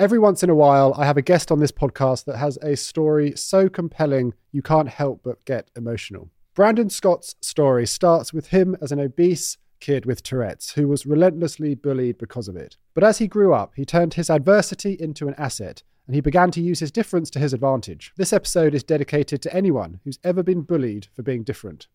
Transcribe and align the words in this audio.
Every 0.00 0.20
once 0.20 0.44
in 0.44 0.50
a 0.50 0.54
while, 0.54 0.94
I 0.96 1.06
have 1.06 1.16
a 1.16 1.22
guest 1.22 1.50
on 1.50 1.58
this 1.58 1.72
podcast 1.72 2.24
that 2.26 2.36
has 2.36 2.56
a 2.58 2.76
story 2.76 3.32
so 3.34 3.68
compelling 3.68 4.32
you 4.52 4.62
can't 4.62 4.88
help 4.88 5.22
but 5.24 5.44
get 5.44 5.72
emotional. 5.76 6.30
Brandon 6.54 6.88
Scott's 6.88 7.34
story 7.40 7.84
starts 7.84 8.32
with 8.32 8.46
him 8.48 8.76
as 8.80 8.92
an 8.92 9.00
obese 9.00 9.58
kid 9.80 10.06
with 10.06 10.22
Tourette's 10.22 10.74
who 10.74 10.86
was 10.86 11.04
relentlessly 11.04 11.74
bullied 11.74 12.16
because 12.16 12.46
of 12.46 12.54
it. 12.54 12.76
But 12.94 13.02
as 13.02 13.18
he 13.18 13.26
grew 13.26 13.52
up, 13.52 13.72
he 13.74 13.84
turned 13.84 14.14
his 14.14 14.30
adversity 14.30 14.96
into 15.00 15.26
an 15.26 15.34
asset 15.36 15.82
and 16.06 16.14
he 16.14 16.20
began 16.20 16.52
to 16.52 16.62
use 16.62 16.78
his 16.78 16.92
difference 16.92 17.28
to 17.30 17.40
his 17.40 17.52
advantage. 17.52 18.12
This 18.16 18.32
episode 18.32 18.76
is 18.76 18.84
dedicated 18.84 19.42
to 19.42 19.52
anyone 19.52 19.98
who's 20.04 20.20
ever 20.22 20.44
been 20.44 20.62
bullied 20.62 21.08
for 21.12 21.24
being 21.24 21.42
different. 21.42 21.88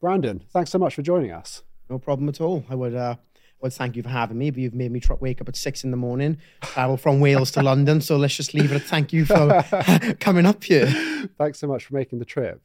Brandon, 0.00 0.42
thanks 0.52 0.70
so 0.72 0.80
much 0.80 0.96
for 0.96 1.02
joining 1.02 1.30
us. 1.30 1.62
No 1.88 2.00
problem 2.00 2.28
at 2.28 2.40
all. 2.40 2.64
I 2.68 2.74
would 2.74 2.96
uh, 2.96 3.16
well, 3.64 3.70
thank 3.70 3.96
you 3.96 4.02
for 4.02 4.10
having 4.10 4.36
me. 4.36 4.50
But 4.50 4.60
you've 4.60 4.74
made 4.74 4.92
me 4.92 5.00
tr- 5.00 5.14
wake 5.14 5.40
up 5.40 5.48
at 5.48 5.56
six 5.56 5.84
in 5.84 5.90
the 5.90 5.96
morning, 5.96 6.36
travel 6.60 6.98
from 6.98 7.18
Wales 7.18 7.50
to 7.52 7.62
London. 7.62 8.02
So 8.02 8.18
let's 8.18 8.36
just 8.36 8.52
leave 8.52 8.70
it 8.70 8.74
at 8.74 8.82
thank 8.82 9.10
you 9.10 9.24
for 9.24 9.64
coming 10.20 10.44
up 10.44 10.62
here. 10.62 10.86
Thanks 11.38 11.60
so 11.60 11.66
much 11.66 11.86
for 11.86 11.94
making 11.94 12.18
the 12.18 12.26
trip. 12.26 12.60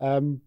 Um, 0.00 0.42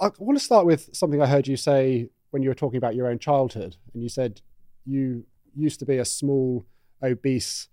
I 0.00 0.08
want 0.16 0.38
to 0.38 0.44
start 0.44 0.64
with 0.64 0.88
something 0.96 1.20
I 1.20 1.26
heard 1.26 1.46
you 1.46 1.58
say 1.58 2.08
when 2.30 2.42
you 2.42 2.48
were 2.48 2.54
talking 2.54 2.78
about 2.78 2.94
your 2.94 3.08
own 3.08 3.18
childhood, 3.18 3.76
and 3.92 4.02
you 4.02 4.08
said 4.08 4.40
you 4.86 5.26
used 5.54 5.78
to 5.80 5.84
be 5.84 5.98
a 5.98 6.04
small, 6.06 6.64
obese 7.02 7.68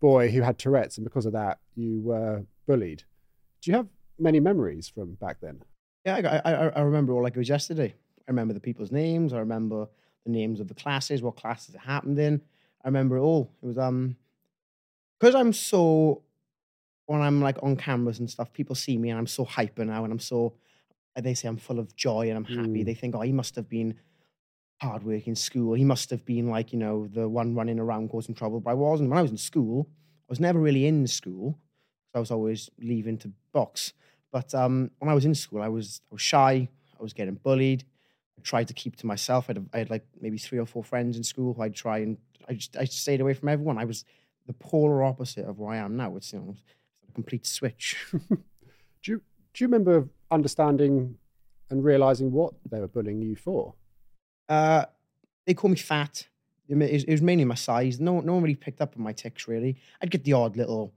boy 0.00 0.28
who 0.28 0.42
had 0.42 0.58
Tourette's, 0.58 0.98
and 0.98 1.04
because 1.04 1.24
of 1.24 1.34
that, 1.34 1.58
you 1.76 2.00
were 2.00 2.42
bullied. 2.66 3.04
Do 3.62 3.70
you 3.70 3.76
have 3.76 3.86
many 4.18 4.40
memories 4.40 4.88
from 4.88 5.14
back 5.14 5.36
then? 5.40 5.62
Yeah, 6.04 6.40
I, 6.44 6.50
I, 6.52 6.68
I 6.70 6.80
remember 6.80 7.12
all 7.12 7.22
like 7.22 7.36
it 7.36 7.38
was 7.38 7.48
yesterday. 7.48 7.94
I 8.26 8.30
remember 8.30 8.54
the 8.54 8.60
people's 8.60 8.92
names. 8.92 9.32
I 9.32 9.38
remember 9.38 9.88
the 10.24 10.30
names 10.30 10.60
of 10.60 10.68
the 10.68 10.74
classes, 10.74 11.22
what 11.22 11.36
classes 11.36 11.74
it 11.74 11.80
happened 11.80 12.18
in. 12.18 12.40
I 12.84 12.88
remember 12.88 13.16
it 13.16 13.22
all. 13.22 13.50
It 13.62 13.66
was 13.66 13.78
um 13.78 14.16
because 15.18 15.34
I'm 15.34 15.52
so 15.52 16.22
when 17.06 17.20
I'm 17.20 17.40
like 17.42 17.58
on 17.62 17.76
cameras 17.76 18.18
and 18.18 18.30
stuff, 18.30 18.52
people 18.52 18.74
see 18.74 18.96
me 18.96 19.10
and 19.10 19.18
I'm 19.18 19.26
so 19.26 19.44
hyper 19.44 19.84
now 19.84 20.04
and 20.04 20.12
I'm 20.12 20.18
so 20.18 20.54
they 21.22 21.34
say 21.34 21.48
I'm 21.48 21.56
full 21.56 21.78
of 21.78 21.94
joy 21.94 22.28
and 22.28 22.36
I'm 22.36 22.44
happy. 22.44 22.82
Mm. 22.82 22.86
They 22.86 22.94
think, 22.94 23.14
oh, 23.14 23.20
he 23.20 23.32
must 23.32 23.54
have 23.54 23.68
been 23.68 23.94
hard 24.80 25.04
work 25.04 25.26
in 25.28 25.36
school. 25.36 25.74
He 25.74 25.84
must 25.84 26.10
have 26.10 26.24
been 26.24 26.48
like, 26.48 26.72
you 26.72 26.78
know, 26.78 27.06
the 27.06 27.28
one 27.28 27.54
running 27.54 27.78
around 27.78 28.08
causing 28.08 28.34
trouble. 28.34 28.60
But 28.60 28.70
I 28.70 28.74
wasn't. 28.74 29.10
When 29.10 29.18
I 29.18 29.22
was 29.22 29.30
in 29.30 29.36
school, 29.36 29.88
I 30.28 30.32
was 30.32 30.40
never 30.40 30.58
really 30.58 30.86
in 30.86 31.06
school. 31.06 31.58
So 32.12 32.18
I 32.18 32.20
was 32.20 32.30
always 32.30 32.70
leaving 32.80 33.18
to 33.18 33.32
box. 33.52 33.92
But 34.32 34.54
um, 34.54 34.90
when 34.98 35.08
I 35.08 35.14
was 35.14 35.24
in 35.24 35.34
school, 35.34 35.62
I 35.62 35.68
was 35.68 36.00
I 36.10 36.14
was 36.14 36.22
shy. 36.22 36.68
I 36.98 37.02
was 37.02 37.12
getting 37.12 37.34
bullied. 37.34 37.84
Tried 38.42 38.68
to 38.68 38.74
keep 38.74 38.96
to 38.96 39.06
myself. 39.06 39.46
I 39.48 39.54
had, 39.54 39.68
I 39.72 39.78
had 39.78 39.90
like 39.90 40.06
maybe 40.20 40.38
three 40.38 40.58
or 40.58 40.66
four 40.66 40.84
friends 40.84 41.16
in 41.16 41.24
school 41.24 41.54
who 41.54 41.62
I'd 41.62 41.74
try 41.74 41.98
and 41.98 42.18
I 42.48 42.54
just 42.54 42.76
I 42.76 42.84
stayed 42.84 43.20
away 43.20 43.34
from 43.34 43.48
everyone. 43.48 43.78
I 43.78 43.84
was 43.84 44.04
the 44.46 44.52
polar 44.52 45.02
opposite 45.02 45.46
of 45.46 45.58
where 45.58 45.72
I 45.72 45.78
am 45.78 45.96
now. 45.96 46.16
It's 46.16 46.32
you 46.32 46.40
know 46.40 46.54
a 47.08 47.12
complete 47.12 47.46
switch. 47.46 47.96
Do 48.12 49.12
you 49.12 49.22
do 49.52 49.62
you 49.62 49.68
remember 49.68 50.08
understanding 50.30 51.16
and 51.70 51.84
realizing 51.84 52.32
what 52.32 52.54
they 52.70 52.80
were 52.80 52.88
bullying 52.88 53.22
you 53.22 53.36
for? 53.36 53.74
Uh, 54.48 54.84
they 55.46 55.54
call 55.54 55.70
me 55.70 55.76
fat. 55.76 56.26
It 56.68 57.08
was 57.08 57.22
mainly 57.22 57.44
my 57.44 57.54
size. 57.54 58.00
No, 58.00 58.20
no 58.20 58.34
one 58.34 58.42
really 58.42 58.56
picked 58.56 58.80
up 58.80 58.94
on 58.96 59.02
my 59.02 59.12
tics. 59.12 59.46
Really, 59.46 59.76
I'd 60.02 60.10
get 60.10 60.24
the 60.24 60.32
odd 60.32 60.56
little 60.56 60.92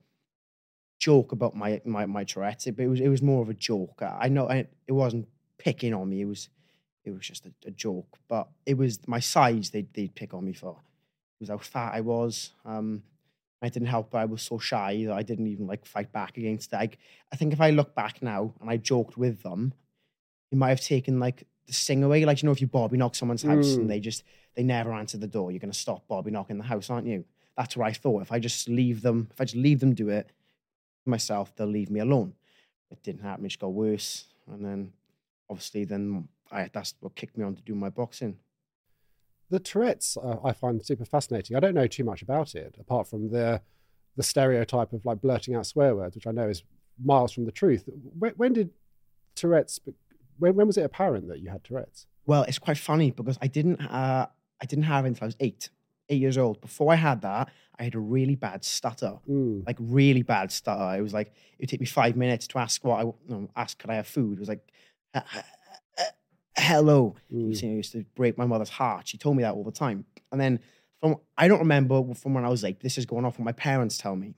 joke 0.99 1.33
about 1.33 1.55
my 1.55 1.81
my 1.85 2.05
my 2.05 2.23
Tourette's, 2.23 2.65
but 2.65 2.80
it 2.80 2.88
was 2.88 2.99
it 2.99 3.09
was 3.09 3.21
more 3.21 3.41
of 3.41 3.49
a 3.49 3.53
joke. 3.53 4.02
I 4.02 4.17
I 4.21 4.27
know 4.30 4.49
I, 4.49 4.67
it 4.88 4.93
wasn't 4.93 5.27
picking 5.58 5.93
on 5.93 6.09
me. 6.09 6.21
It 6.21 6.25
was 6.25 6.49
it 7.08 7.13
was 7.13 7.25
just 7.25 7.45
a, 7.45 7.52
a 7.66 7.72
joke. 7.72 8.17
But 8.27 8.47
it 8.66 8.77
was 8.77 9.08
my 9.08 9.19
size 9.19 9.69
they'd, 9.72 9.91
they'd 9.94 10.13
pick 10.13 10.33
on 10.33 10.45
me 10.45 10.53
for. 10.53 10.72
It 11.39 11.41
was 11.41 11.49
how 11.49 11.58
fat 11.58 11.94
I 11.94 12.02
was. 12.02 12.52
Um, 12.66 13.03
I 13.61 13.69
didn't 13.69 13.88
help. 13.88 14.11
But 14.11 14.19
I 14.19 14.25
was 14.25 14.41
so 14.41 14.59
shy 14.59 15.05
that 15.08 15.14
I 15.14 15.23
didn't 15.23 15.47
even 15.47 15.66
like 15.67 15.86
fight 15.86 16.11
back 16.11 16.38
against 16.38 16.73
it. 16.73 16.77
I, 16.77 16.89
I 17.31 17.36
think 17.36 17.53
if 17.53 17.61
I 17.61 17.72
look 17.72 17.95
back 17.95 18.21
now 18.21 18.54
and 18.61 18.70
I 18.70 18.77
joked 18.77 19.17
with 19.17 19.42
them, 19.43 19.73
it 20.52 20.58
might 20.58 20.70
have 20.70 20.82
taken 20.82 21.20
like 21.20 21.48
the 21.65 21.73
sting 21.73 22.04
away. 22.04 22.26
Like 22.26 22.42
you 22.42 22.48
know, 22.48 22.54
if 22.54 22.61
you 22.61 22.67
Bobby 22.67 22.98
knock 22.98 23.15
someone's 23.15 23.43
house 23.43 23.70
Mm. 23.70 23.77
and 23.77 23.89
they 23.89 23.99
just 23.99 24.23
they 24.55 24.64
never 24.64 24.93
answer 24.93 25.17
the 25.17 25.27
door, 25.27 25.52
you're 25.52 25.59
gonna 25.59 25.73
stop 25.73 26.08
Bobby 26.08 26.32
knocking 26.32 26.58
the 26.58 26.64
house, 26.64 26.89
aren't 26.89 27.08
you? 27.08 27.26
That's 27.58 27.76
what 27.76 27.87
I 27.87 27.93
thought. 27.93 28.21
If 28.21 28.32
I 28.32 28.39
just 28.39 28.70
leave 28.70 29.02
them, 29.02 29.27
if 29.32 29.42
I 29.42 29.45
just 29.45 29.55
leave 29.55 29.80
them 29.80 29.93
do 29.93 30.09
it 30.09 30.32
myself, 31.05 31.55
they'll 31.55 31.67
leave 31.67 31.89
me 31.89 31.99
alone. 31.99 32.33
It 32.92 33.02
didn't 33.03 33.21
happen. 33.21 33.45
It 33.45 33.49
just 33.49 33.59
got 33.59 33.73
worse, 33.73 34.26
and 34.52 34.64
then 34.64 34.93
obviously 35.49 35.83
then 35.86 36.27
I 36.52 36.69
that's 36.73 36.95
what 36.99 37.15
kicked 37.15 37.37
me 37.37 37.43
on 37.43 37.55
to 37.55 37.61
do 37.61 37.75
my 37.75 37.89
boxing. 37.89 38.37
The 39.49 39.59
Tourette's 39.59 40.17
uh, 40.17 40.37
I 40.43 40.53
find 40.53 40.85
super 40.85 41.05
fascinating. 41.05 41.55
I 41.55 41.59
don't 41.59 41.73
know 41.73 41.87
too 41.87 42.03
much 42.03 42.21
about 42.21 42.55
it 42.55 42.75
apart 42.80 43.08
from 43.08 43.31
the 43.31 43.61
the 44.15 44.23
stereotype 44.23 44.93
of 44.93 45.05
like 45.05 45.21
blurting 45.21 45.55
out 45.55 45.65
swear 45.65 45.95
words, 45.95 46.15
which 46.15 46.27
I 46.27 46.31
know 46.31 46.49
is 46.49 46.63
miles 47.03 47.31
from 47.31 47.45
the 47.45 47.52
truth. 47.52 47.87
When, 48.17 48.31
when 48.31 48.53
did 48.53 48.71
Tourette's? 49.35 49.80
When, 50.39 50.55
when 50.55 50.67
was 50.67 50.77
it 50.77 50.83
apparent 50.83 51.27
that 51.30 51.39
you 51.39 51.49
had 51.49 51.63
Tourette's? 51.63 52.08
Well, 52.25 52.43
it's 52.43 52.59
quite 52.59 52.77
funny 52.77 53.11
because 53.11 53.37
I 53.41 53.47
didn't 53.47 53.79
uh, 53.79 54.27
I 54.61 54.65
didn't 54.65 54.85
have 54.85 55.05
it 55.05 55.09
until 55.09 55.25
I 55.25 55.27
was 55.27 55.37
eight, 55.39 55.69
eight 56.09 56.19
years 56.19 56.37
old. 56.37 56.59
Before 56.61 56.91
I 56.91 56.95
had 56.95 57.21
that, 57.21 57.49
I 57.79 57.83
had 57.83 57.95
a 57.95 57.99
really 57.99 58.35
bad 58.35 58.65
stutter. 58.65 59.19
Mm. 59.29 59.65
like 59.65 59.77
really 59.79 60.23
bad 60.23 60.52
stutter. 60.52 60.97
It 60.97 61.02
was 61.02 61.14
like 61.14 61.27
it 61.27 61.61
would 61.61 61.69
take 61.69 61.79
me 61.79 61.85
five 61.85 62.15
minutes 62.17 62.47
to 62.47 62.59
ask 62.59 62.83
what 62.83 63.05
I 63.05 63.11
no, 63.27 63.49
ask 63.55 63.77
could 63.77 63.89
I 63.89 63.95
have 63.95 64.08
food. 64.08 64.37
It 64.37 64.39
was 64.39 64.49
like 64.49 64.67
"Uh, 65.14 65.21
uh, 65.33 65.39
uh, 65.39 65.41
hello. 66.58 67.16
You 67.30 67.38
Mm. 67.50 67.58
see, 67.58 67.68
it 67.68 67.76
used 67.76 67.92
to 67.94 68.04
break 68.16 68.38
my 68.38 68.45
mother's 68.45 68.70
heart. 68.70 69.08
She 69.08 69.18
told 69.18 69.38
me 69.38 69.44
that 69.44 69.54
all 69.54 69.64
the 69.64 69.72
time. 69.72 70.06
And 70.32 70.40
then 70.42 70.60
from 71.00 71.18
I 71.38 71.48
don't 71.48 71.60
remember 71.60 72.14
from 72.16 72.34
when 72.34 72.45
I 72.45 72.50
was 72.50 72.64
like 72.64 72.80
this 72.80 72.98
is 72.98 73.06
going 73.06 73.26
off 73.26 73.38
what 73.40 73.45
my 73.45 73.52
parents 73.52 73.98
tell 73.98 74.16
me. 74.16 74.34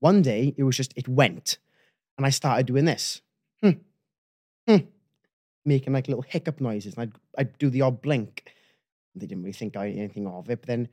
One 0.00 0.22
day 0.22 0.54
it 0.56 0.62
was 0.64 0.76
just 0.76 0.92
it 0.96 1.08
went, 1.08 1.58
and 2.18 2.26
I 2.26 2.30
started 2.30 2.66
doing 2.66 2.84
this, 2.84 3.22
hmm, 3.62 3.70
hmm, 4.68 4.76
making 5.64 5.92
like 5.92 6.08
little 6.08 6.22
hiccup 6.22 6.60
noises, 6.60 6.94
and 6.94 7.02
I'd 7.04 7.12
I'd 7.38 7.58
do 7.58 7.70
the 7.70 7.82
odd 7.82 8.02
blink. 8.02 8.50
They 9.14 9.26
didn't 9.26 9.44
really 9.44 9.52
think 9.52 9.76
I 9.76 9.88
anything 9.90 10.26
of 10.26 10.50
it, 10.50 10.60
but 10.60 10.66
then 10.66 10.88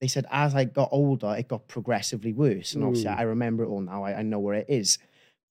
they 0.00 0.08
said 0.08 0.26
as 0.30 0.54
I 0.54 0.64
got 0.64 0.88
older, 0.92 1.34
it 1.38 1.48
got 1.48 1.68
progressively 1.68 2.32
worse. 2.32 2.74
And 2.74 2.84
obviously, 2.84 3.10
Mm. 3.10 3.18
I 3.18 3.22
remember 3.22 3.64
it 3.64 3.68
all 3.68 3.80
now. 3.80 4.02
I, 4.04 4.18
I 4.18 4.22
know 4.22 4.38
where 4.40 4.54
it 4.54 4.66
is. 4.68 4.98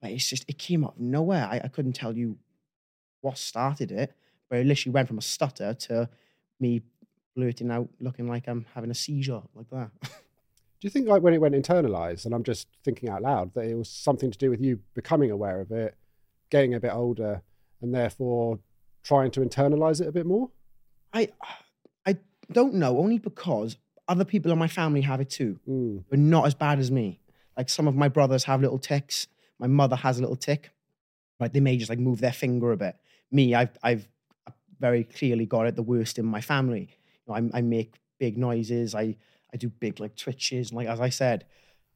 But 0.02 0.12
it's 0.12 0.28
just, 0.30 0.46
it 0.48 0.58
came 0.58 0.84
out 0.86 0.96
of 0.96 1.00
nowhere. 1.02 1.46
I, 1.46 1.60
I 1.64 1.68
couldn't 1.68 1.92
tell 1.94 2.18
you 2.18 2.38
what 3.22 3.38
started 3.38 3.92
it, 3.92 4.14
but 4.50 4.60
it 4.60 4.66
literally 4.66 4.94
went 4.94 5.08
from 5.08 5.18
a 5.18 5.22
stutter 5.22 5.74
to 5.74 6.10
me 6.60 6.82
blurting 7.36 7.72
out, 7.72 7.90
looking 8.00 8.28
like 8.28 8.48
I'm 8.48 8.66
having 8.74 8.92
a 8.92 8.96
seizure, 8.96 9.42
like 9.56 9.70
that. 9.72 9.92
Do 10.02 10.88
you 10.88 10.90
think 10.90 11.08
like 11.08 11.22
when 11.22 11.34
it 11.34 11.42
went 11.42 11.56
internalized, 11.56 12.26
and 12.26 12.34
I'm 12.34 12.44
just 12.44 12.68
thinking 12.84 13.10
out 13.10 13.22
loud, 13.22 13.54
that 13.54 13.66
it 13.66 13.76
was 13.76 13.90
something 13.90 14.32
to 14.32 14.38
do 14.38 14.50
with 14.50 14.62
you 14.62 14.80
becoming 14.94 15.30
aware 15.30 15.60
of 15.60 15.72
it, 15.72 15.96
getting 16.50 16.74
a 16.74 16.80
bit 16.80 16.94
older, 16.94 17.42
and 17.82 17.94
therefore 17.94 18.60
trying 19.04 19.32
to 19.32 19.42
internalize 19.42 20.00
it 20.00 20.08
a 20.08 20.12
bit 20.12 20.26
more? 20.26 20.50
I, 21.14 21.30
I 22.06 22.18
don't 22.52 22.76
know, 22.76 22.98
only 22.98 23.18
because 23.18 23.78
other 24.08 24.26
people 24.26 24.52
in 24.52 24.58
my 24.58 24.68
family 24.68 25.02
have 25.02 25.22
it 25.22 25.30
too. 25.30 25.60
Mm. 25.68 26.04
but 26.10 26.20
not 26.20 26.46
as 26.46 26.56
bad 26.56 26.80
as 26.80 26.92
me. 26.92 27.20
Like 27.58 27.70
some 27.70 27.88
of 27.88 27.96
my 27.96 28.08
brothers 28.08 28.46
have 28.46 28.62
little 28.62 28.80
tics. 28.80 29.28
My 29.60 29.68
mother 29.68 29.96
has 29.98 30.18
a 30.18 30.22
little 30.22 30.36
tic. 30.36 30.72
Like 31.40 31.54
they 31.54 31.60
may 31.60 31.78
just 31.78 31.90
like 31.90 32.00
move 32.00 32.22
their 32.22 32.32
finger 32.32 32.72
a 32.72 32.78
bit. 32.78 32.96
Me, 33.32 33.54
I've 33.54 33.78
I've 33.84 34.08
very 34.80 35.04
clearly 35.04 35.46
got 35.46 35.68
it 35.68 35.76
the 35.76 35.84
worst 35.84 36.18
in 36.20 36.26
my 36.26 36.42
family. 36.42 36.90
You 37.28 37.34
know, 37.34 37.50
I, 37.54 37.60
I 37.60 37.62
make 37.62 37.96
big 38.20 38.38
noises. 38.38 38.96
I 38.96 39.16
I 39.54 39.58
do 39.58 39.70
big 39.70 40.00
like 40.00 40.16
twitches. 40.16 40.70
And 40.70 40.78
like 40.78 40.88
as 40.88 41.00
I 41.00 41.10
said, 41.10 41.46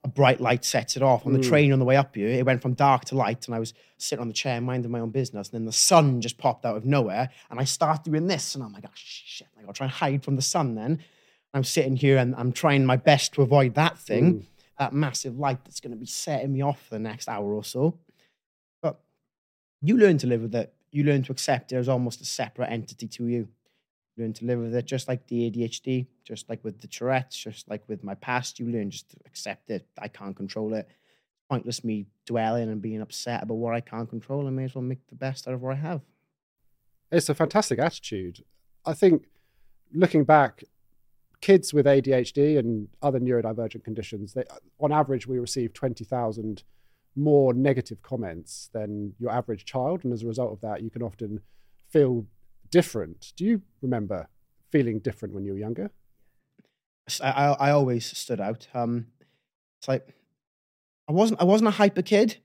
a 0.03 0.07
bright 0.07 0.41
light 0.41 0.65
sets 0.65 0.97
it 0.97 1.03
off. 1.03 1.25
On 1.25 1.33
the 1.33 1.39
Mm. 1.39 1.47
train 1.47 1.71
on 1.71 1.79
the 1.79 1.85
way 1.85 1.95
up 1.95 2.15
here, 2.15 2.27
it 2.27 2.45
went 2.45 2.61
from 2.61 2.73
dark 2.73 3.05
to 3.05 3.15
light, 3.15 3.45
and 3.47 3.55
I 3.55 3.59
was 3.59 3.73
sitting 3.97 4.21
on 4.21 4.27
the 4.27 4.33
chair 4.33 4.59
minding 4.59 4.91
my 4.91 4.99
own 4.99 5.11
business. 5.11 5.49
And 5.49 5.59
then 5.59 5.65
the 5.65 5.71
sun 5.71 6.19
just 6.19 6.37
popped 6.37 6.65
out 6.65 6.75
of 6.75 6.83
nowhere, 6.85 7.29
and 7.49 7.59
I 7.59 7.63
start 7.63 8.03
doing 8.03 8.27
this, 8.27 8.55
and 8.55 8.63
I'm 8.63 8.73
like, 8.73 8.83
oh 8.87 8.91
shit! 8.95 9.47
I 9.57 9.61
gotta 9.61 9.73
try 9.73 9.85
and 9.85 9.93
hide 9.93 10.23
from 10.23 10.35
the 10.35 10.41
sun. 10.41 10.75
Then 10.75 10.99
I'm 11.53 11.63
sitting 11.63 11.95
here 11.95 12.17
and 12.17 12.33
I'm 12.35 12.51
trying 12.51 12.83
my 12.85 12.97
best 12.97 13.33
to 13.35 13.43
avoid 13.43 13.75
that 13.75 13.97
thing, 13.99 14.33
Mm. 14.33 14.45
that 14.79 14.91
massive 14.93 15.37
light 15.37 15.63
that's 15.63 15.79
going 15.79 15.91
to 15.91 15.97
be 15.97 16.07
setting 16.07 16.51
me 16.51 16.61
off 16.63 16.81
for 16.87 16.95
the 16.95 16.99
next 16.99 17.29
hour 17.29 17.53
or 17.53 17.63
so. 17.63 17.99
But 18.81 18.99
you 19.81 19.95
learn 19.97 20.17
to 20.17 20.27
live 20.27 20.41
with 20.41 20.55
it. 20.55 20.73
You 20.93 21.03
learn 21.03 21.23
to 21.23 21.31
accept 21.31 21.71
it 21.71 21.75
as 21.75 21.89
almost 21.89 22.21
a 22.21 22.25
separate 22.25 22.69
entity 22.71 23.07
to 23.07 23.27
you. 23.27 23.47
You 24.15 24.23
learn 24.23 24.33
to 24.33 24.45
live 24.45 24.59
with 24.59 24.75
it, 24.75 24.85
just 24.85 25.07
like 25.07 25.25
the 25.25 25.49
ADHD, 25.49 26.05
just 26.23 26.47
like 26.47 26.63
with 26.63 26.79
the 26.81 26.87
Tourette's, 26.87 27.35
just 27.35 27.67
like 27.67 27.83
with 27.87 28.03
my 28.03 28.13
past. 28.13 28.59
You 28.59 28.67
learn 28.67 28.91
just 28.91 29.09
to 29.09 29.17
accept 29.25 29.71
it. 29.71 29.87
I 29.97 30.07
can't 30.07 30.35
control 30.35 30.75
it. 30.75 30.87
Pointless 31.49 31.83
me 31.83 32.05
dwelling 32.27 32.69
and 32.69 32.79
being 32.79 33.01
upset 33.01 33.41
about 33.41 33.55
what 33.55 33.73
I 33.73 33.81
can't 33.81 34.07
control. 34.07 34.45
I 34.45 34.51
may 34.51 34.65
as 34.65 34.75
well 34.75 34.83
make 34.83 35.05
the 35.07 35.15
best 35.15 35.47
out 35.47 35.55
of 35.55 35.63
what 35.63 35.73
I 35.73 35.79
have. 35.79 36.01
It's 37.11 37.27
a 37.27 37.33
fantastic 37.33 37.79
attitude. 37.79 38.43
I 38.85 38.93
think 38.93 39.25
looking 39.91 40.23
back, 40.25 40.63
kids 41.41 41.73
with 41.73 41.87
ADHD 41.87 42.59
and 42.59 42.87
other 43.01 43.19
neurodivergent 43.19 43.83
conditions, 43.83 44.33
they, 44.33 44.43
on 44.79 44.91
average, 44.91 45.25
we 45.25 45.39
receive 45.39 45.73
20,000 45.73 46.63
more 47.15 47.53
negative 47.53 48.01
comments 48.01 48.69
than 48.73 49.13
your 49.19 49.31
average 49.31 49.65
child. 49.65 50.03
And 50.03 50.11
as 50.13 50.23
a 50.23 50.27
result 50.27 50.51
of 50.53 50.61
that, 50.61 50.81
you 50.81 50.89
can 50.89 51.01
often 51.03 51.41
feel 51.89 52.25
different. 52.71 53.33
Do 53.35 53.45
you 53.45 53.61
remember 53.81 54.27
feeling 54.71 54.99
different 54.99 55.33
when 55.35 55.45
you 55.45 55.53
were 55.53 55.59
younger? 55.59 55.91
I 57.21 57.69
always 57.71 58.05
stood 58.17 58.39
out. 58.39 58.67
Um, 58.73 59.07
it's 59.79 59.87
like 59.87 60.07
I 61.07 61.11
wasn't 61.11 61.41
I 61.41 61.43
wasn't 61.43 61.67
a 61.67 61.71
hyper 61.71 62.01
kid, 62.01 62.37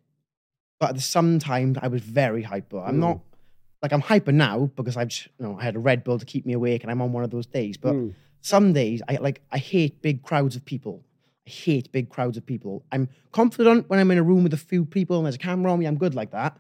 but 0.81 0.91
at 0.91 0.94
the 0.97 1.00
same 1.00 1.38
time 1.38 1.76
I 1.81 1.88
was 1.88 2.03
very 2.03 2.43
hyper. 2.43 2.79
I'm 2.81 2.97
Mm. 2.97 3.00
not 3.00 3.20
like 3.82 3.93
I'm 3.93 4.00
hyper 4.00 4.32
now 4.32 4.70
because 4.75 4.97
I've 4.97 5.09
just, 5.09 5.29
you 5.38 5.47
know 5.47 5.56
I 5.59 5.62
had 5.62 5.76
a 5.76 5.79
Red 5.79 6.03
Bull 6.03 6.19
to 6.19 6.26
keep 6.26 6.44
me 6.44 6.55
awake 6.55 6.82
and 6.82 6.91
I'm 6.91 7.00
on 7.00 7.12
one 7.12 7.23
of 7.23 7.31
those 7.31 7.47
days. 7.47 7.76
But 7.76 7.94
Mm. 7.94 8.15
some 8.41 8.73
days 8.73 9.00
I 9.09 9.17
like 9.17 9.41
I 9.53 9.59
hate 9.59 10.03
big 10.03 10.23
crowds 10.25 10.56
of 10.56 10.65
people. 10.65 11.05
Hate 11.48 11.90
big 11.92 12.10
crowds 12.10 12.36
of 12.36 12.44
people. 12.44 12.84
I'm 12.92 13.08
confident 13.32 13.88
when 13.88 13.98
I'm 13.98 14.10
in 14.10 14.18
a 14.18 14.22
room 14.22 14.42
with 14.42 14.54
a 14.54 14.58
few 14.58 14.84
people 14.84 15.16
and 15.16 15.26
there's 15.26 15.34
a 15.34 15.38
camera 15.38 15.72
on 15.72 15.78
me. 15.78 15.86
I'm 15.86 15.96
good 15.96 16.14
like 16.14 16.30
that. 16.32 16.58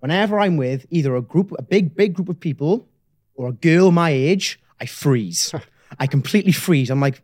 Whenever 0.00 0.38
I'm 0.38 0.56
with 0.56 0.86
either 0.90 1.14
a 1.16 1.22
group, 1.22 1.52
a 1.58 1.62
big, 1.62 1.94
big 1.94 2.14
group 2.14 2.28
of 2.28 2.40
people, 2.40 2.88
or 3.34 3.48
a 3.48 3.52
girl 3.52 3.90
my 3.90 4.10
age, 4.10 4.60
I 4.80 4.86
freeze. 4.86 5.54
I 5.98 6.06
completely 6.06 6.52
freeze. 6.52 6.90
I'm 6.90 7.00
like, 7.00 7.22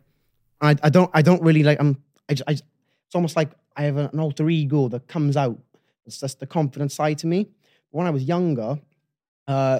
I, 0.61 0.75
I 0.83 0.89
don't, 0.89 1.09
I 1.13 1.21
don't 1.21 1.41
really 1.41 1.63
like. 1.63 1.79
I'm, 1.79 2.01
I, 2.29 2.35
I 2.47 2.51
it's 3.09 3.15
almost 3.15 3.35
like 3.35 3.51
I 3.75 3.83
have 3.83 3.97
an 3.97 4.19
alter 4.19 4.49
ego 4.49 4.87
that 4.89 5.07
comes 5.07 5.35
out. 5.35 5.57
It's 6.05 6.19
just 6.19 6.39
the 6.39 6.45
confident 6.45 6.91
side 6.91 7.17
to 7.19 7.27
me. 7.27 7.49
When 7.91 8.05
I 8.05 8.11
was 8.11 8.23
younger, 8.23 8.79
uh, 9.47 9.79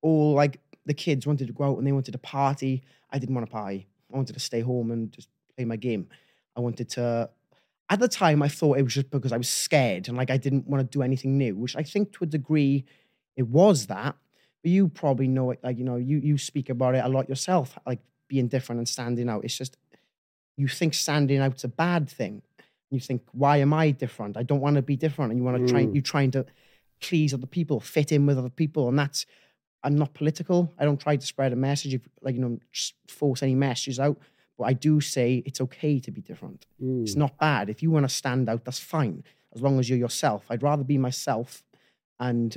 all 0.00 0.32
like 0.32 0.60
the 0.86 0.94
kids 0.94 1.26
wanted 1.26 1.46
to 1.48 1.52
go 1.52 1.64
out 1.64 1.78
and 1.78 1.86
they 1.86 1.92
wanted 1.92 2.12
to 2.12 2.18
party. 2.18 2.82
I 3.10 3.18
didn't 3.18 3.34
want 3.34 3.46
to 3.46 3.52
party. 3.52 3.86
I 4.12 4.16
wanted 4.16 4.32
to 4.32 4.40
stay 4.40 4.60
home 4.60 4.90
and 4.90 5.12
just 5.12 5.28
play 5.56 5.64
my 5.64 5.76
game. 5.76 6.08
I 6.56 6.60
wanted 6.60 6.88
to. 6.90 7.30
At 7.88 7.98
the 7.98 8.08
time, 8.08 8.40
I 8.40 8.48
thought 8.48 8.78
it 8.78 8.82
was 8.82 8.94
just 8.94 9.10
because 9.10 9.32
I 9.32 9.36
was 9.36 9.48
scared 9.48 10.06
and 10.06 10.16
like 10.16 10.30
I 10.30 10.36
didn't 10.36 10.68
want 10.68 10.80
to 10.80 10.98
do 10.98 11.02
anything 11.02 11.36
new, 11.36 11.56
which 11.56 11.76
I 11.76 11.82
think 11.82 12.12
to 12.12 12.24
a 12.24 12.26
degree 12.26 12.84
it 13.36 13.48
was 13.48 13.86
that. 13.86 14.16
But 14.62 14.70
you 14.70 14.88
probably 14.88 15.26
know 15.26 15.50
it, 15.50 15.60
like 15.62 15.78
you 15.78 15.84
know, 15.84 15.96
you 15.96 16.18
you 16.18 16.38
speak 16.38 16.68
about 16.68 16.94
it 16.94 17.04
a 17.04 17.08
lot 17.08 17.28
yourself, 17.28 17.78
like 17.86 18.00
being 18.28 18.48
different 18.48 18.78
and 18.78 18.88
standing 18.88 19.28
out. 19.28 19.44
It's 19.44 19.56
just 19.56 19.76
you 20.56 20.68
think 20.68 20.94
standing 20.94 21.40
out's 21.40 21.64
a 21.64 21.68
bad 21.68 22.08
thing. 22.08 22.42
You 22.90 23.00
think, 23.00 23.22
why 23.32 23.58
am 23.58 23.72
I 23.72 23.92
different? 23.92 24.36
I 24.36 24.42
don't 24.42 24.60
want 24.60 24.76
to 24.76 24.82
be 24.82 24.96
different, 24.96 25.30
and 25.32 25.38
you 25.38 25.44
want 25.44 25.66
to 25.66 25.72
try. 25.72 25.84
Mm. 25.84 25.94
You 25.94 26.02
trying 26.02 26.32
to 26.32 26.44
please 27.00 27.32
other 27.32 27.46
people, 27.46 27.80
fit 27.80 28.12
in 28.12 28.26
with 28.26 28.38
other 28.38 28.50
people, 28.50 28.88
and 28.88 28.98
that's. 28.98 29.26
I'm 29.82 29.96
not 29.96 30.12
political. 30.12 30.70
I 30.78 30.84
don't 30.84 31.00
try 31.00 31.16
to 31.16 31.26
spread 31.26 31.54
a 31.54 31.56
message, 31.56 31.94
if, 31.94 32.02
like 32.20 32.34
you 32.34 32.42
know, 32.42 32.58
just 32.70 32.92
force 33.08 33.42
any 33.42 33.54
messages 33.54 33.98
out. 33.98 34.18
But 34.60 34.66
I 34.66 34.74
do 34.74 35.00
say 35.00 35.42
it's 35.46 35.62
okay 35.62 35.98
to 36.00 36.10
be 36.10 36.20
different. 36.20 36.66
Mm. 36.84 37.00
It's 37.00 37.16
not 37.16 37.38
bad. 37.38 37.70
If 37.70 37.82
you 37.82 37.90
want 37.90 38.06
to 38.06 38.14
stand 38.14 38.46
out, 38.46 38.62
that's 38.66 38.78
fine. 38.78 39.24
As 39.54 39.62
long 39.62 39.78
as 39.78 39.88
you're 39.88 39.98
yourself. 39.98 40.44
I'd 40.50 40.62
rather 40.62 40.84
be 40.84 40.98
myself 40.98 41.62
and 42.18 42.54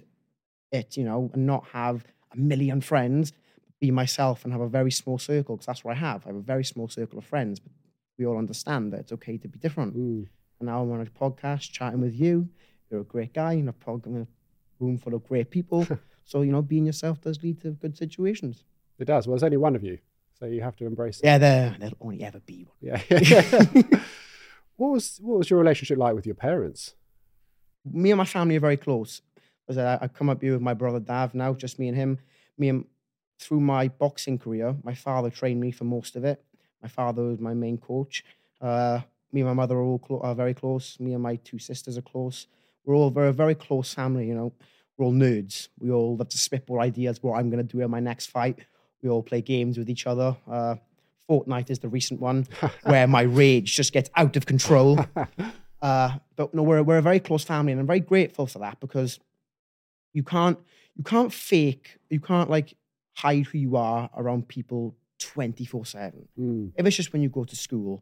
it, 0.70 0.98
you 0.98 1.06
know, 1.06 1.32
and 1.34 1.48
not 1.48 1.64
have 1.72 2.04
a 2.34 2.38
million 2.38 2.82
friends, 2.82 3.32
be 3.80 3.90
myself 3.90 4.44
and 4.44 4.52
have 4.52 4.62
a 4.62 4.68
very 4.68 4.92
small 4.92 5.18
circle, 5.18 5.56
because 5.56 5.66
that's 5.66 5.86
what 5.86 5.96
I 5.96 6.00
have. 6.00 6.26
I 6.26 6.32
have 6.32 6.36
a 6.36 6.42
very 6.42 6.66
small 6.66 6.90
circle 6.90 7.18
of 7.18 7.24
friends, 7.24 7.62
but 7.62 7.72
we 8.20 8.26
all 8.26 8.38
understand 8.38 8.92
that 8.92 9.00
it's 9.00 9.14
okay 9.14 9.38
to 9.38 9.48
be 9.48 9.58
different. 9.58 9.96
Mm. 9.96 10.28
And 10.60 10.68
now 10.68 10.82
I'm 10.82 10.92
on 10.92 11.00
a 11.00 11.06
podcast 11.06 11.72
chatting 11.72 12.02
with 12.02 12.20
you. 12.20 12.50
You're 12.92 13.00
a 13.00 13.06
great 13.06 13.34
guy 13.34 13.54
in 13.54 13.70
a, 13.70 13.74
pod, 13.74 14.06
in 14.08 14.18
a 14.18 14.28
room 14.84 14.98
full 14.98 15.14
of 15.14 15.26
great 15.26 15.50
people. 15.52 15.88
so, 16.26 16.42
you 16.42 16.52
know, 16.52 16.62
being 16.62 16.86
yourself 16.86 17.22
does 17.22 17.42
lead 17.42 17.62
to 17.62 17.72
good 17.72 17.96
situations. 17.98 18.66
It 19.00 19.06
does. 19.06 19.26
Well, 19.26 19.36
there's 19.36 19.44
only 19.44 19.56
one 19.56 19.78
of 19.78 19.84
you, 19.86 20.00
so 20.44 20.50
you 20.50 20.62
have 20.62 20.76
to 20.76 20.86
embrace 20.86 21.20
it. 21.20 21.26
Yeah, 21.26 21.38
there, 21.38 21.76
there'll 21.80 21.96
only 22.02 22.22
ever 22.22 22.42
be 22.42 22.66
one. 22.66 22.78
Yeah. 22.82 23.02
what 24.76 24.90
was 24.90 25.20
what 25.22 25.38
was 25.38 25.50
your 25.50 25.60
relationship 25.60 25.98
like 25.98 26.16
with 26.16 26.26
your 26.26 26.36
parents? 26.36 26.96
me 27.86 28.12
and 28.12 28.18
my 28.18 28.26
family 28.26 28.56
are 28.56 28.62
very 28.62 28.78
close. 28.78 29.22
As 29.68 29.78
I, 29.78 30.00
I 30.02 30.08
come 30.08 30.30
up 30.30 30.42
here 30.42 30.54
with 30.54 30.62
my 30.62 30.74
brother 30.74 31.00
Dav 31.00 31.34
now, 31.34 31.54
just 31.54 31.80
me 31.80 31.88
and 31.88 31.98
him. 31.98 32.20
Me 32.58 32.70
and 32.70 32.86
through 33.40 33.60
my 33.60 33.88
boxing 33.88 34.38
career, 34.38 34.76
my 34.84 34.94
father 34.94 35.30
trained 35.30 35.60
me 35.60 35.72
for 35.72 35.84
most 35.84 36.16
of 36.16 36.24
it. 36.24 36.44
My 36.82 36.88
father 36.88 37.24
was 37.24 37.40
my 37.40 37.54
main 37.54 37.78
coach. 37.78 38.24
Uh, 38.62 39.02
me 39.32 39.42
and 39.42 39.48
my 39.50 39.54
mother 39.54 39.78
are 39.78 39.84
all 39.84 40.00
clo- 40.00 40.22
are 40.22 40.36
very 40.36 40.54
close. 40.54 41.00
Me 41.00 41.14
and 41.14 41.24
my 41.24 41.36
two 41.38 41.60
sisters 41.60 41.98
are 41.98 42.02
close. 42.02 42.48
We're 42.86 42.96
all 42.96 43.10
very 43.10 43.34
very 43.34 43.56
close 43.56 43.94
family. 43.94 44.28
You 44.28 44.36
know, 44.36 44.54
we're 44.98 45.06
all 45.06 45.14
nerds. 45.14 45.70
We 45.80 45.92
all 45.92 46.18
love 46.18 46.30
to 46.30 46.38
spitball 46.38 46.82
ideas. 46.82 47.24
What 47.24 47.40
I'm 47.40 47.50
going 47.50 47.66
to 47.66 47.72
do 47.72 47.82
in 47.82 47.90
my 47.90 48.02
next 48.02 48.28
fight. 48.28 48.60
We 49.04 49.10
all 49.10 49.22
play 49.22 49.42
games 49.42 49.78
with 49.78 49.90
each 49.90 50.08
other. 50.08 50.36
Uh, 50.50 50.76
Fortnite 51.30 51.70
is 51.70 51.80
the 51.80 51.90
recent 51.90 52.20
one 52.20 52.48
where 52.84 53.08
my 53.08 53.22
rage 53.22 53.76
just 53.76 53.94
gets 53.94 54.10
out 54.16 54.36
of 54.36 54.46
control. 54.46 55.00
Uh, 55.84 56.18
but 56.38 56.54
no, 56.54 56.64
we're 56.64 56.82
we're 56.82 57.00
a 57.00 57.02
very 57.02 57.20
close 57.20 57.44
family, 57.44 57.74
and 57.74 57.82
I'm 57.82 57.86
very 57.86 58.00
grateful 58.00 58.48
for 58.48 58.60
that 58.60 58.80
because 58.80 59.20
you 60.14 60.24
can't 60.24 60.58
you 60.96 61.04
can't 61.04 61.34
fake, 61.34 61.98
you 62.10 62.22
can't 62.22 62.50
like 62.50 62.78
hide 63.16 63.48
who 63.48 63.58
you 63.58 63.76
are 63.76 64.10
around 64.16 64.48
people 64.48 64.96
twenty 65.20 65.66
four 65.66 65.86
seven. 65.86 66.30
Mm. 66.40 66.72
If 66.78 66.86
it's 66.86 66.96
just 66.96 67.12
when 67.12 67.22
you 67.22 67.28
go 67.28 67.44
to 67.44 67.56
school, 67.58 68.02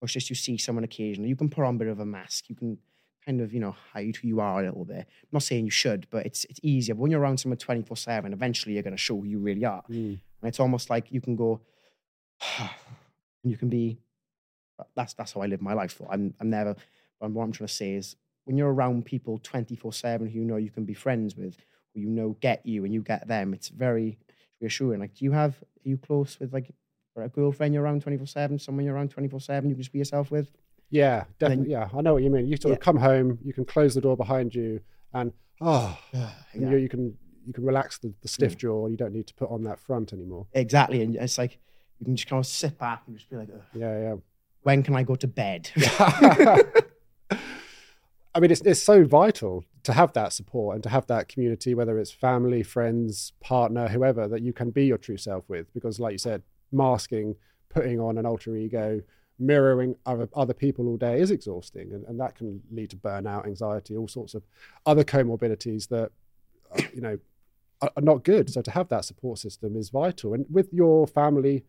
or 0.00 0.06
it's 0.06 0.14
just 0.14 0.30
you 0.30 0.36
see 0.36 0.56
someone 0.56 0.84
occasionally, 0.84 1.28
you 1.28 1.36
can 1.36 1.50
put 1.50 1.64
on 1.64 1.74
a 1.74 1.78
bit 1.78 1.88
of 1.88 2.00
a 2.00 2.06
mask. 2.06 2.48
You 2.48 2.54
can 2.54 2.78
kind 3.26 3.42
of 3.42 3.52
you 3.52 3.60
know 3.60 3.76
hide 3.92 4.16
who 4.16 4.26
you 4.26 4.40
are 4.40 4.62
a 4.62 4.64
little 4.64 4.86
bit. 4.86 5.00
I'm 5.00 5.28
not 5.32 5.42
saying 5.42 5.66
you 5.66 5.70
should, 5.70 6.06
but 6.08 6.24
it's 6.24 6.44
it's 6.44 6.60
easier. 6.62 6.94
But 6.94 7.02
when 7.02 7.10
you're 7.10 7.20
around 7.20 7.40
someone 7.40 7.58
twenty 7.58 7.82
four 7.82 7.98
seven, 7.98 8.32
eventually 8.32 8.72
you're 8.72 8.82
going 8.82 8.96
to 8.96 9.02
show 9.02 9.16
who 9.16 9.26
you 9.26 9.38
really 9.38 9.66
are. 9.66 9.82
Mm. 9.90 10.18
And 10.40 10.48
it's 10.48 10.60
almost 10.60 10.90
like 10.90 11.10
you 11.10 11.20
can 11.20 11.36
go, 11.36 11.60
and 12.58 12.70
you 13.44 13.56
can 13.56 13.68
be. 13.68 13.98
That's 14.94 15.14
that's 15.14 15.32
how 15.32 15.40
I 15.40 15.46
live 15.46 15.60
my 15.60 15.72
life. 15.72 15.98
Though 15.98 16.08
I'm 16.10 16.34
I'm 16.40 16.50
never. 16.50 16.76
But 17.20 17.30
what 17.32 17.42
I'm 17.42 17.52
trying 17.52 17.66
to 17.66 17.74
say 17.74 17.92
is, 17.94 18.16
when 18.44 18.56
you're 18.56 18.72
around 18.72 19.04
people 19.04 19.38
24 19.42 19.92
seven 19.92 20.28
who 20.28 20.38
you 20.38 20.44
know 20.44 20.56
you 20.56 20.70
can 20.70 20.84
be 20.84 20.94
friends 20.94 21.36
with, 21.36 21.56
who 21.94 22.00
you 22.00 22.08
know 22.08 22.36
get 22.40 22.64
you 22.64 22.84
and 22.84 22.94
you 22.94 23.02
get 23.02 23.26
them, 23.26 23.52
it's 23.54 23.68
very 23.68 24.18
reassuring. 24.60 25.00
Like, 25.00 25.14
do 25.14 25.24
you 25.24 25.32
have 25.32 25.54
are 25.62 25.88
you 25.88 25.98
close 25.98 26.38
with 26.38 26.52
like 26.52 26.72
a 27.16 27.28
girlfriend 27.28 27.74
you're 27.74 27.82
around 27.82 28.02
24 28.02 28.26
seven, 28.26 28.58
someone 28.58 28.84
you're 28.84 28.94
around 28.94 29.10
24 29.10 29.40
seven 29.40 29.68
you 29.68 29.74
can 29.74 29.82
just 29.82 29.92
be 29.92 29.98
yourself 29.98 30.30
with? 30.30 30.50
Yeah, 30.90 31.24
definitely. 31.38 31.72
yeah, 31.72 31.88
I 31.94 32.00
know 32.00 32.14
what 32.14 32.22
you 32.22 32.30
mean. 32.30 32.46
You 32.46 32.56
sort 32.56 32.72
of 32.72 32.80
come 32.80 32.96
home, 32.96 33.38
you 33.44 33.52
can 33.52 33.64
close 33.64 33.94
the 33.94 34.00
door 34.00 34.16
behind 34.16 34.54
you, 34.54 34.80
and 35.12 35.32
oh, 35.60 35.98
Yeah. 36.12 36.30
you, 36.54 36.76
you 36.76 36.88
can 36.88 37.16
you 37.48 37.54
can 37.54 37.64
relax 37.64 37.98
the, 37.98 38.12
the 38.20 38.28
stiff 38.28 38.56
jaw. 38.58 38.86
You 38.86 38.96
don't 38.96 39.14
need 39.14 39.26
to 39.26 39.34
put 39.34 39.50
on 39.50 39.64
that 39.64 39.80
front 39.80 40.12
anymore. 40.12 40.46
Exactly, 40.52 41.00
and 41.02 41.16
it's 41.16 41.38
like 41.38 41.58
you 41.98 42.04
can 42.04 42.14
just 42.14 42.28
kind 42.28 42.38
of 42.38 42.46
sit 42.46 42.78
back 42.78 43.02
and 43.06 43.16
just 43.16 43.28
be 43.30 43.36
like, 43.36 43.48
"Ugh, 43.52 43.62
Yeah, 43.74 43.98
yeah. 44.00 44.14
when 44.62 44.82
can 44.82 44.94
I 44.94 45.02
go 45.02 45.16
to 45.16 45.26
bed? 45.26 45.70
I 48.34 48.40
mean, 48.40 48.50
it's 48.50 48.60
it's 48.60 48.82
so 48.82 49.04
vital 49.04 49.64
to 49.84 49.92
have 49.94 50.12
that 50.12 50.32
support 50.34 50.74
and 50.74 50.82
to 50.82 50.90
have 50.90 51.06
that 51.06 51.28
community, 51.28 51.74
whether 51.74 51.98
it's 51.98 52.10
family, 52.10 52.62
friends, 52.62 53.32
partner, 53.40 53.88
whoever, 53.88 54.28
that 54.28 54.42
you 54.42 54.52
can 54.52 54.70
be 54.70 54.84
your 54.84 54.98
true 54.98 55.16
self 55.16 55.48
with. 55.48 55.72
Because, 55.72 55.98
like 55.98 56.12
you 56.12 56.18
said, 56.18 56.42
masking, 56.70 57.34
putting 57.70 57.98
on 57.98 58.18
an 58.18 58.26
alter 58.26 58.54
ego, 58.54 59.00
mirroring 59.38 59.96
other 60.04 60.28
other 60.34 60.52
people 60.54 60.86
all 60.86 60.98
day 60.98 61.20
is 61.20 61.30
exhausting, 61.30 61.92
and, 61.92 62.04
and 62.04 62.20
that 62.20 62.34
can 62.36 62.60
lead 62.70 62.90
to 62.90 62.96
burnout, 62.96 63.46
anxiety, 63.46 63.96
all 63.96 64.08
sorts 64.08 64.34
of 64.34 64.42
other 64.84 65.02
comorbidities 65.04 65.88
that 65.88 66.10
uh, 66.76 66.82
you 66.94 67.00
know 67.00 67.18
are, 67.80 67.90
are 67.96 68.02
not 68.02 68.24
good. 68.24 68.50
So 68.50 68.62
to 68.62 68.70
have 68.70 68.88
that 68.88 69.04
support 69.04 69.38
system 69.38 69.76
is 69.76 69.90
vital. 69.90 70.34
And 70.34 70.46
with 70.50 70.72
your 70.72 71.06
family, 71.06 71.64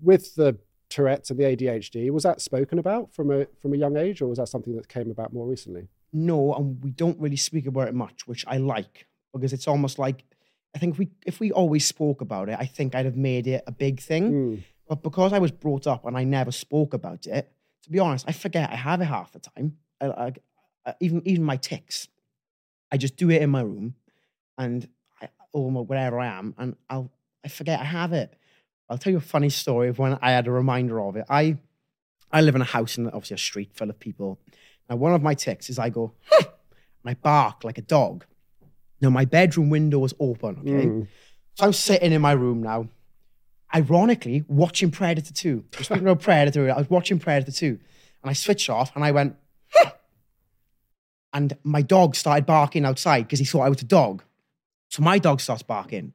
with 0.00 0.34
the 0.34 0.58
Tourette's 0.88 1.30
and 1.30 1.38
the 1.38 1.44
ADHD, 1.44 2.10
was 2.10 2.22
that 2.22 2.40
spoken 2.40 2.78
about 2.78 3.12
from 3.12 3.30
a 3.30 3.46
from 3.60 3.74
a 3.74 3.76
young 3.76 3.96
age, 3.96 4.22
or 4.22 4.26
was 4.28 4.38
that 4.38 4.48
something 4.48 4.74
that 4.76 4.88
came 4.88 5.10
about 5.10 5.32
more 5.32 5.46
recently? 5.46 5.88
no, 6.10 6.54
and 6.54 6.82
we 6.82 6.88
don't 6.90 7.20
really 7.20 7.36
speak 7.36 7.66
about 7.66 7.86
it 7.88 7.94
much, 7.94 8.26
which 8.26 8.42
I 8.48 8.56
like 8.56 9.06
because 9.34 9.52
it's 9.52 9.68
almost 9.68 9.98
like 9.98 10.24
I 10.74 10.78
think 10.78 10.94
if 10.94 10.98
we 10.98 11.08
if 11.26 11.40
we 11.40 11.52
always 11.52 11.84
spoke 11.84 12.22
about 12.22 12.48
it, 12.48 12.56
I 12.58 12.64
think 12.64 12.94
I'd 12.94 13.04
have 13.04 13.16
made 13.16 13.46
it 13.46 13.62
a 13.66 13.72
big 13.72 14.00
thing. 14.00 14.32
Mm. 14.32 14.62
But 14.88 15.02
because 15.02 15.34
I 15.34 15.38
was 15.38 15.50
brought 15.52 15.86
up 15.86 16.06
and 16.06 16.16
I 16.16 16.24
never 16.24 16.50
spoke 16.50 16.94
about 16.94 17.26
it, 17.26 17.52
to 17.82 17.90
be 17.90 17.98
honest, 17.98 18.24
I 18.26 18.32
forget 18.32 18.70
I 18.70 18.76
have 18.76 19.02
it 19.02 19.04
half 19.04 19.32
the 19.32 19.40
time. 19.40 19.76
I, 20.00 20.06
I, 20.06 20.32
I- 20.86 20.94
even 21.00 21.20
even 21.26 21.44
my 21.44 21.58
tics, 21.58 22.08
I 22.90 22.96
just 22.96 23.16
do 23.16 23.28
it 23.28 23.42
in 23.42 23.50
my 23.50 23.60
room, 23.60 23.94
and 24.58 24.88
I, 25.22 25.28
or 25.52 25.70
wherever 25.70 26.18
I 26.18 26.26
am, 26.26 26.54
and 26.58 26.76
I'll 26.90 27.10
I 27.44 27.48
forget 27.48 27.80
I 27.80 27.84
have 27.84 28.12
it. 28.12 28.34
I'll 28.90 28.98
tell 28.98 29.12
you 29.12 29.18
a 29.18 29.22
funny 29.22 29.48
story 29.48 29.88
of 29.88 29.98
when 29.98 30.18
I 30.20 30.32
had 30.32 30.46
a 30.46 30.50
reminder 30.50 31.00
of 31.00 31.16
it. 31.16 31.24
I 31.30 31.56
I 32.30 32.42
live 32.42 32.54
in 32.54 32.60
a 32.60 32.66
house 32.66 32.98
in 32.98 33.06
obviously 33.06 33.36
a 33.36 33.38
street 33.38 33.70
full 33.74 33.88
of 33.88 33.98
people. 33.98 34.38
Now 34.90 34.96
one 34.96 35.14
of 35.14 35.22
my 35.22 35.34
tics 35.34 35.70
is 35.70 35.78
I 35.78 35.88
go 35.88 36.12
"Huh," 36.30 36.48
and 37.04 37.10
I 37.10 37.14
bark 37.14 37.64
like 37.64 37.78
a 37.78 37.82
dog. 37.82 38.24
Now 39.00 39.10
my 39.10 39.24
bedroom 39.24 39.70
window 39.70 40.00
was 40.00 40.12
open. 40.18 40.58
Okay. 40.60 40.86
Mm. 40.86 41.06
So 41.54 41.66
I'm 41.66 41.72
sitting 41.72 42.12
in 42.12 42.20
my 42.20 42.32
room 42.32 42.62
now, 42.62 42.88
ironically 43.74 44.44
watching 44.46 44.90
Predator 44.90 45.32
2. 45.32 45.64
Speaking 45.80 46.16
Predator, 46.16 46.70
I 46.70 46.78
was 46.78 46.88
watching 46.88 47.18
Predator 47.18 47.52
2 47.52 47.66
and 48.22 48.30
I 48.30 48.32
switched 48.32 48.68
off 48.68 48.94
and 48.94 49.04
I 49.04 49.12
went, 49.12 49.36
"Huh." 49.72 49.92
and 51.32 51.56
my 51.62 51.82
dog 51.82 52.16
started 52.16 52.46
barking 52.46 52.84
outside 52.84 53.22
because 53.22 53.38
he 53.38 53.44
thought 53.44 53.62
I 53.62 53.68
was 53.68 53.82
a 53.82 53.86
dog. 53.86 54.22
So 54.88 55.02
my 55.02 55.18
dog 55.18 55.40
starts 55.40 55.62
barking. 55.62 56.12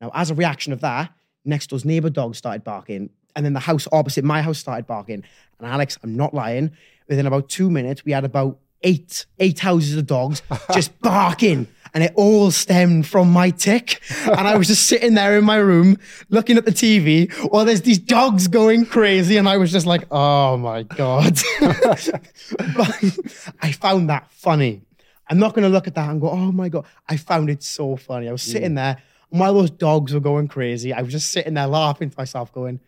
Now, 0.00 0.10
as 0.14 0.30
a 0.30 0.34
reaction 0.34 0.72
of 0.72 0.80
that, 0.80 1.12
next 1.44 1.68
door's 1.68 1.84
neighbor 1.84 2.10
dog 2.10 2.34
started 2.34 2.64
barking. 2.64 3.10
And 3.36 3.44
then 3.44 3.52
the 3.52 3.60
house 3.60 3.88
opposite 3.92 4.24
my 4.24 4.42
house 4.42 4.58
started 4.58 4.86
barking. 4.86 5.24
And 5.58 5.68
Alex, 5.68 5.98
I'm 6.02 6.16
not 6.16 6.34
lying. 6.34 6.70
Within 7.08 7.26
about 7.26 7.48
two 7.48 7.70
minutes, 7.70 8.04
we 8.04 8.12
had 8.12 8.24
about 8.24 8.58
eight 8.82 9.26
eight 9.38 9.60
houses 9.60 9.96
of 9.96 10.06
dogs 10.06 10.42
just 10.74 10.98
barking. 11.00 11.66
and 11.94 12.02
it 12.02 12.12
all 12.16 12.50
stemmed 12.50 13.06
from 13.06 13.30
my 13.30 13.50
tic. 13.50 14.00
And 14.24 14.48
I 14.48 14.56
was 14.56 14.66
just 14.66 14.86
sitting 14.86 15.14
there 15.14 15.38
in 15.38 15.44
my 15.44 15.56
room 15.56 15.96
looking 16.28 16.56
at 16.56 16.64
the 16.64 16.72
TV 16.72 17.32
while 17.50 17.64
there's 17.64 17.82
these 17.82 17.98
dogs 17.98 18.48
going 18.48 18.84
crazy. 18.84 19.36
And 19.36 19.48
I 19.48 19.58
was 19.58 19.70
just 19.70 19.86
like, 19.86 20.04
oh 20.10 20.56
my 20.56 20.82
God. 20.82 21.38
but 21.60 23.18
I 23.62 23.72
found 23.72 24.10
that 24.10 24.30
funny. 24.32 24.82
I'm 25.28 25.38
not 25.38 25.54
going 25.54 25.62
to 25.62 25.68
look 25.68 25.86
at 25.86 25.94
that 25.94 26.10
and 26.10 26.20
go, 26.20 26.30
oh 26.30 26.52
my 26.52 26.68
God. 26.68 26.84
I 27.08 27.16
found 27.16 27.50
it 27.50 27.62
so 27.62 27.96
funny. 27.96 28.28
I 28.28 28.32
was 28.32 28.42
sitting 28.42 28.72
mm. 28.72 28.76
there, 28.76 29.02
and 29.30 29.40
while 29.40 29.54
those 29.54 29.70
dogs 29.70 30.12
were 30.12 30.20
going 30.20 30.48
crazy, 30.48 30.92
I 30.92 31.02
was 31.02 31.12
just 31.12 31.30
sitting 31.30 31.54
there 31.54 31.66
laughing 31.66 32.10
to 32.10 32.18
myself, 32.18 32.52
going, 32.52 32.80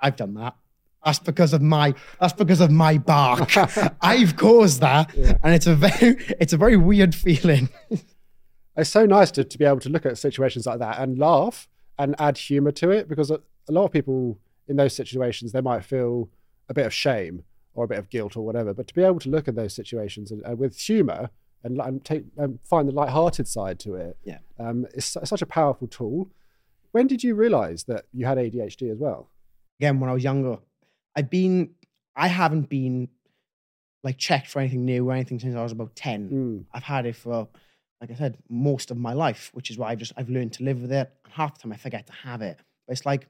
I've 0.00 0.16
done 0.16 0.34
that. 0.34 0.56
That's 1.04 1.18
because 1.18 1.52
of 1.52 1.60
my 1.60 1.94
that's 2.18 2.32
because 2.32 2.60
of 2.60 2.70
my 2.70 2.98
bark. 2.98 3.52
I've 4.00 4.36
caused 4.36 4.80
that. 4.80 5.14
And 5.14 5.54
it's 5.54 5.66
a 5.66 5.74
very 5.74 6.16
it's 6.40 6.52
a 6.52 6.56
very 6.56 6.76
weird 6.76 7.14
feeling. 7.14 7.68
It's 8.76 8.90
so 8.90 9.06
nice 9.06 9.30
to, 9.32 9.44
to 9.44 9.58
be 9.58 9.64
able 9.64 9.78
to 9.80 9.88
look 9.88 10.04
at 10.04 10.18
situations 10.18 10.66
like 10.66 10.80
that 10.80 10.98
and 10.98 11.16
laugh 11.16 11.68
and 11.96 12.16
add 12.18 12.36
humor 12.36 12.72
to 12.72 12.90
it 12.90 13.08
because 13.08 13.30
a, 13.30 13.40
a 13.68 13.72
lot 13.72 13.84
of 13.84 13.92
people 13.92 14.38
in 14.66 14.76
those 14.76 14.96
situations 14.96 15.52
they 15.52 15.60
might 15.60 15.84
feel 15.84 16.28
a 16.68 16.74
bit 16.74 16.86
of 16.86 16.92
shame 16.92 17.44
or 17.74 17.84
a 17.84 17.88
bit 17.88 17.98
of 17.98 18.10
guilt 18.10 18.36
or 18.36 18.44
whatever. 18.44 18.74
But 18.74 18.88
to 18.88 18.94
be 18.94 19.04
able 19.04 19.20
to 19.20 19.28
look 19.28 19.46
at 19.46 19.54
those 19.54 19.74
situations 19.74 20.32
and, 20.32 20.42
and 20.44 20.58
with 20.58 20.76
humor 20.76 21.30
and, 21.64 21.80
and 21.80 22.04
take 22.04 22.24
and 22.36 22.58
find 22.64 22.86
the 22.88 22.92
light-hearted 22.92 23.48
side 23.48 23.78
to 23.80 23.94
it, 23.94 24.16
Yeah. 24.24 24.38
um, 24.58 24.86
it's 24.94 25.06
su- 25.06 25.20
such 25.24 25.42
a 25.42 25.46
powerful 25.46 25.88
tool. 25.88 26.30
When 26.92 27.06
did 27.06 27.24
you 27.24 27.34
realize 27.34 27.84
that 27.84 28.04
you 28.12 28.26
had 28.26 28.38
ADHD 28.38 28.90
as 28.92 28.98
well? 28.98 29.30
Again, 29.80 29.98
when 29.98 30.08
I 30.10 30.12
was 30.12 30.22
younger, 30.22 30.58
I've 31.16 31.30
been 31.30 31.70
I 32.16 32.28
haven't 32.28 32.68
been 32.68 33.08
like 34.04 34.18
checked 34.18 34.48
for 34.48 34.60
anything 34.60 34.84
new 34.84 35.08
or 35.08 35.12
anything 35.12 35.40
since 35.40 35.56
I 35.56 35.62
was 35.62 35.72
about 35.72 35.96
10. 35.96 36.30
Mm, 36.30 36.64
I've 36.72 36.82
had 36.84 37.06
it 37.06 37.16
for, 37.16 37.48
like 38.00 38.10
I 38.10 38.14
said, 38.14 38.36
most 38.48 38.90
of 38.90 38.96
my 38.98 39.14
life, 39.14 39.50
which 39.54 39.70
is 39.70 39.78
why 39.78 39.88
I've 39.90 39.98
just 39.98 40.12
I've 40.16 40.28
learned 40.28 40.52
to 40.54 40.62
live 40.64 40.80
with 40.82 40.92
it. 40.92 41.10
And 41.24 41.32
half 41.32 41.54
the 41.54 41.62
time 41.62 41.72
I 41.72 41.76
forget 41.76 42.06
to 42.06 42.12
have 42.12 42.42
it. 42.42 42.58
But 42.86 42.92
it's 42.92 43.06
like 43.06 43.26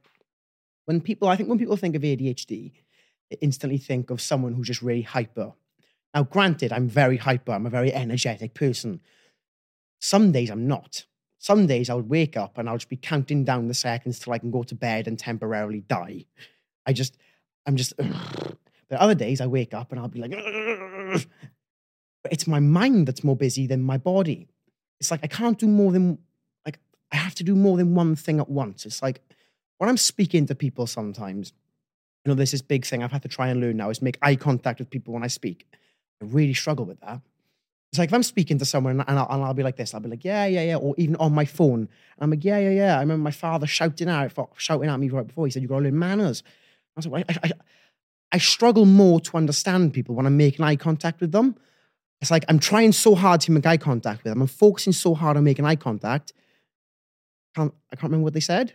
when 0.86 1.00
people, 1.00 1.28
I 1.28 1.36
think 1.36 1.48
when 1.48 1.58
people 1.58 1.76
think 1.76 1.94
of 1.96 2.02
ADHD, 2.02 2.72
they 3.30 3.36
instantly 3.40 3.78
think 3.78 4.10
of 4.10 4.20
someone 4.20 4.52
who's 4.52 4.66
just 4.66 4.82
really 4.82 5.02
hyper. 5.02 5.52
Now, 6.14 6.22
granted, 6.22 6.72
I'm 6.72 6.88
very 6.88 7.16
hyper. 7.16 7.52
I'm 7.52 7.66
a 7.66 7.70
very 7.70 7.92
energetic 7.92 8.54
person. 8.54 9.00
Some 10.00 10.30
days 10.32 10.48
I'm 10.48 10.68
not. 10.68 11.06
Some 11.38 11.66
days 11.66 11.90
I 11.90 11.94
would 11.94 12.08
wake 12.08 12.36
up 12.36 12.56
and 12.56 12.68
I'll 12.68 12.78
just 12.78 12.88
be 12.88 12.96
counting 12.96 13.44
down 13.44 13.68
the 13.68 13.74
seconds 13.74 14.18
till 14.18 14.32
I 14.32 14.38
can 14.38 14.50
go 14.50 14.62
to 14.62 14.74
bed 14.74 15.08
and 15.08 15.18
temporarily 15.18 15.80
die. 15.80 16.26
I 16.86 16.92
just, 16.92 17.16
I'm 17.66 17.76
just. 17.76 17.94
But 18.90 19.00
other 19.00 19.14
days 19.14 19.40
I 19.40 19.46
wake 19.46 19.72
up 19.72 19.90
and 19.90 19.98
I'll 19.98 20.08
be 20.08 20.20
like, 20.20 20.30
but 22.22 22.30
it's 22.30 22.46
my 22.46 22.60
mind 22.60 23.08
that's 23.08 23.24
more 23.24 23.34
busy 23.34 23.66
than 23.66 23.82
my 23.82 23.96
body. 23.96 24.46
It's 25.00 25.10
like 25.10 25.20
I 25.22 25.26
can't 25.26 25.58
do 25.58 25.66
more 25.66 25.90
than 25.90 26.18
like 26.66 26.78
I 27.10 27.16
have 27.16 27.34
to 27.36 27.42
do 27.44 27.56
more 27.56 27.78
than 27.78 27.94
one 27.94 28.14
thing 28.14 28.40
at 28.40 28.50
once. 28.50 28.84
It's 28.84 29.00
like 29.00 29.22
when 29.78 29.88
I'm 29.88 29.96
speaking 29.96 30.44
to 30.46 30.54
people 30.54 30.86
sometimes, 30.86 31.54
you 32.24 32.30
know, 32.30 32.34
there's 32.34 32.50
this 32.50 32.60
big 32.60 32.84
thing 32.84 33.02
I've 33.02 33.10
had 33.10 33.22
to 33.22 33.28
try 33.28 33.48
and 33.48 33.58
learn 33.58 33.78
now 33.78 33.88
is 33.88 34.02
make 34.02 34.18
eye 34.20 34.36
contact 34.36 34.80
with 34.80 34.90
people 34.90 35.14
when 35.14 35.24
I 35.24 35.28
speak. 35.28 35.66
I 36.24 36.26
really 36.30 36.54
struggle 36.54 36.84
with 36.84 37.00
that. 37.00 37.20
It's 37.92 37.98
like 37.98 38.08
if 38.08 38.14
I'm 38.14 38.24
speaking 38.24 38.58
to 38.58 38.64
someone 38.64 39.00
and 39.00 39.18
I'll, 39.18 39.26
and 39.30 39.44
I'll 39.44 39.54
be 39.54 39.62
like 39.62 39.76
this, 39.76 39.94
I'll 39.94 40.00
be 40.00 40.08
like, 40.08 40.24
yeah, 40.24 40.46
yeah, 40.46 40.62
yeah, 40.62 40.76
or 40.76 40.94
even 40.98 41.14
on 41.16 41.32
my 41.32 41.44
phone, 41.44 41.80
and 41.80 41.88
I'm 42.20 42.30
like, 42.30 42.44
yeah, 42.44 42.58
yeah, 42.58 42.70
yeah. 42.70 42.96
I 42.96 43.00
remember 43.00 43.22
my 43.22 43.30
father 43.30 43.66
shouting 43.66 44.08
out, 44.08 44.32
shouting 44.56 44.90
at 44.90 44.98
me 44.98 45.08
right 45.10 45.26
before. 45.26 45.46
He 45.46 45.52
said, 45.52 45.62
you've 45.62 45.70
got 45.70 45.78
to 45.78 45.84
learn 45.84 45.98
manners." 45.98 46.42
I 46.96 46.98
was 46.98 47.06
like, 47.06 47.24
I, 47.28 47.38
I, 47.44 47.50
I 48.32 48.38
struggle 48.38 48.84
more 48.84 49.20
to 49.20 49.36
understand 49.36 49.92
people 49.92 50.14
when 50.14 50.26
I'm 50.26 50.36
making 50.36 50.64
eye 50.64 50.76
contact 50.76 51.20
with 51.20 51.30
them. 51.32 51.56
It's 52.20 52.30
like 52.30 52.44
I'm 52.48 52.58
trying 52.58 52.92
so 52.92 53.14
hard 53.14 53.40
to 53.42 53.52
make 53.52 53.66
eye 53.66 53.76
contact 53.76 54.24
with 54.24 54.32
them. 54.32 54.42
I'm 54.42 54.48
focusing 54.48 54.92
so 54.92 55.14
hard 55.14 55.36
on 55.36 55.44
making 55.44 55.64
eye 55.64 55.76
contact. 55.76 56.32
Can't, 57.54 57.72
I 57.92 57.96
can't 57.96 58.04
remember 58.10 58.24
what 58.24 58.34
they 58.34 58.40
said. 58.40 58.72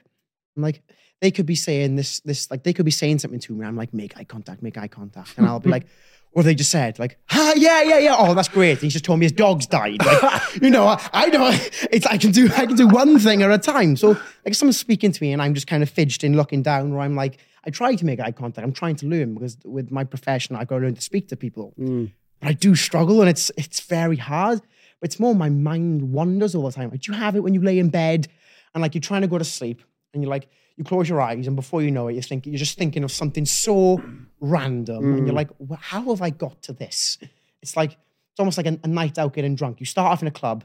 I'm 0.56 0.64
like, 0.64 0.82
they 1.22 1.32
could 1.32 1.46
be 1.46 1.56
saying 1.56 1.96
this, 1.96 2.22
this, 2.22 2.50
like 2.50 2.64
they 2.64 2.74
could 2.74 2.86
be 2.86 2.92
saying 2.92 3.20
something 3.20 3.40
to 3.42 3.54
me. 3.54 3.66
I'm 3.66 3.76
like, 3.76 3.94
make 3.94 4.18
eye 4.18 4.24
contact, 4.24 4.62
make 4.64 4.78
eye 4.78 4.88
contact. 4.88 5.38
And 5.38 5.46
I'll 5.46 5.60
be 5.60 5.70
like, 5.78 5.88
or 6.32 6.44
they 6.44 6.54
just 6.54 6.70
said, 6.70 7.00
like, 7.00 7.18
ah, 7.32 7.54
yeah, 7.56 7.82
yeah, 7.82 7.98
yeah. 7.98 8.16
Oh, 8.18 8.34
that's 8.34 8.48
great. 8.48 8.80
He's 8.80 8.94
just 8.94 9.06
told 9.06 9.20
me 9.20 9.26
his 9.26 9.32
dog's 9.32 9.66
died. 9.66 10.04
Like, 10.06 10.56
you 10.62 10.70
know, 10.70 10.86
I, 10.88 11.10
I 11.12 11.26
know 11.28 11.50
it's 11.92 12.06
I 12.06 12.18
can 12.18 12.32
do 12.32 12.50
I 12.56 12.66
can 12.66 12.76
do 12.76 12.88
one 12.88 13.18
thing 13.20 13.42
at 13.42 13.52
a 13.52 13.58
time. 13.58 13.96
So 13.96 14.18
like 14.46 14.54
someone's 14.54 14.78
speaking 14.78 15.12
to 15.12 15.24
me 15.24 15.34
and 15.34 15.42
I'm 15.42 15.54
just 15.54 15.68
kind 15.68 15.82
of 15.82 15.90
fidgeting, 15.90 16.36
looking 16.36 16.62
down, 16.62 16.92
or 16.94 17.02
I'm 17.02 17.16
like, 17.16 17.40
I 17.66 17.72
try 17.72 17.96
to 17.96 18.06
make 18.06 18.20
eye 18.20 18.32
contact. 18.32 18.66
I'm 18.66 18.74
trying 18.74 18.96
to 18.98 19.08
learn 19.08 19.34
because 19.34 19.58
with 19.66 19.92
my 19.92 20.04
profession, 20.04 20.56
I've 20.56 20.68
got 20.68 20.80
to 20.80 20.86
learn 20.86 20.96
to 20.96 21.02
speak 21.02 21.28
to 21.30 21.36
people. 21.36 21.74
mm. 21.80 22.12
But 22.40 22.50
I 22.50 22.54
do 22.54 22.76
struggle 22.76 23.22
and 23.22 23.30
it's 23.30 23.52
it's 23.58 23.80
very 23.82 24.16
hard. 24.18 24.62
But 25.00 25.10
it's 25.10 25.20
more 25.20 25.34
my 25.34 25.50
mind 25.50 26.12
wanders 26.12 26.56
all 26.56 26.64
the 26.64 26.72
time. 26.72 26.90
Like, 26.92 27.02
do 27.02 27.12
you 27.12 27.18
have 27.18 27.36
it 27.36 27.40
when 27.40 27.54
you 27.54 27.62
lay 27.62 27.80
in 27.80 27.90
bed 27.90 28.28
and 28.74 28.82
like 28.82 28.94
you're 28.94 29.02
trying 29.02 29.22
to 29.22 29.28
go 29.28 29.38
to 29.38 29.44
sleep 29.46 29.82
and 30.14 30.22
you're 30.22 30.30
like, 30.30 30.48
you 30.80 30.86
close 30.86 31.10
your 31.10 31.20
eyes 31.20 31.46
and 31.46 31.58
before 31.58 31.82
you 31.82 31.92
know 31.92 32.08
it, 32.08 32.14
you're 32.14 32.22
thinking 32.22 32.54
you're 32.54 32.58
just 32.58 32.78
thinking 32.78 33.04
of 33.04 33.12
something 33.12 33.46
so 33.46 34.02
random 34.40 35.04
and 35.04 35.28
you're 35.28 35.34
mm. 35.34 35.36
like, 35.36 35.50
well, 35.60 35.78
how 35.82 36.02
have 36.04 36.22
I 36.22 36.30
got 36.30 36.62
to 36.64 36.74
this? 36.74 37.18
It's 37.62 37.76
like 37.76 37.92
it's 37.92 38.40
almost 38.40 38.58
like 38.58 38.66
a, 38.66 38.80
a 38.86 38.88
night 38.88 39.18
out 39.18 39.34
getting 39.34 39.56
drunk. 39.56 39.82
You 39.82 39.86
start 39.86 40.10
off 40.10 40.22
in 40.22 40.30
a 40.30 40.32
club 40.32 40.64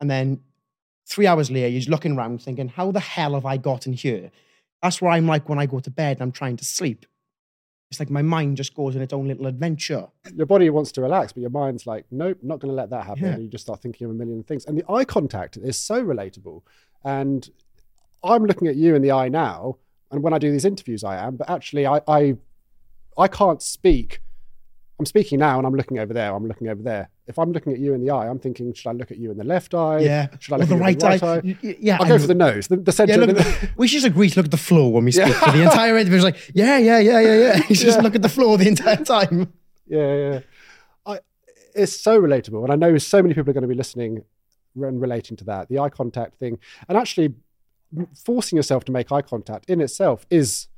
and 0.00 0.08
then 0.08 0.40
three 1.04 1.26
hours 1.26 1.50
later, 1.50 1.66
you're 1.66 1.80
just 1.80 1.90
looking 1.90 2.16
around 2.16 2.40
thinking, 2.42 2.68
how 2.68 2.92
the 2.92 3.00
hell 3.00 3.34
have 3.34 3.44
I 3.44 3.56
gotten 3.56 3.92
here? 3.92 4.30
That's 4.82 5.02
where 5.02 5.10
I'm 5.10 5.26
like 5.26 5.48
when 5.48 5.58
I 5.58 5.66
go 5.66 5.80
to 5.80 5.90
bed 5.90 6.18
and 6.18 6.22
I'm 6.22 6.32
trying 6.32 6.56
to 6.58 6.64
sleep. 6.64 7.04
It's 7.90 7.98
like 7.98 8.10
my 8.10 8.22
mind 8.22 8.56
just 8.56 8.72
goes 8.72 8.94
on 8.94 9.02
its 9.02 9.12
own 9.12 9.26
little 9.26 9.46
adventure. 9.46 10.06
your 10.32 10.46
body 10.46 10.70
wants 10.70 10.92
to 10.92 11.00
relax, 11.00 11.32
but 11.32 11.40
your 11.40 11.50
mind's 11.50 11.88
like, 11.88 12.04
nope, 12.12 12.38
not 12.40 12.60
going 12.60 12.70
to 12.70 12.74
let 12.76 12.90
that 12.90 13.04
happen. 13.04 13.24
Yeah. 13.24 13.32
And 13.32 13.42
you 13.42 13.48
just 13.48 13.64
start 13.64 13.82
thinking 13.82 14.04
of 14.04 14.12
a 14.12 14.14
million 14.14 14.44
things. 14.44 14.64
And 14.64 14.78
the 14.78 14.84
eye 14.88 15.04
contact 15.04 15.56
is 15.56 15.76
so 15.76 16.04
relatable. 16.04 16.62
And 17.04 17.48
I'm 18.22 18.44
looking 18.44 18.68
at 18.68 18.76
you 18.76 18.94
in 18.94 19.02
the 19.02 19.12
eye 19.12 19.28
now, 19.28 19.76
and 20.10 20.22
when 20.22 20.32
I 20.32 20.38
do 20.38 20.50
these 20.50 20.64
interviews, 20.64 21.04
I 21.04 21.16
am. 21.16 21.36
But 21.36 21.48
actually, 21.50 21.86
I 21.86 22.00
I, 22.08 22.36
I 23.16 23.28
can't 23.28 23.62
speak. 23.62 24.20
I'm 24.98 25.04
speaking 25.06 25.38
now, 25.40 25.58
and 25.58 25.66
I'm 25.66 25.74
looking 25.74 25.98
over 25.98 26.14
there. 26.14 26.34
I'm 26.34 26.46
looking 26.48 26.68
over 26.68 26.82
there. 26.82 27.10
If 27.26 27.38
I'm 27.38 27.52
looking 27.52 27.72
at 27.72 27.78
you 27.78 27.92
in 27.92 28.00
the 28.02 28.10
eye, 28.12 28.28
I'm 28.28 28.38
thinking, 28.38 28.72
should 28.72 28.88
I 28.88 28.92
look 28.92 29.10
at 29.10 29.18
you 29.18 29.30
in 29.30 29.36
the 29.36 29.44
left 29.44 29.74
eye? 29.74 29.98
Yeah. 29.98 30.28
Should 30.38 30.54
I 30.54 30.56
look 30.56 30.68
the 30.68 30.74
at 30.76 30.78
you 30.80 30.86
in 30.86 30.98
the 30.98 31.04
right 31.06 31.22
eye. 31.22 31.40
Y- 31.62 31.76
Yeah. 31.80 31.98
I'll 32.00 32.08
go 32.08 32.18
for 32.18 32.26
the 32.26 32.34
nose, 32.34 32.68
the, 32.68 32.76
the 32.76 32.92
center. 32.92 33.12
Yeah, 33.12 33.18
look 33.26 33.36
the- 33.36 33.70
we 33.76 33.88
should 33.88 34.04
agree 34.04 34.30
to 34.30 34.38
look 34.38 34.46
at 34.46 34.50
the 34.52 34.56
floor 34.56 34.90
when 34.92 35.04
we 35.04 35.12
speak. 35.12 35.34
For 35.34 35.50
the 35.50 35.64
entire 35.64 35.98
interview 35.98 36.16
is 36.18 36.24
like, 36.24 36.50
yeah, 36.54 36.78
yeah, 36.78 36.98
yeah, 36.98 37.20
yeah, 37.20 37.34
yeah. 37.36 37.56
You 37.68 37.74
just 37.76 37.84
Yeah. 37.98 38.02
look 38.02 38.14
at 38.14 38.22
the 38.22 38.28
floor 38.30 38.56
the 38.56 38.68
entire 38.68 39.04
time. 39.04 39.52
Yeah, 39.86 40.14
yeah. 40.16 40.40
I, 41.04 41.18
it's 41.74 41.92
so 42.00 42.18
relatable, 42.20 42.62
and 42.64 42.72
I 42.72 42.76
know 42.76 42.96
so 42.96 43.20
many 43.20 43.34
people 43.34 43.50
are 43.50 43.54
going 43.54 43.62
to 43.62 43.68
be 43.68 43.74
listening 43.74 44.24
and 44.76 45.00
relating 45.00 45.36
to 45.36 45.44
that. 45.44 45.68
The 45.68 45.78
eye 45.78 45.90
contact 45.90 46.38
thing, 46.38 46.58
and 46.88 46.96
actually 46.96 47.34
forcing 48.24 48.56
yourself 48.56 48.84
to 48.84 48.92
make 48.92 49.10
eye 49.12 49.22
contact 49.22 49.68
in 49.70 49.80
itself 49.80 50.26
is 50.30 50.68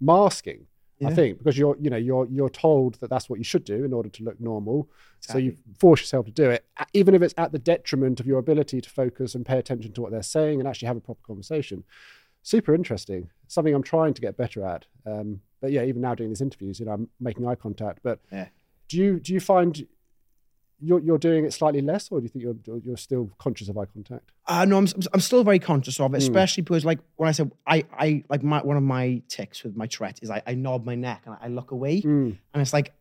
masking. 0.00 0.66
I 1.04 1.12
think 1.12 1.38
because 1.38 1.58
you're, 1.58 1.76
you 1.80 1.90
know, 1.90 1.96
you're 1.96 2.28
you're 2.30 2.48
told 2.48 2.94
that 3.00 3.10
that's 3.10 3.28
what 3.28 3.40
you 3.40 3.44
should 3.44 3.64
do 3.64 3.82
in 3.84 3.92
order 3.92 4.08
to 4.08 4.22
look 4.22 4.40
normal. 4.40 4.88
So 5.18 5.36
you 5.38 5.56
force 5.80 6.00
yourself 6.00 6.26
to 6.26 6.32
do 6.32 6.48
it, 6.48 6.64
even 6.92 7.14
if 7.16 7.22
it's 7.22 7.34
at 7.36 7.50
the 7.50 7.58
detriment 7.58 8.20
of 8.20 8.26
your 8.26 8.38
ability 8.38 8.80
to 8.80 8.88
focus 8.88 9.34
and 9.34 9.44
pay 9.44 9.58
attention 9.58 9.92
to 9.94 10.00
what 10.00 10.12
they're 10.12 10.22
saying 10.22 10.60
and 10.60 10.68
actually 10.68 10.86
have 10.86 10.96
a 10.96 11.00
proper 11.00 11.20
conversation. 11.26 11.82
Super 12.42 12.72
interesting. 12.72 13.30
Something 13.48 13.74
I'm 13.74 13.82
trying 13.82 14.14
to 14.14 14.20
get 14.20 14.36
better 14.36 14.64
at. 14.64 14.84
Um, 15.04 15.40
but 15.60 15.72
yeah, 15.72 15.82
even 15.82 16.02
now 16.02 16.14
doing 16.14 16.30
these 16.30 16.40
interviews, 16.40 16.78
you 16.78 16.86
know, 16.86 16.92
I'm 16.92 17.08
making 17.20 17.46
eye 17.48 17.56
contact. 17.56 17.98
But 18.04 18.20
Yeah. 18.30 18.48
do 18.88 18.96
you 18.98 19.18
do 19.18 19.32
you 19.32 19.40
find 19.40 19.84
you're 20.82 21.00
you're 21.00 21.18
doing 21.18 21.44
it 21.44 21.52
slightly 21.52 21.80
less, 21.80 22.08
or 22.10 22.18
do 22.20 22.24
you 22.24 22.28
think 22.28 22.42
you're 22.44 22.78
you're 22.84 22.96
still 22.96 23.30
conscious 23.38 23.68
of 23.68 23.78
eye 23.78 23.84
contact? 23.86 24.30
Uh, 24.46 24.64
no, 24.64 24.76
I'm, 24.78 24.88
I'm 25.12 25.20
still 25.20 25.44
very 25.44 25.58
conscious 25.58 25.98
of 26.00 26.12
it, 26.14 26.18
Mm. 26.18 26.22
especially 26.28 26.62
because, 26.62 26.84
like, 26.84 26.98
when 27.16 27.28
I 27.28 27.32
said 27.32 27.50
I, 27.66 27.84
I 27.96 28.24
like 28.28 28.42
my 28.42 28.60
one 28.62 28.76
of 28.76 28.82
my 28.82 29.22
tics 29.28 29.62
with 29.62 29.76
my 29.76 29.86
Tourette 29.86 30.18
is 30.22 30.30
I, 30.30 30.42
I 30.46 30.54
nod 30.54 30.84
my 30.84 30.94
neck 30.94 31.22
and 31.26 31.36
I 31.40 31.48
look 31.48 31.70
away, 31.70 32.02
Mm. 32.02 32.36
and 32.52 32.60
it's 32.60 32.72
like 32.72 32.92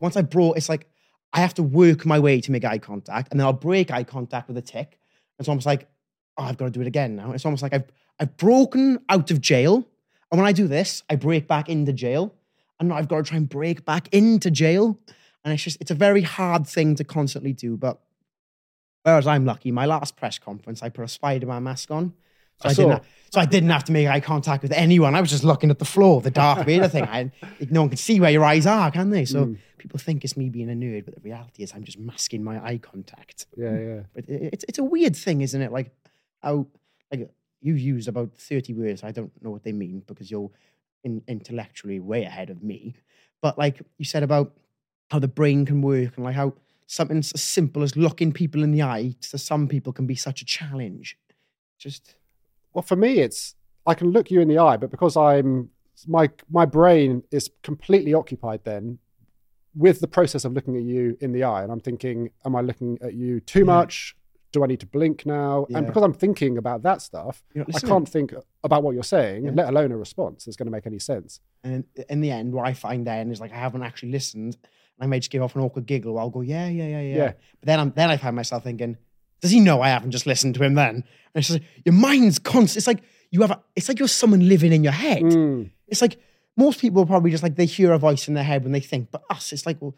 once 0.00 0.16
I 0.16 0.22
brought, 0.22 0.56
it's 0.56 0.68
like 0.68 0.86
I 1.32 1.40
have 1.40 1.54
to 1.54 1.62
work 1.62 2.04
my 2.06 2.18
way 2.18 2.40
to 2.40 2.50
make 2.52 2.64
eye 2.64 2.78
contact, 2.78 3.28
and 3.30 3.38
then 3.38 3.46
I'll 3.46 3.52
break 3.52 3.90
eye 3.90 4.04
contact 4.04 4.48
with 4.48 4.56
a 4.56 4.62
tic. 4.62 4.98
And 5.38 5.40
it's 5.40 5.48
almost 5.48 5.66
like 5.66 5.88
oh, 6.38 6.44
I've 6.44 6.56
got 6.56 6.66
to 6.66 6.70
do 6.70 6.80
it 6.80 6.86
again 6.86 7.16
now. 7.16 7.32
It's 7.32 7.44
almost 7.44 7.62
like 7.62 7.74
I've 7.74 7.84
I've 8.20 8.36
broken 8.36 8.98
out 9.08 9.30
of 9.30 9.40
jail, 9.40 9.86
and 10.30 10.40
when 10.40 10.46
I 10.48 10.52
do 10.52 10.66
this, 10.66 11.02
I 11.08 11.16
break 11.16 11.46
back 11.48 11.68
into 11.68 11.92
jail, 11.92 12.34
and 12.80 12.88
now 12.88 12.96
I've 12.96 13.08
got 13.08 13.18
to 13.18 13.22
try 13.24 13.36
and 13.36 13.48
break 13.48 13.84
back 13.84 14.08
into 14.12 14.50
jail, 14.50 14.98
and 15.44 15.54
it's 15.54 15.62
just 15.62 15.78
it's 15.80 15.90
a 15.90 15.94
very 15.94 16.22
hard 16.22 16.66
thing 16.66 16.94
to 16.96 17.04
constantly 17.04 17.52
do, 17.52 17.76
but. 17.76 18.00
Whereas 19.04 19.26
I'm 19.26 19.46
lucky, 19.46 19.70
my 19.70 19.86
last 19.86 20.16
press 20.16 20.38
conference, 20.38 20.82
I 20.82 20.90
put 20.90 21.04
a 21.04 21.08
Spider-Man 21.08 21.62
mask 21.62 21.90
on. 21.90 22.12
So 22.60 22.68
I 22.68 22.72
I, 22.72 22.74
didn't 22.74 22.90
saw. 22.90 22.96
ha- 22.98 23.04
so 23.32 23.40
I 23.40 23.46
didn't 23.46 23.70
have 23.70 23.84
to 23.84 23.92
make 23.92 24.06
eye 24.08 24.20
contact 24.20 24.62
with 24.62 24.72
anyone. 24.72 25.14
I 25.14 25.20
was 25.20 25.30
just 25.30 25.44
looking 25.44 25.70
at 25.70 25.78
the 25.78 25.84
floor, 25.86 26.20
the 26.20 26.30
Darth 26.32 26.66
Vader 26.66 26.88
thing. 26.88 27.04
I, 27.04 27.30
no 27.70 27.82
one 27.82 27.88
can 27.90 27.96
see 27.96 28.20
where 28.20 28.30
your 28.30 28.44
eyes 28.44 28.66
are, 28.66 28.90
can 28.90 29.08
they? 29.10 29.24
So 29.24 29.46
Mm. 29.46 29.58
people 29.78 29.98
think 29.98 30.24
it's 30.24 30.36
me 30.36 30.50
being 30.50 30.68
a 30.68 30.74
nerd, 30.74 31.04
but 31.06 31.14
the 31.14 31.20
reality 31.22 31.62
is 31.62 31.72
I'm 31.72 31.84
just 31.84 31.98
masking 31.98 32.42
my 32.42 32.62
eye 32.62 32.78
contact. 32.78 33.46
Yeah, 33.56 33.78
yeah. 33.78 34.00
But 34.14 34.28
it, 34.28 34.50
it's 34.52 34.64
it's 34.68 34.78
a 34.78 34.84
weird 34.84 35.16
thing, 35.16 35.40
isn't 35.40 35.62
it? 35.62 35.72
Like 35.72 35.90
how 36.42 36.66
like 37.10 37.30
you 37.62 37.74
used 37.74 38.08
about 38.08 38.34
thirty 38.34 38.74
words. 38.74 39.04
I 39.04 39.12
don't 39.12 39.30
know 39.42 39.50
what 39.50 39.62
they 39.62 39.72
mean 39.72 40.02
because 40.06 40.30
you're 40.30 40.50
in, 41.04 41.22
intellectually 41.28 42.00
way 42.00 42.24
ahead 42.24 42.50
of 42.50 42.62
me. 42.62 42.94
But 43.40 43.56
like 43.56 43.80
you 43.96 44.04
said 44.04 44.24
about 44.24 44.52
how 45.10 45.18
the 45.18 45.28
brain 45.28 45.64
can 45.66 45.82
work 45.82 46.16
and 46.16 46.24
like 46.24 46.34
how 46.34 46.54
something 46.86 47.18
as 47.18 47.28
simple 47.40 47.82
as 47.82 47.96
looking 47.96 48.32
people 48.32 48.62
in 48.62 48.72
the 48.72 48.82
eye 48.82 49.14
to 49.20 49.38
some 49.38 49.68
people 49.68 49.92
can 49.92 50.06
be 50.06 50.14
such 50.14 50.40
a 50.42 50.44
challenge. 50.44 51.16
Just 51.78 52.14
Well, 52.74 52.82
for 52.82 52.96
me, 52.96 53.18
it's 53.20 53.54
I 53.86 53.94
can 53.94 54.10
look 54.10 54.30
you 54.30 54.40
in 54.40 54.48
the 54.48 54.58
eye, 54.58 54.76
but 54.76 54.90
because 54.90 55.16
I'm 55.16 55.70
my 56.06 56.30
my 56.50 56.64
brain 56.64 57.22
is 57.30 57.50
completely 57.62 58.14
occupied 58.14 58.60
then 58.64 58.98
with 59.74 60.00
the 60.00 60.08
process 60.08 60.44
of 60.44 60.52
looking 60.52 60.76
at 60.76 60.82
you 60.82 61.16
in 61.20 61.32
the 61.32 61.44
eye, 61.44 61.62
and 61.62 61.70
I'm 61.70 61.80
thinking, 61.80 62.30
am 62.44 62.56
I 62.56 62.60
looking 62.62 62.98
at 63.00 63.14
you 63.14 63.40
too 63.40 63.60
Yeah. 63.60 63.64
much? 63.76 64.16
Do 64.50 64.64
I 64.64 64.66
need 64.66 64.80
to 64.80 64.86
blink 64.86 65.26
now? 65.26 65.66
Yeah. 65.68 65.78
And 65.78 65.86
because 65.86 66.02
I'm 66.02 66.14
thinking 66.14 66.56
about 66.56 66.82
that 66.82 67.02
stuff, 67.02 67.42
I 67.54 67.80
can't 67.80 68.08
think 68.08 68.32
about 68.64 68.82
what 68.82 68.94
you're 68.94 69.02
saying, 69.02 69.44
Yeah. 69.44 69.50
let 69.54 69.68
alone 69.68 69.92
a 69.92 69.96
response 69.96 70.44
that's 70.46 70.56
going 70.56 70.66
to 70.66 70.72
make 70.72 70.86
any 70.86 70.98
sense. 70.98 71.40
And 71.62 71.84
in, 72.08 72.20
the 72.22 72.30
end, 72.30 72.54
what 72.54 72.66
I 72.66 72.72
find 72.72 73.06
then 73.06 73.30
is 73.30 73.40
like 73.40 73.52
I 73.52 73.56
haven't 73.56 73.82
actually 73.82 74.10
listened, 74.12 74.56
I 75.00 75.06
may 75.06 75.18
just 75.20 75.30
give 75.30 75.42
off 75.42 75.54
an 75.54 75.62
awkward 75.62 75.86
giggle. 75.86 76.18
I'll 76.18 76.30
go, 76.30 76.40
yeah, 76.40 76.68
yeah, 76.68 76.86
yeah, 76.86 77.00
yeah. 77.00 77.16
Yeah. 77.16 77.32
But 77.60 77.66
then 77.66 77.80
I'm 77.80 77.90
then 77.94 78.10
I 78.10 78.16
find 78.16 78.34
myself 78.36 78.64
thinking, 78.64 78.96
does 79.40 79.50
he 79.50 79.60
know 79.60 79.80
I 79.80 79.88
haven't 79.88 80.10
just 80.10 80.26
listened 80.26 80.54
to 80.56 80.62
him? 80.64 80.74
Then 80.74 80.88
and 80.96 81.04
it's 81.34 81.48
just 81.48 81.60
like, 81.60 81.68
your 81.84 81.92
mind's 81.94 82.38
constant. 82.38 82.76
It's 82.78 82.86
like 82.86 83.00
you 83.30 83.40
have 83.42 83.50
a. 83.50 83.62
It's 83.76 83.88
like 83.88 83.98
you're 83.98 84.08
someone 84.08 84.48
living 84.48 84.72
in 84.72 84.82
your 84.82 84.92
head. 84.92 85.22
Mm, 85.22 85.70
It's 85.86 86.00
like 86.02 86.18
most 86.56 86.80
people 86.80 87.02
are 87.02 87.06
probably 87.06 87.30
just 87.30 87.42
like 87.42 87.54
they 87.56 87.66
hear 87.66 87.92
a 87.92 87.98
voice 87.98 88.26
in 88.28 88.34
their 88.34 88.44
head 88.44 88.62
when 88.64 88.72
they 88.72 88.80
think, 88.80 89.10
but 89.12 89.22
us, 89.30 89.52
it's 89.52 89.64
like, 89.66 89.76
well, 89.80 89.94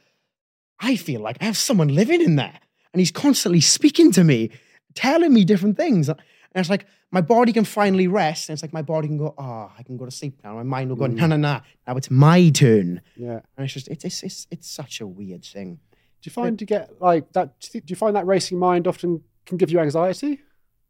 I 0.81 0.97
feel 0.97 1.21
like 1.21 1.37
I 1.41 1.45
have 1.47 1.57
someone 1.57 1.89
living 1.89 2.21
in 2.23 2.37
there, 2.37 2.59
and 2.93 3.01
he's 3.01 3.11
constantly 3.11 3.61
speaking 3.61 4.13
to 4.13 4.25
me, 4.25 4.51
telling 4.95 5.33
me 5.33 5.45
different 5.45 5.77
things. 5.77 6.09
And 6.09 6.19
it's 6.55 6.69
like 6.71 6.87
my 7.13 7.21
body 7.21 7.53
can 7.53 7.65
finally 7.65 8.07
rest, 8.07 8.49
and 8.49 8.55
it's 8.55 8.63
like 8.63 8.73
my 8.73 8.83
body 8.83 9.09
can 9.09 9.19
go, 9.19 9.35
oh, 9.37 9.73
I 9.77 9.83
can 9.83 9.97
go 9.97 10.05
to 10.05 10.11
sleep 10.11 10.41
now. 10.45 10.55
My 10.55 10.63
mind 10.63 10.91
will 10.91 10.97
go, 10.97 11.07
no, 11.07 11.27
no, 11.27 11.37
no, 11.37 11.61
now 11.87 11.97
it's 11.97 12.11
my 12.11 12.51
turn. 12.51 13.01
yeah. 13.17 13.41
And 13.57 13.65
it's 13.65 13.75
just, 13.75 13.89
it's, 13.89 14.05
it's, 14.05 14.23
it's, 14.23 14.47
it's 14.51 14.71
such 14.71 15.01
a 15.01 15.07
weird 15.07 15.45
thing. 15.45 15.81
Do 16.23 16.29
you 16.29 16.33
find 16.33 16.61
you 16.61 16.67
get 16.67 17.01
like 17.01 17.33
that? 17.33 17.59
Do 17.61 17.81
you 17.87 17.97
find 17.97 18.15
that 18.15 18.27
racing 18.27 18.59
mind 18.59 18.87
often 18.87 19.23
can 19.47 19.57
give 19.57 19.71
you 19.71 19.81
anxiety? 19.81 20.41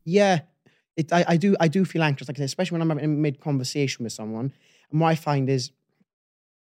Yeah, 0.05 0.41
it, 0.97 1.13
I, 1.13 1.25
I 1.29 1.37
do. 1.37 1.57
I 1.61 1.69
do 1.69 1.85
feel 1.85 2.03
anxious, 2.03 2.29
like 2.29 2.37
I 2.37 2.41
said, 2.41 2.47
especially 2.47 2.77
when 2.77 2.83
I'm 2.83 2.99
having 2.99 3.23
mid 3.23 3.41
conversation 3.41 4.03
with 4.03 4.13
someone. 4.13 4.53
And 4.91 5.01
what 5.01 5.09
I 5.09 5.15
find 5.15 5.49
is, 5.49 5.71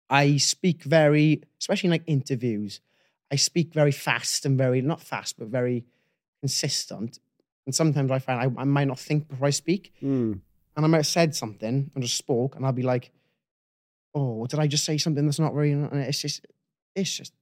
I 0.09 0.39
speak 0.39 0.83
very, 0.83 1.43
especially 1.61 1.89
in 1.89 1.91
like 1.93 2.05
interviews, 2.07 2.81
I 3.31 3.37
speak 3.37 3.75
very 3.75 3.93
fast 3.93 4.47
and 4.47 4.57
very 4.57 4.81
not 4.81 5.01
fast, 5.01 5.39
but 5.39 5.49
very 5.49 5.85
consistent. 6.41 7.19
And 7.67 7.75
sometimes 7.75 8.11
I 8.11 8.19
find 8.19 8.41
I, 8.41 8.61
I 8.63 8.65
might 8.65 8.87
not 8.89 8.99
think 8.99 9.29
before 9.29 9.47
I 9.47 9.51
speak, 9.51 9.93
Mm, 10.03 10.41
and 10.77 10.85
I 10.85 10.89
might 10.89 10.99
have 10.99 11.07
said 11.07 11.35
something 11.35 11.91
and 11.95 12.03
just 12.03 12.17
spoke, 12.17 12.57
and 12.57 12.67
I'll 12.67 12.73
be 12.73 12.83
like, 12.83 13.11
"Oh, 14.15 14.47
did 14.47 14.59
I 14.61 14.67
just 14.67 14.85
say 14.85 14.99
something 14.99 15.25
that's 15.25 15.39
not 15.39 15.55
very?" 15.55 15.73
And 15.73 15.93
it's 15.95 16.21
just, 16.21 16.47
it's 16.95 17.17
just 17.17 17.33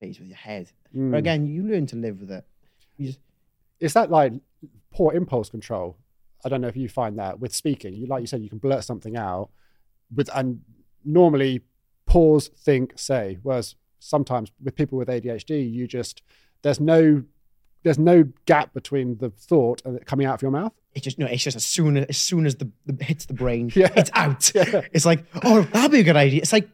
plays 0.00 0.18
with 0.18 0.28
your 0.28 0.36
head. 0.36 0.72
mm. 0.94 1.10
But 1.10 1.18
again, 1.18 1.46
you 1.46 1.62
learn 1.62 1.86
to 1.86 1.96
live 1.96 2.20
with 2.20 2.30
it. 2.30 2.44
Just, 3.00 3.20
is 3.80 3.92
that 3.94 4.10
like 4.10 4.32
poor 4.90 5.12
impulse 5.14 5.48
control? 5.50 5.96
I 6.44 6.48
don't 6.48 6.60
know 6.60 6.68
if 6.68 6.76
you 6.76 6.88
find 6.88 7.18
that 7.18 7.38
with 7.40 7.54
speaking. 7.54 7.94
You 7.94 8.06
like 8.06 8.20
you 8.20 8.26
said, 8.26 8.42
you 8.42 8.48
can 8.48 8.58
blurt 8.58 8.84
something 8.84 9.16
out 9.16 9.50
with 10.14 10.28
and 10.34 10.60
normally 11.04 11.62
pause, 12.06 12.48
think, 12.48 12.98
say. 12.98 13.38
Whereas 13.42 13.74
sometimes 13.98 14.50
with 14.62 14.74
people 14.74 14.98
with 14.98 15.08
ADHD, 15.08 15.70
you 15.70 15.86
just 15.86 16.22
there's 16.62 16.80
no 16.80 17.24
there's 17.88 17.98
no 17.98 18.24
gap 18.46 18.72
between 18.74 19.18
the 19.18 19.30
thought 19.30 19.82
and 19.84 19.96
it 19.96 20.06
coming 20.06 20.26
out 20.26 20.34
of 20.34 20.42
your 20.42 20.50
mouth. 20.50 20.72
it 20.94 21.02
just 21.02 21.18
no, 21.18 21.26
it's 21.26 21.42
just 21.42 21.56
as 21.56 21.64
soon 21.64 21.96
as, 21.96 22.06
as 22.06 22.16
soon 22.18 22.46
as 22.46 22.56
the, 22.56 22.70
the 22.86 23.02
hits 23.04 23.26
the 23.26 23.34
brain, 23.34 23.70
Yeah. 23.74 23.90
it's 23.96 24.10
out. 24.14 24.52
Yeah. 24.54 24.82
It's 24.92 25.04
like, 25.06 25.24
oh, 25.44 25.62
that'd 25.72 25.90
be 25.90 26.00
a 26.00 26.04
good 26.04 26.16
idea. 26.16 26.40
It's 26.42 26.52
like 26.52 26.68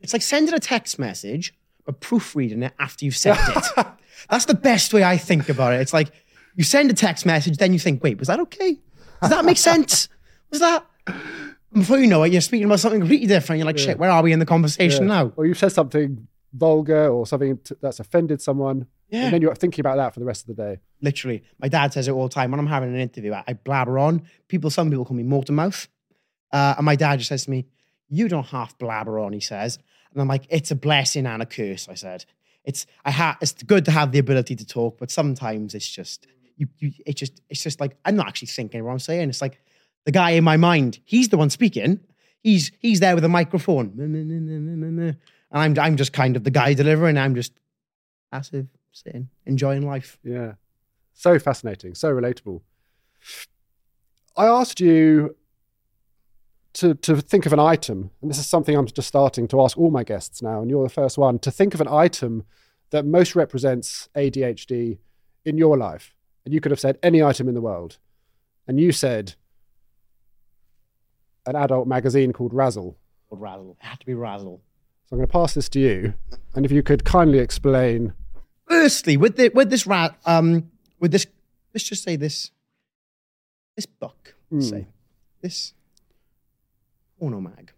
it's 0.00 0.12
like 0.12 0.22
sending 0.22 0.54
a 0.54 0.58
text 0.60 0.98
message, 0.98 1.54
but 1.84 2.00
proofreading 2.00 2.62
it 2.62 2.72
after 2.78 3.04
you've 3.04 3.16
sent 3.16 3.38
it. 3.48 3.86
That's 4.30 4.44
the 4.44 4.54
best 4.54 4.92
way 4.92 5.02
I 5.04 5.16
think 5.16 5.48
about 5.48 5.72
it. 5.74 5.80
It's 5.80 5.92
like 5.92 6.10
you 6.54 6.64
send 6.64 6.90
a 6.90 6.94
text 6.94 7.24
message, 7.26 7.56
then 7.56 7.72
you 7.72 7.78
think, 7.78 8.02
wait, 8.02 8.18
was 8.18 8.28
that 8.28 8.40
okay? 8.40 8.78
Does 9.20 9.30
that 9.30 9.44
make 9.44 9.56
sense? 9.58 10.08
Was 10.50 10.60
that? 10.60 10.86
Before 11.72 11.98
you 11.98 12.06
know 12.06 12.22
it, 12.22 12.32
you're 12.32 12.40
speaking 12.40 12.64
about 12.64 12.80
something 12.80 13.00
completely 13.00 13.26
different. 13.26 13.58
You're 13.58 13.66
like, 13.66 13.76
shit, 13.78 13.98
where 13.98 14.10
are 14.10 14.22
we 14.22 14.32
in 14.32 14.38
the 14.38 14.46
conversation 14.46 15.02
Yeah. 15.08 15.22
now? 15.24 15.32
Or 15.36 15.44
you've 15.44 15.58
said 15.58 15.72
something 15.72 16.26
vulgar 16.54 17.08
or 17.08 17.26
something 17.26 17.58
t- 17.58 17.74
that's 17.82 18.00
offended 18.00 18.40
someone. 18.40 18.86
Yeah. 19.08 19.24
And 19.24 19.34
then 19.34 19.42
you're 19.42 19.54
thinking 19.54 19.80
about 19.80 19.96
that 19.96 20.12
for 20.14 20.20
the 20.20 20.26
rest 20.26 20.48
of 20.48 20.54
the 20.54 20.62
day. 20.62 20.80
Literally, 21.00 21.42
my 21.58 21.68
dad 21.68 21.92
says 21.92 22.08
it 22.08 22.12
all 22.12 22.28
the 22.28 22.34
time. 22.34 22.50
When 22.50 22.60
I'm 22.60 22.66
having 22.66 22.90
an 22.94 23.00
interview, 23.00 23.32
I, 23.32 23.44
I 23.46 23.52
blabber 23.54 23.98
on. 23.98 24.22
People, 24.48 24.70
some 24.70 24.90
people 24.90 25.04
call 25.04 25.16
me 25.16 25.22
motor 25.22 25.52
mouth. 25.52 25.88
Uh, 26.52 26.74
and 26.76 26.84
my 26.84 26.96
dad 26.96 27.18
just 27.18 27.28
says 27.28 27.44
to 27.44 27.50
me, 27.50 27.66
"You 28.08 28.28
don't 28.28 28.46
half 28.46 28.76
blabber 28.78 29.18
on." 29.18 29.32
He 29.32 29.40
says, 29.40 29.78
and 30.12 30.20
I'm 30.20 30.28
like, 30.28 30.44
"It's 30.50 30.70
a 30.70 30.76
blessing 30.76 31.26
and 31.26 31.42
a 31.42 31.46
curse." 31.46 31.88
I 31.88 31.94
said, 31.94 32.24
"It's 32.64 32.86
I 33.04 33.10
ha- 33.10 33.38
It's 33.40 33.52
good 33.62 33.84
to 33.86 33.90
have 33.90 34.12
the 34.12 34.18
ability 34.18 34.56
to 34.56 34.66
talk, 34.66 34.98
but 34.98 35.10
sometimes 35.10 35.74
it's 35.74 35.88
just 35.88 36.26
you. 36.56 36.68
you 36.78 36.92
it 37.06 37.16
just 37.16 37.40
it's 37.48 37.62
just 37.62 37.80
like 37.80 37.96
I'm 38.04 38.16
not 38.16 38.28
actually 38.28 38.48
thinking 38.48 38.82
what 38.84 38.92
I'm 38.92 38.98
saying. 38.98 39.28
It's 39.28 39.42
like 39.42 39.60
the 40.06 40.12
guy 40.12 40.30
in 40.30 40.44
my 40.44 40.56
mind. 40.56 41.00
He's 41.04 41.28
the 41.28 41.36
one 41.36 41.50
speaking. 41.50 42.00
He's 42.42 42.72
he's 42.78 43.00
there 43.00 43.14
with 43.14 43.24
a 43.24 43.28
microphone, 43.28 43.92
and 43.98 45.16
I'm 45.52 45.78
I'm 45.78 45.96
just 45.96 46.12
kind 46.12 46.36
of 46.36 46.44
the 46.44 46.50
guy 46.50 46.72
delivering. 46.74 47.18
I'm 47.18 47.34
just 47.34 47.52
passive, 48.32 48.68
sitting, 49.04 49.28
enjoying 49.46 49.82
life. 49.82 50.18
Yeah. 50.22 50.54
So 51.14 51.38
fascinating, 51.38 51.94
so 51.94 52.12
relatable. 52.12 52.60
I 54.36 54.46
asked 54.46 54.80
you 54.80 55.36
to 56.74 56.94
to 56.94 57.16
think 57.16 57.46
of 57.46 57.52
an 57.52 57.58
item, 57.58 58.10
and 58.22 58.30
this 58.30 58.38
is 58.38 58.46
something 58.46 58.76
I'm 58.76 58.86
just 58.86 59.08
starting 59.08 59.48
to 59.48 59.60
ask 59.62 59.76
all 59.76 59.90
my 59.90 60.04
guests 60.04 60.42
now, 60.42 60.60
and 60.60 60.70
you're 60.70 60.84
the 60.84 60.88
first 60.88 61.18
one 61.18 61.38
to 61.40 61.50
think 61.50 61.74
of 61.74 61.80
an 61.80 61.88
item 61.88 62.44
that 62.90 63.04
most 63.04 63.36
represents 63.36 64.08
ADHD 64.16 64.98
in 65.44 65.58
your 65.58 65.76
life. 65.76 66.14
And 66.44 66.54
you 66.54 66.60
could 66.60 66.70
have 66.70 66.80
said 66.80 66.98
any 67.02 67.22
item 67.22 67.48
in 67.48 67.54
the 67.54 67.60
world. 67.60 67.98
And 68.66 68.80
you 68.80 68.92
said 68.92 69.34
an 71.46 71.56
adult 71.56 71.86
magazine 71.86 72.32
called 72.32 72.54
Razzle. 72.54 72.96
Or 73.30 73.38
razzle. 73.38 73.76
It 73.80 73.86
had 73.86 74.00
to 74.00 74.06
be 74.06 74.14
razzle. 74.14 74.62
So 75.06 75.14
I'm 75.14 75.18
going 75.18 75.28
to 75.28 75.32
pass 75.32 75.54
this 75.54 75.68
to 75.70 75.80
you. 75.80 76.14
And 76.54 76.64
if 76.64 76.72
you 76.72 76.82
could 76.82 77.04
kindly 77.04 77.38
explain 77.38 78.12
Firstly, 78.68 79.16
with 79.16 79.36
the 79.36 79.48
with 79.54 79.70
this 79.70 79.86
rat, 79.86 80.16
um, 80.26 80.70
with 81.00 81.10
this, 81.12 81.26
let's 81.74 81.84
just 81.84 82.02
say 82.02 82.16
this, 82.16 82.50
this 83.76 83.86
book, 83.86 84.34
let's 84.50 84.66
Hmm. 84.68 84.76
say 84.76 84.86
this 85.40 85.72
porno 87.18 87.40
mag. 87.40 87.72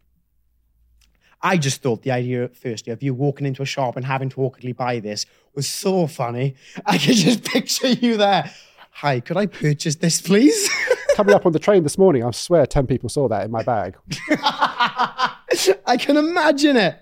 I 1.43 1.57
just 1.57 1.81
thought 1.81 2.03
the 2.03 2.11
idea, 2.11 2.49
firstly, 2.49 2.93
of 2.93 3.03
you 3.03 3.15
walking 3.15 3.47
into 3.47 3.63
a 3.63 3.67
shop 3.67 3.97
and 3.97 4.05
having 4.05 4.29
to 4.31 4.43
awkwardly 4.43 4.73
buy 4.73 5.01
this 5.01 5.25
was 5.55 5.67
so 5.67 6.07
funny. 6.07 6.55
I 6.85 6.99
could 6.99 7.15
just 7.17 7.45
picture 7.53 7.89
you 7.89 8.19
there. 8.19 8.51
Hi, 8.91 9.21
could 9.21 9.39
I 9.39 9.47
purchase 9.47 9.95
this, 9.97 10.21
please? 10.21 10.69
coming 11.17 11.35
up 11.35 11.47
on 11.47 11.53
the 11.53 11.59
train 11.59 11.83
this 11.83 11.97
morning, 11.97 12.25
I 12.25 12.31
swear 12.33 12.67
10 12.67 12.87
people 12.87 13.09
saw 13.09 13.27
that 13.29 13.45
in 13.47 13.51
my 13.51 13.63
bag. 13.63 13.97
I 14.31 15.97
can 15.99 16.17
imagine 16.19 16.77
it. 16.77 16.97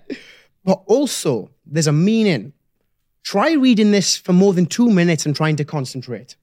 But 0.63 0.83
also, 0.85 1.49
there's 1.65 1.87
a 1.87 1.91
meaning. 1.91 2.53
Try 3.29 3.51
reading 3.53 3.91
this 3.91 4.17
for 4.17 4.33
more 4.33 4.53
than 4.53 4.65
two 4.65 4.89
minutes 4.89 5.27
and 5.27 5.35
trying 5.35 5.55
to 5.57 5.63
concentrate. 5.63 6.35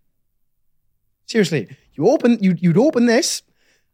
Seriously, 1.25 1.77
you 1.95 2.09
open, 2.09 2.39
you, 2.41 2.55
you'd 2.61 2.79
open 2.79 3.07
this 3.07 3.43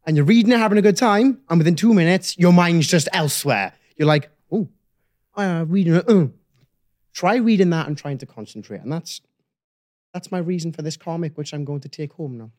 and 0.04 0.14
you're 0.14 0.26
reading 0.26 0.52
it, 0.52 0.58
having 0.58 0.76
a 0.76 0.82
good 0.82 0.98
time, 0.98 1.40
and 1.48 1.56
within 1.56 1.74
two 1.74 1.94
minutes, 1.94 2.36
your 2.36 2.52
mind's 2.52 2.86
just 2.86 3.08
elsewhere. 3.14 3.72
You're 3.96 4.08
like, 4.08 4.28
oh, 4.52 4.68
I'm 5.34 5.70
reading 5.70 5.94
it. 5.94 6.04
uh." 6.06 6.26
Try 7.14 7.36
reading 7.36 7.70
that 7.70 7.86
and 7.86 7.96
trying 7.96 8.18
to 8.18 8.26
concentrate. 8.26 8.82
And 8.82 8.92
that's 8.92 9.22
that's 10.12 10.30
my 10.30 10.40
reason 10.40 10.70
for 10.70 10.82
this 10.82 10.98
comic, 10.98 11.38
which 11.38 11.54
I'm 11.54 11.64
going 11.64 11.80
to 11.80 11.88
take 11.88 12.12
home 12.12 12.36
now. 12.36 12.50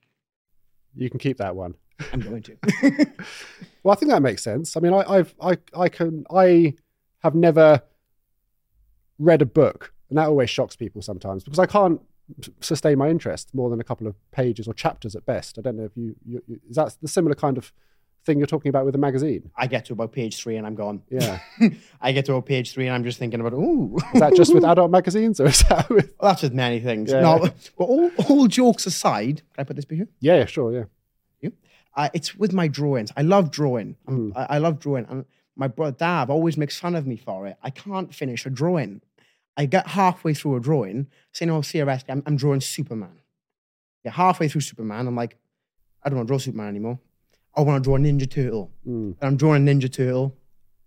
You 0.96 1.12
can 1.12 1.20
keep 1.20 1.38
that 1.38 1.56
one. 1.56 1.76
I'm 2.12 2.22
going 2.22 2.42
to. 2.42 2.58
Well, 3.84 3.92
I 3.92 3.96
think 3.98 4.10
that 4.10 4.24
makes 4.24 4.42
sense. 4.42 4.76
I 4.76 4.80
mean, 4.80 4.96
I, 4.96 5.04
I've, 5.08 5.36
I, 5.40 5.58
I 5.78 5.90
can, 5.90 6.26
I 6.34 6.74
have 7.20 7.36
never 7.36 7.84
read 9.20 9.44
a 9.44 9.46
book, 9.46 9.94
and 10.14 10.20
that 10.20 10.28
always 10.28 10.48
shocks 10.48 10.76
people 10.76 11.02
sometimes 11.02 11.44
because 11.44 11.58
I 11.58 11.66
can't 11.66 12.00
sustain 12.60 13.00
my 13.00 13.10
interest 13.10 13.50
more 13.52 13.72
than 13.72 13.82
a 13.82 13.84
couple 13.84 14.06
of 14.06 14.14
pages 14.30 14.68
or 14.68 14.76
chapters 14.76 15.16
at 15.16 15.26
best. 15.26 15.58
I 15.58 15.64
don't 15.64 15.76
know 15.76 15.86
if 15.86 15.98
you, 15.98 16.16
you, 16.24 16.44
you 16.46 16.60
is 16.70 16.76
that 16.76 16.96
the 17.02 17.08
similar 17.08 17.34
kind 17.34 17.58
of 17.58 17.74
thing 18.24 18.38
you're 18.38 18.46
talking 18.46 18.70
about 18.70 18.86
with 18.86 18.94
a 18.94 19.00
magazine? 19.00 19.50
I 19.58 19.66
get 19.66 19.86
to 19.86 19.94
about 19.94 20.12
page 20.12 20.40
three 20.40 20.56
and 20.56 20.68
I'm 20.68 20.76
gone. 20.76 21.02
Yeah. 21.10 21.40
I 22.02 22.12
get 22.12 22.26
to 22.26 22.34
about 22.34 22.46
page 22.46 22.74
three 22.74 22.86
and 22.86 22.94
I'm 22.94 23.04
just 23.04 23.18
thinking 23.18 23.40
about, 23.40 23.54
ooh. 23.54 23.98
Is 24.14 24.20
that 24.20 24.36
just 24.36 24.54
with 24.54 24.64
adult 24.74 24.92
magazines, 24.92 25.40
or 25.40 25.48
is 25.48 25.64
that 25.64 25.90
with? 25.90 26.14
Well, 26.20 26.30
that's 26.30 26.44
with 26.44 26.54
many 26.54 26.80
things. 26.80 27.12
Yeah. 27.12 27.22
No, 27.22 27.40
but 27.40 27.84
all, 27.86 28.12
all 28.30 28.46
jokes 28.46 28.86
aside, 28.86 29.38
can 29.56 29.62
I 29.62 29.64
put 29.64 29.78
this 29.78 29.86
here? 29.90 30.08
Yeah, 30.20 30.36
yeah, 30.36 30.46
sure, 30.46 30.72
yeah. 30.72 30.84
Uh, 31.96 32.10
it's 32.14 32.36
with 32.36 32.54
my 32.54 32.68
drawings. 32.68 33.12
I 33.18 33.22
love 33.24 33.50
drawing. 33.50 33.96
Mm. 34.08 34.34
I, 34.36 34.56
I 34.56 34.58
love 34.60 34.80
drawing. 34.80 35.06
And 35.10 35.26
my 35.56 35.68
brother 35.68 35.96
Dab 35.98 36.30
always 36.30 36.56
makes 36.56 36.80
fun 36.80 36.96
of 36.96 37.06
me 37.06 37.18
for 37.18 37.48
it. 37.48 37.58
I 37.64 37.70
can't 37.70 38.14
finish 38.14 38.46
a 38.46 38.50
drawing. 38.50 39.02
I 39.56 39.66
get 39.66 39.88
halfway 39.88 40.34
through 40.34 40.56
a 40.56 40.60
drawing, 40.60 41.08
saying, 41.32 41.52
oh, 41.52 41.62
theoretically, 41.62 42.12
I'm, 42.14 42.24
I'm 42.26 42.36
drawing 42.38 42.62
Superman. 42.62 43.20
Yeah, 44.04 44.12
halfway 44.12 44.48
through 44.48 44.62
Superman, 44.62 45.08
I'm 45.08 45.16
like, 45.16 45.38
I 46.04 46.10
don't 46.10 46.18
want 46.18 46.28
to 46.28 46.32
draw 46.32 46.38
Superman 46.40 46.68
anymore. 46.68 47.00
I 47.56 47.62
want 47.62 47.84
to 47.84 47.88
draw 47.88 47.96
a 47.96 48.00
Ninja 48.00 48.30
Turtle. 48.30 48.72
Mm. 48.88 49.16
And 49.16 49.18
I'm 49.22 49.38
drawing 49.38 49.68
a 49.68 49.72
Ninja 49.72 49.92
Turtle, 49.92 50.36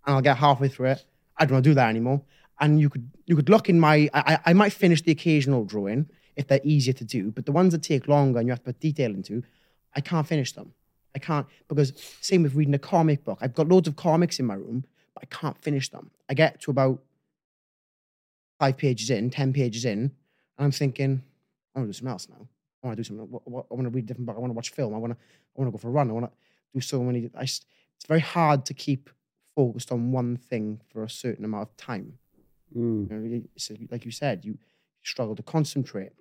and 0.05 0.15
I'll 0.15 0.21
get 0.21 0.37
halfway 0.37 0.67
through 0.67 0.87
it. 0.87 1.05
I 1.37 1.45
don't 1.45 1.53
want 1.53 1.63
to 1.63 1.69
do 1.69 1.75
that 1.75 1.89
anymore. 1.89 2.21
and 2.59 2.79
you 2.79 2.89
could 2.89 3.09
you 3.25 3.35
could 3.35 3.49
look 3.49 3.69
in 3.69 3.79
my. 3.79 4.09
I, 4.13 4.33
I 4.33 4.39
I 4.47 4.53
might 4.53 4.73
finish 4.73 5.01
the 5.01 5.11
occasional 5.11 5.65
drawing 5.65 6.09
if 6.35 6.47
they're 6.47 6.61
easier 6.63 6.93
to 6.93 7.03
do, 7.03 7.31
but 7.31 7.45
the 7.45 7.51
ones 7.51 7.71
that 7.73 7.83
take 7.83 8.07
longer 8.07 8.39
and 8.39 8.47
you 8.47 8.51
have 8.51 8.59
to 8.59 8.65
put 8.65 8.79
detail 8.79 9.11
into, 9.11 9.43
I 9.95 10.01
can't 10.01 10.27
finish 10.27 10.51
them. 10.53 10.73
I 11.15 11.19
can't 11.19 11.47
because 11.67 11.93
same 12.21 12.43
with 12.43 12.55
reading 12.55 12.73
a 12.73 12.79
comic 12.79 13.23
book. 13.23 13.39
I've 13.41 13.55
got 13.55 13.67
loads 13.67 13.87
of 13.87 13.95
comics 13.95 14.39
in 14.39 14.45
my 14.45 14.55
room, 14.55 14.85
but 15.13 15.23
I 15.23 15.35
can't 15.35 15.57
finish 15.57 15.89
them. 15.89 16.11
I 16.29 16.33
get 16.33 16.61
to 16.61 16.71
about 16.71 17.01
five 18.59 18.77
pages 18.77 19.09
in, 19.09 19.29
ten 19.29 19.53
pages 19.53 19.85
in, 19.85 19.99
and 19.99 20.11
I'm 20.65 20.71
thinking, 20.71 21.21
I 21.75 21.79
want 21.79 21.87
to 21.87 21.93
do 21.93 21.97
something 21.97 22.11
else 22.11 22.27
now. 22.29 22.47
I 22.83 22.87
want 22.87 22.97
to 22.97 23.03
do 23.03 23.07
something. 23.07 23.39
I 23.47 23.49
want 23.73 23.83
to 23.83 23.89
read 23.89 24.05
a 24.05 24.07
different 24.07 24.25
book. 24.27 24.35
I 24.35 24.39
want 24.39 24.51
to 24.51 24.55
watch 24.55 24.71
film. 24.71 24.93
I 24.93 24.97
want 24.97 25.13
to. 25.13 25.17
I 25.55 25.61
want 25.61 25.67
to 25.69 25.71
go 25.71 25.77
for 25.77 25.87
a 25.89 25.91
run. 25.91 26.09
I 26.09 26.13
want 26.13 26.25
to 26.25 26.31
do 26.73 26.81
so 26.81 27.01
many. 27.03 27.29
I, 27.35 27.43
it's 27.43 27.65
very 28.07 28.19
hard 28.19 28.65
to 28.65 28.73
keep 28.73 29.09
focused 29.55 29.91
on 29.91 30.11
one 30.11 30.37
thing 30.37 30.81
for 30.87 31.03
a 31.03 31.09
certain 31.09 31.43
amount 31.43 31.69
of 31.69 31.77
time. 31.77 32.19
Mm. 32.75 33.09
You 33.09 33.17
know, 33.39 33.87
like 33.89 34.05
you 34.05 34.11
said, 34.11 34.45
you 34.45 34.57
struggle 35.03 35.35
to 35.35 35.43
concentrate. 35.43 36.11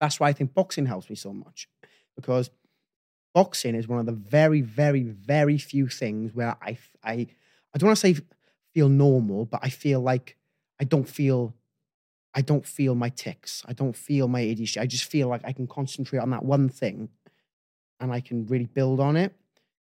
That's 0.00 0.20
why 0.20 0.28
I 0.28 0.32
think 0.32 0.54
boxing 0.54 0.86
helps 0.86 1.08
me 1.08 1.16
so 1.16 1.32
much 1.32 1.68
because 2.16 2.50
boxing 3.34 3.74
is 3.74 3.88
one 3.88 3.98
of 3.98 4.06
the 4.06 4.12
very, 4.12 4.60
very, 4.60 5.02
very 5.02 5.58
few 5.58 5.88
things 5.88 6.34
where 6.34 6.56
I, 6.62 6.78
I, 7.04 7.12
I 7.74 7.78
don't 7.78 7.88
want 7.88 7.98
to 7.98 8.14
say 8.14 8.20
feel 8.72 8.88
normal, 8.88 9.44
but 9.46 9.60
I 9.62 9.68
feel 9.68 10.00
like 10.00 10.36
I 10.80 10.84
don't 10.84 11.08
feel, 11.08 11.54
I 12.34 12.40
don't 12.40 12.66
feel 12.66 12.94
my 12.94 13.10
tics. 13.10 13.62
I 13.68 13.72
don't 13.74 13.94
feel 13.96 14.26
my 14.28 14.40
ADHD. 14.40 14.80
I 14.80 14.86
just 14.86 15.04
feel 15.04 15.28
like 15.28 15.42
I 15.44 15.52
can 15.52 15.66
concentrate 15.66 16.20
on 16.20 16.30
that 16.30 16.44
one 16.44 16.68
thing, 16.68 17.10
and 18.00 18.12
I 18.12 18.20
can 18.20 18.46
really 18.46 18.66
build 18.66 18.98
on 19.00 19.16
it. 19.16 19.34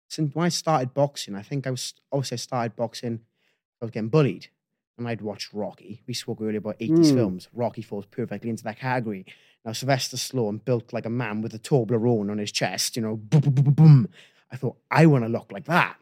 Since 0.10 0.34
when 0.34 0.46
I 0.46 0.50
started 0.50 0.94
boxing, 0.94 1.36
I 1.36 1.42
think 1.44 1.68
I 1.68 1.72
was 1.72 1.94
obviously 2.12 2.36
I 2.36 2.38
started 2.38 2.76
boxing. 2.76 3.20
I 3.82 3.86
was 3.86 3.92
getting 3.92 4.10
bullied 4.10 4.48
and 4.98 5.08
I'd 5.08 5.22
watched 5.22 5.54
Rocky. 5.54 6.02
We 6.08 6.16
spoke 6.16 6.42
earlier 6.42 6.58
about 6.58 6.78
80s 6.80 7.12
Mm. 7.12 7.14
films. 7.14 7.48
Rocky 7.54 7.84
falls 7.84 8.06
perfectly 8.08 8.50
into 8.50 8.64
that 8.64 8.80
category. 8.80 9.26
Now, 9.64 9.74
Sylvester 9.74 10.18
Stallone 10.18 10.64
built 10.66 10.94
like 10.94 11.06
a 11.06 11.10
man 11.12 11.42
with 11.42 11.54
a 11.54 11.60
Toblerone 11.60 12.32
on 12.32 12.40
his 12.40 12.52
chest, 12.52 12.96
you 12.96 13.04
know, 13.04 13.18
boom, 13.18 13.42
boom, 13.42 13.54
boom, 13.54 13.64
boom, 13.66 13.74
boom. 13.76 14.10
I 14.52 14.56
thought, 14.56 14.78
I 14.90 15.06
want 15.06 15.26
to 15.26 15.30
look 15.30 15.52
like 15.52 15.66
that. 15.66 15.98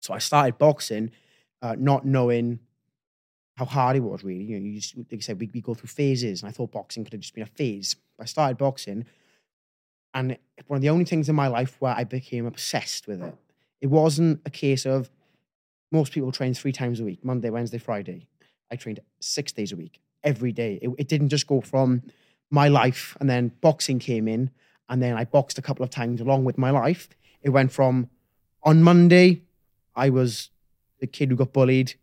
So 0.00 0.14
I 0.14 0.18
started 0.18 0.56
boxing, 0.56 1.10
uh, 1.60 1.74
not 1.78 2.06
knowing 2.06 2.60
how 3.56 3.64
hard 3.64 3.96
it 3.96 4.00
was, 4.00 4.24
really. 4.24 4.44
You 4.44 4.58
know, 4.58 4.66
you 4.66 4.80
just, 4.80 4.96
like 4.96 5.06
you 5.10 5.20
said, 5.20 5.38
we, 5.38 5.50
we 5.52 5.60
go 5.60 5.74
through 5.74 5.88
phases, 5.88 6.42
and 6.42 6.48
I 6.48 6.52
thought 6.52 6.72
boxing 6.72 7.04
could 7.04 7.12
have 7.12 7.20
just 7.20 7.34
been 7.34 7.42
a 7.42 7.46
phase. 7.46 7.96
I 8.20 8.24
started 8.24 8.58
boxing, 8.58 9.04
and 10.14 10.36
one 10.66 10.76
of 10.76 10.82
the 10.82 10.90
only 10.90 11.04
things 11.04 11.28
in 11.28 11.34
my 11.34 11.48
life 11.48 11.76
where 11.80 11.94
I 11.96 12.04
became 12.04 12.46
obsessed 12.46 13.06
with 13.06 13.22
it. 13.22 13.34
It 13.80 13.86
wasn't 13.88 14.40
a 14.46 14.50
case 14.50 14.86
of 14.86 15.10
most 15.90 16.12
people 16.12 16.30
train 16.32 16.54
three 16.54 16.72
times 16.72 17.00
a 17.00 17.04
week 17.04 17.24
Monday, 17.24 17.50
Wednesday, 17.50 17.78
Friday. 17.78 18.28
I 18.70 18.76
trained 18.76 19.00
six 19.20 19.52
days 19.52 19.72
a 19.72 19.76
week, 19.76 20.00
every 20.22 20.52
day. 20.52 20.78
It, 20.80 20.90
it 20.98 21.08
didn't 21.08 21.28
just 21.28 21.46
go 21.46 21.60
from 21.60 22.02
my 22.50 22.68
life 22.68 23.16
and 23.20 23.28
then 23.28 23.52
boxing 23.60 23.98
came 23.98 24.28
in, 24.28 24.50
and 24.88 25.02
then 25.02 25.16
I 25.16 25.24
boxed 25.24 25.58
a 25.58 25.62
couple 25.62 25.82
of 25.82 25.90
times 25.90 26.20
along 26.20 26.44
with 26.44 26.58
my 26.58 26.70
life. 26.70 27.08
It 27.42 27.50
went 27.50 27.72
from 27.72 28.08
on 28.62 28.82
Monday, 28.82 29.42
I 29.94 30.10
was 30.10 30.50
the 31.00 31.06
kid 31.06 31.30
who 31.30 31.36
got 31.36 31.52
bullied. 31.52 31.94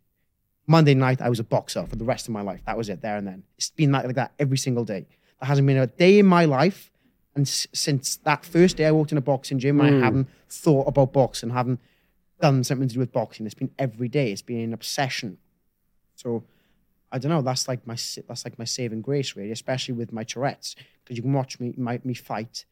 Monday 0.70 0.94
night, 0.94 1.20
I 1.20 1.28
was 1.28 1.40
a 1.40 1.44
boxer 1.56 1.84
for 1.86 1.96
the 1.96 2.04
rest 2.04 2.28
of 2.28 2.32
my 2.32 2.42
life. 2.42 2.60
That 2.66 2.76
was 2.76 2.88
it, 2.88 3.00
there 3.02 3.16
and 3.16 3.26
then. 3.26 3.42
It's 3.58 3.70
been 3.70 3.90
like, 3.90 4.04
like 4.06 4.14
that 4.14 4.32
every 4.38 4.56
single 4.66 4.84
day. 4.84 5.06
There 5.40 5.48
hasn't 5.48 5.66
been 5.66 5.78
a 5.78 5.86
day 5.88 6.20
in 6.20 6.26
my 6.26 6.44
life, 6.44 6.92
and 7.34 7.42
s- 7.46 7.66
since 7.72 8.16
that 8.28 8.44
first 8.44 8.76
day 8.76 8.86
I 8.86 8.92
walked 8.92 9.10
in 9.10 9.18
a 9.18 9.20
boxing 9.32 9.58
gym, 9.58 9.80
I 9.80 9.90
Mm. 9.90 10.00
haven't 10.00 10.28
thought 10.48 10.86
about 10.86 11.12
boxing, 11.12 11.50
haven't 11.50 11.80
done 12.40 12.62
something 12.62 12.86
to 12.88 12.94
do 12.94 13.00
with 13.00 13.12
boxing. 13.12 13.46
It's 13.46 13.54
been 13.62 13.72
every 13.78 14.08
day. 14.08 14.30
It's 14.32 14.42
been 14.42 14.60
an 14.60 14.72
obsession. 14.72 15.38
So 16.14 16.44
I 17.10 17.18
don't 17.18 17.30
know. 17.30 17.42
That's 17.42 17.66
like 17.66 17.84
my 17.86 17.96
that's 18.28 18.44
like 18.44 18.56
my 18.56 18.64
saving 18.64 19.02
grace, 19.02 19.34
really, 19.34 19.50
especially 19.50 19.94
with 19.94 20.12
my 20.12 20.22
Tourette's, 20.22 20.76
because 21.02 21.16
you 21.16 21.22
can 21.24 21.32
watch 21.32 21.58
me 21.58 21.74
my, 21.76 22.00
me 22.04 22.14
fight. 22.14 22.64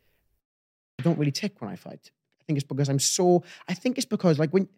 I 1.01 1.03
don't 1.03 1.19
really 1.19 1.33
tick 1.33 1.61
when 1.61 1.71
I 1.71 1.77
fight. 1.77 2.13
I 2.41 2.45
think 2.47 2.57
it's 2.59 2.67
because 2.69 2.89
I'm 2.89 3.01
so. 3.01 3.43
I 3.67 3.75
think 3.75 3.99
it's 3.99 4.07
because 4.07 4.39
like 4.39 4.51
when 4.53 4.69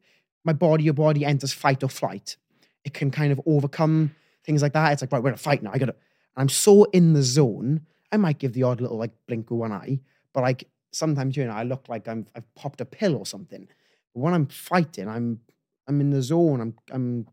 my 0.44 0.54
body, 0.54 0.84
your 0.84 0.94
body 0.94 1.24
enters 1.26 1.52
fight 1.52 1.82
or 1.82 1.88
flight, 1.88 2.36
it 2.84 2.94
can 2.94 3.10
kind 3.10 3.32
of 3.32 3.40
overcome 3.46 4.14
things 4.44 4.62
like 4.62 4.72
that. 4.72 4.92
It's 4.92 5.02
like 5.02 5.12
right, 5.12 5.22
we're 5.22 5.30
in 5.30 5.34
a 5.34 5.38
fight 5.38 5.62
now. 5.62 5.70
I 5.72 5.78
gotta. 5.78 5.94
I'm 6.36 6.48
so 6.48 6.84
in 6.84 7.12
the 7.12 7.22
zone. 7.22 7.82
I 8.12 8.16
might 8.16 8.38
give 8.38 8.52
the 8.52 8.64
odd 8.64 8.80
little 8.80 8.98
like 8.98 9.12
blink 9.26 9.50
of 9.50 9.58
one 9.58 9.72
eye, 9.72 10.00
but 10.32 10.42
like 10.42 10.64
sometimes 10.92 11.36
you 11.36 11.44
know 11.44 11.52
I 11.52 11.62
look 11.62 11.88
like 11.88 12.08
I'm 12.08 12.26
I've 12.34 12.52
popped 12.54 12.80
a 12.80 12.84
pill 12.84 13.16
or 13.16 13.26
something. 13.26 13.68
But 14.14 14.20
when 14.20 14.34
I'm 14.34 14.46
fighting, 14.46 15.08
I'm 15.08 15.40
I'm 15.86 16.00
in 16.00 16.10
the 16.10 16.22
zone. 16.22 16.60
I'm 16.60 16.74
I'm 16.90 17.26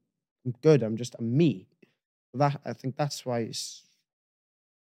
I'm 0.45 0.53
good. 0.61 0.83
I'm 0.83 0.97
just 0.97 1.15
I'm 1.19 1.35
me. 1.35 1.67
That 2.33 2.59
I 2.65 2.73
think 2.73 2.97
that's 2.97 3.25
why 3.25 3.39
it's 3.39 3.83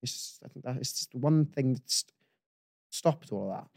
it's 0.01 0.39
I 0.43 0.49
think 0.49 0.65
that 0.65 0.77
it's 0.77 0.93
just 0.93 1.15
one 1.15 1.45
thing 1.45 1.73
that's 1.73 2.05
stopped 2.89 3.31
all 3.31 3.49
that. 3.49 3.67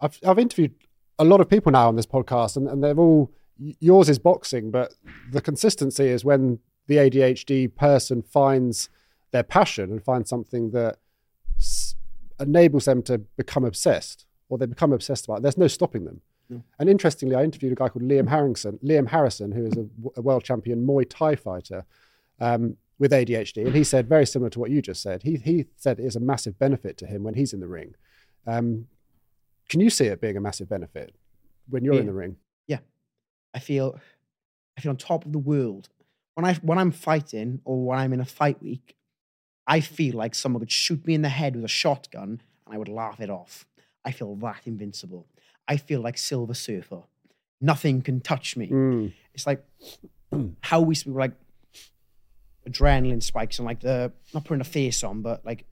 I've 0.00 0.18
I've 0.26 0.38
interviewed 0.38 0.74
a 1.18 1.24
lot 1.24 1.40
of 1.40 1.48
people 1.48 1.72
now 1.72 1.88
on 1.88 1.96
this 1.96 2.06
podcast, 2.06 2.56
and, 2.56 2.68
and 2.68 2.82
they're 2.82 2.96
all 2.96 3.32
yours 3.58 4.08
is 4.08 4.18
boxing, 4.18 4.70
but 4.70 4.94
the 5.30 5.40
consistency 5.40 6.06
is 6.08 6.24
when 6.24 6.58
the 6.86 6.96
ADHD 6.96 7.74
person 7.74 8.22
finds 8.22 8.88
their 9.30 9.42
passion 9.42 9.90
and 9.90 10.02
finds 10.02 10.30
something 10.30 10.70
that 10.70 10.98
s- 11.58 11.94
enables 12.40 12.84
them 12.86 13.02
to 13.02 13.18
become 13.18 13.64
obsessed, 13.64 14.26
or 14.48 14.58
they 14.58 14.66
become 14.66 14.92
obsessed 14.92 15.26
about. 15.26 15.38
it. 15.38 15.42
There's 15.42 15.58
no 15.58 15.66
stopping 15.68 16.04
them. 16.04 16.20
No. 16.48 16.62
And 16.78 16.88
interestingly, 16.88 17.34
I 17.34 17.44
interviewed 17.44 17.72
a 17.72 17.74
guy 17.74 17.88
called 17.90 18.04
Liam 18.04 18.28
Harrison, 18.28 18.78
Liam 18.82 19.08
Harrison, 19.08 19.52
who 19.52 19.66
is 19.66 19.72
a, 19.74 19.82
w- 19.82 20.12
a 20.16 20.22
world 20.22 20.44
champion 20.44 20.86
Muay 20.86 21.04
Thai 21.08 21.36
fighter 21.36 21.84
um, 22.40 22.76
with 22.98 23.12
ADHD, 23.12 23.66
and 23.66 23.74
he 23.76 23.84
said 23.84 24.08
very 24.08 24.24
similar 24.24 24.48
to 24.50 24.58
what 24.58 24.70
you 24.70 24.80
just 24.80 25.02
said. 25.02 25.22
He 25.24 25.36
he 25.36 25.66
said 25.76 26.00
it 26.00 26.06
is 26.06 26.16
a 26.16 26.20
massive 26.20 26.58
benefit 26.58 26.96
to 26.98 27.06
him 27.06 27.22
when 27.22 27.34
he's 27.34 27.52
in 27.52 27.60
the 27.60 27.68
ring. 27.68 27.94
Um, 28.46 28.86
can 29.68 29.80
you 29.80 29.90
see 29.90 30.06
it 30.06 30.20
being 30.22 30.38
a 30.38 30.40
massive 30.40 30.68
benefit 30.70 31.14
when 31.68 31.84
you're 31.84 31.94
in 32.00 32.06
the 32.06 32.12
ring? 32.14 32.36
I 33.54 33.58
feel 33.58 33.98
I 34.76 34.80
feel 34.80 34.90
on 34.90 34.96
top 34.96 35.24
of 35.24 35.32
the 35.32 35.38
world. 35.38 35.88
When 36.34 36.44
I 36.44 36.54
when 36.54 36.78
I'm 36.78 36.92
fighting 36.92 37.60
or 37.64 37.84
when 37.84 37.98
I'm 37.98 38.12
in 38.12 38.20
a 38.20 38.24
fight 38.24 38.62
week, 38.62 38.96
I 39.66 39.80
feel 39.80 40.16
like 40.16 40.34
someone 40.34 40.60
could 40.60 40.70
shoot 40.70 41.06
me 41.06 41.14
in 41.14 41.22
the 41.22 41.28
head 41.28 41.56
with 41.56 41.64
a 41.64 41.68
shotgun 41.68 42.40
and 42.66 42.74
I 42.74 42.78
would 42.78 42.88
laugh 42.88 43.20
it 43.20 43.30
off. 43.30 43.66
I 44.04 44.12
feel 44.12 44.34
that 44.36 44.60
invincible. 44.64 45.26
I 45.66 45.76
feel 45.76 46.00
like 46.00 46.16
Silver 46.16 46.54
Surfer. 46.54 47.02
Nothing 47.60 48.02
can 48.02 48.20
touch 48.20 48.56
me. 48.56 48.68
Mm. 48.68 49.12
It's 49.34 49.46
like 49.46 49.64
how 50.62 50.80
we 50.80 50.94
speak 50.94 51.14
like 51.14 51.32
adrenaline 52.68 53.22
spikes 53.22 53.58
and 53.58 53.66
like 53.66 53.80
the 53.80 54.12
not 54.32 54.44
putting 54.44 54.60
a 54.60 54.64
face 54.64 55.02
on, 55.02 55.22
but 55.22 55.44
like 55.44 55.66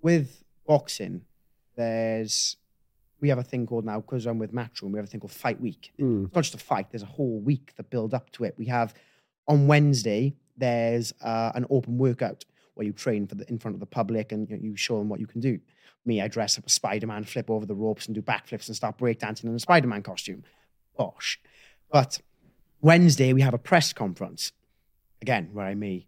with 0.00 0.42
boxing, 0.66 1.22
there's 1.76 2.56
we 3.20 3.28
have 3.28 3.38
a 3.38 3.42
thing 3.42 3.66
called 3.66 3.84
now 3.84 4.00
because 4.00 4.26
I'm 4.26 4.38
with 4.38 4.52
Matchroom, 4.52 4.90
we 4.92 4.98
have 4.98 5.06
a 5.06 5.08
thing 5.08 5.20
called 5.20 5.32
Fight 5.32 5.60
Week. 5.60 5.92
Mm. 5.98 6.26
It's 6.26 6.34
not 6.34 6.42
just 6.42 6.54
a 6.54 6.58
fight. 6.58 6.90
There's 6.90 7.02
a 7.02 7.06
whole 7.06 7.40
week 7.40 7.72
that 7.76 7.90
build 7.90 8.14
up 8.14 8.30
to 8.32 8.44
it. 8.44 8.54
We 8.58 8.66
have 8.66 8.94
on 9.46 9.66
Wednesday 9.66 10.34
there's 10.56 11.12
uh, 11.22 11.52
an 11.54 11.66
open 11.70 11.98
workout 11.98 12.44
where 12.74 12.86
you 12.86 12.92
train 12.92 13.26
for 13.26 13.34
the 13.34 13.48
in 13.48 13.58
front 13.58 13.74
of 13.74 13.80
the 13.80 13.86
public 13.86 14.32
and 14.32 14.48
you, 14.48 14.56
know, 14.56 14.62
you 14.62 14.76
show 14.76 14.98
them 14.98 15.08
what 15.08 15.20
you 15.20 15.26
can 15.26 15.40
do. 15.40 15.58
Me, 16.04 16.22
I 16.22 16.28
dress 16.28 16.56
up 16.56 16.64
as 16.66 16.72
Spider-Man, 16.72 17.24
flip 17.24 17.50
over 17.50 17.66
the 17.66 17.74
ropes 17.74 18.06
and 18.06 18.14
do 18.14 18.22
backflips 18.22 18.68
and 18.68 18.76
start 18.76 18.98
breakdancing 18.98 19.44
in 19.44 19.54
a 19.54 19.58
Spider-Man 19.58 20.02
costume. 20.02 20.44
Bosh. 20.96 21.40
But 21.90 22.20
Wednesday 22.80 23.32
we 23.32 23.40
have 23.40 23.54
a 23.54 23.58
press 23.58 23.92
conference 23.92 24.52
again 25.20 25.50
where 25.52 25.66
I 25.66 25.74
may 25.74 26.06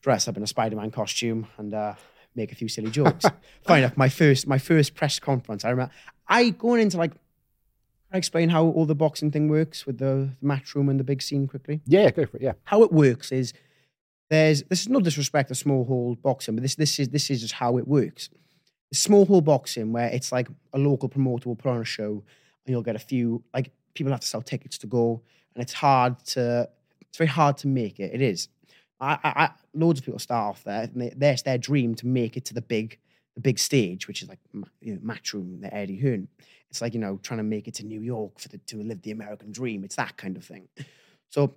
dress 0.00 0.26
up 0.26 0.36
in 0.36 0.42
a 0.42 0.48
Spider-Man 0.48 0.90
costume 0.90 1.46
and 1.56 1.72
uh, 1.72 1.94
make 2.34 2.52
a 2.52 2.54
few 2.54 2.68
silly 2.68 2.90
jokes. 2.90 3.24
Fine 3.66 3.80
enough, 3.80 3.96
my 3.96 4.08
first 4.08 4.46
my 4.46 4.58
first 4.58 4.94
press 4.94 5.18
conference, 5.18 5.64
I 5.64 5.70
remember 5.70 5.92
I 6.28 6.50
going 6.50 6.80
into 6.80 6.96
like 6.96 7.12
can 7.12 8.16
I 8.16 8.18
explain 8.18 8.50
how 8.50 8.66
all 8.66 8.84
the 8.84 8.94
boxing 8.94 9.30
thing 9.30 9.48
works 9.48 9.86
with 9.86 9.96
the, 9.96 10.30
the 10.40 10.46
Matchroom 10.46 10.90
and 10.90 11.00
the 11.00 11.04
big 11.04 11.22
scene 11.22 11.48
quickly? 11.48 11.80
Yeah, 11.86 12.10
go 12.10 12.26
for 12.26 12.36
it. 12.36 12.42
Yeah. 12.42 12.52
How 12.64 12.82
it 12.82 12.92
works 12.92 13.32
is 13.32 13.54
there's 14.28 14.62
this 14.64 14.82
is 14.82 14.88
no 14.88 15.00
disrespect 15.00 15.48
to 15.48 15.54
small 15.54 15.84
hall 15.84 16.16
boxing, 16.22 16.54
but 16.54 16.62
this 16.62 16.74
this 16.74 16.98
is 16.98 17.08
this 17.08 17.30
is 17.30 17.40
just 17.40 17.54
how 17.54 17.78
it 17.78 17.88
works. 17.88 18.28
Small 18.92 19.24
hall 19.24 19.40
boxing 19.40 19.92
where 19.92 20.08
it's 20.08 20.30
like 20.30 20.48
a 20.74 20.78
local 20.78 21.08
promoter 21.08 21.48
will 21.48 21.56
put 21.56 21.70
on 21.70 21.80
a 21.80 21.84
show 21.84 22.22
and 22.66 22.72
you'll 22.72 22.82
get 22.82 22.96
a 22.96 22.98
few 22.98 23.42
like 23.54 23.70
people 23.94 24.10
have 24.10 24.20
to 24.20 24.26
sell 24.26 24.42
tickets 24.42 24.78
to 24.78 24.86
go 24.86 25.22
and 25.54 25.62
it's 25.62 25.72
hard 25.72 26.18
to 26.24 26.68
it's 27.00 27.18
very 27.18 27.28
hard 27.28 27.56
to 27.58 27.68
make 27.68 28.00
it. 28.00 28.10
It 28.14 28.22
is. 28.22 28.48
I, 29.02 29.18
I, 29.22 29.32
I 29.44 29.50
loads 29.74 30.00
of 30.00 30.06
people 30.06 30.20
start 30.20 30.50
off 30.50 30.64
there 30.64 30.82
and 30.82 31.02
they, 31.02 31.12
that's 31.16 31.42
their 31.42 31.58
dream 31.58 31.94
to 31.96 32.06
make 32.06 32.36
it 32.36 32.44
to 32.46 32.54
the 32.54 32.62
big 32.62 32.98
the 33.34 33.40
big 33.40 33.58
stage, 33.58 34.06
which 34.08 34.22
is 34.22 34.28
like 34.28 34.38
you 34.80 34.94
know, 34.94 35.00
Matchroom, 35.00 35.60
the 35.60 35.74
Eddie 35.74 35.98
Hearn. 35.98 36.28
It's 36.70 36.80
like 36.80 36.94
you 36.94 37.00
know 37.00 37.18
trying 37.22 37.38
to 37.38 37.44
make 37.44 37.68
it 37.68 37.74
to 37.74 37.84
New 37.84 38.00
York 38.00 38.38
for 38.38 38.48
the, 38.48 38.58
to 38.58 38.76
live 38.82 39.02
the 39.02 39.10
American 39.10 39.52
dream. 39.52 39.84
It's 39.84 39.96
that 39.96 40.16
kind 40.16 40.36
of 40.36 40.44
thing. 40.44 40.68
So 41.28 41.54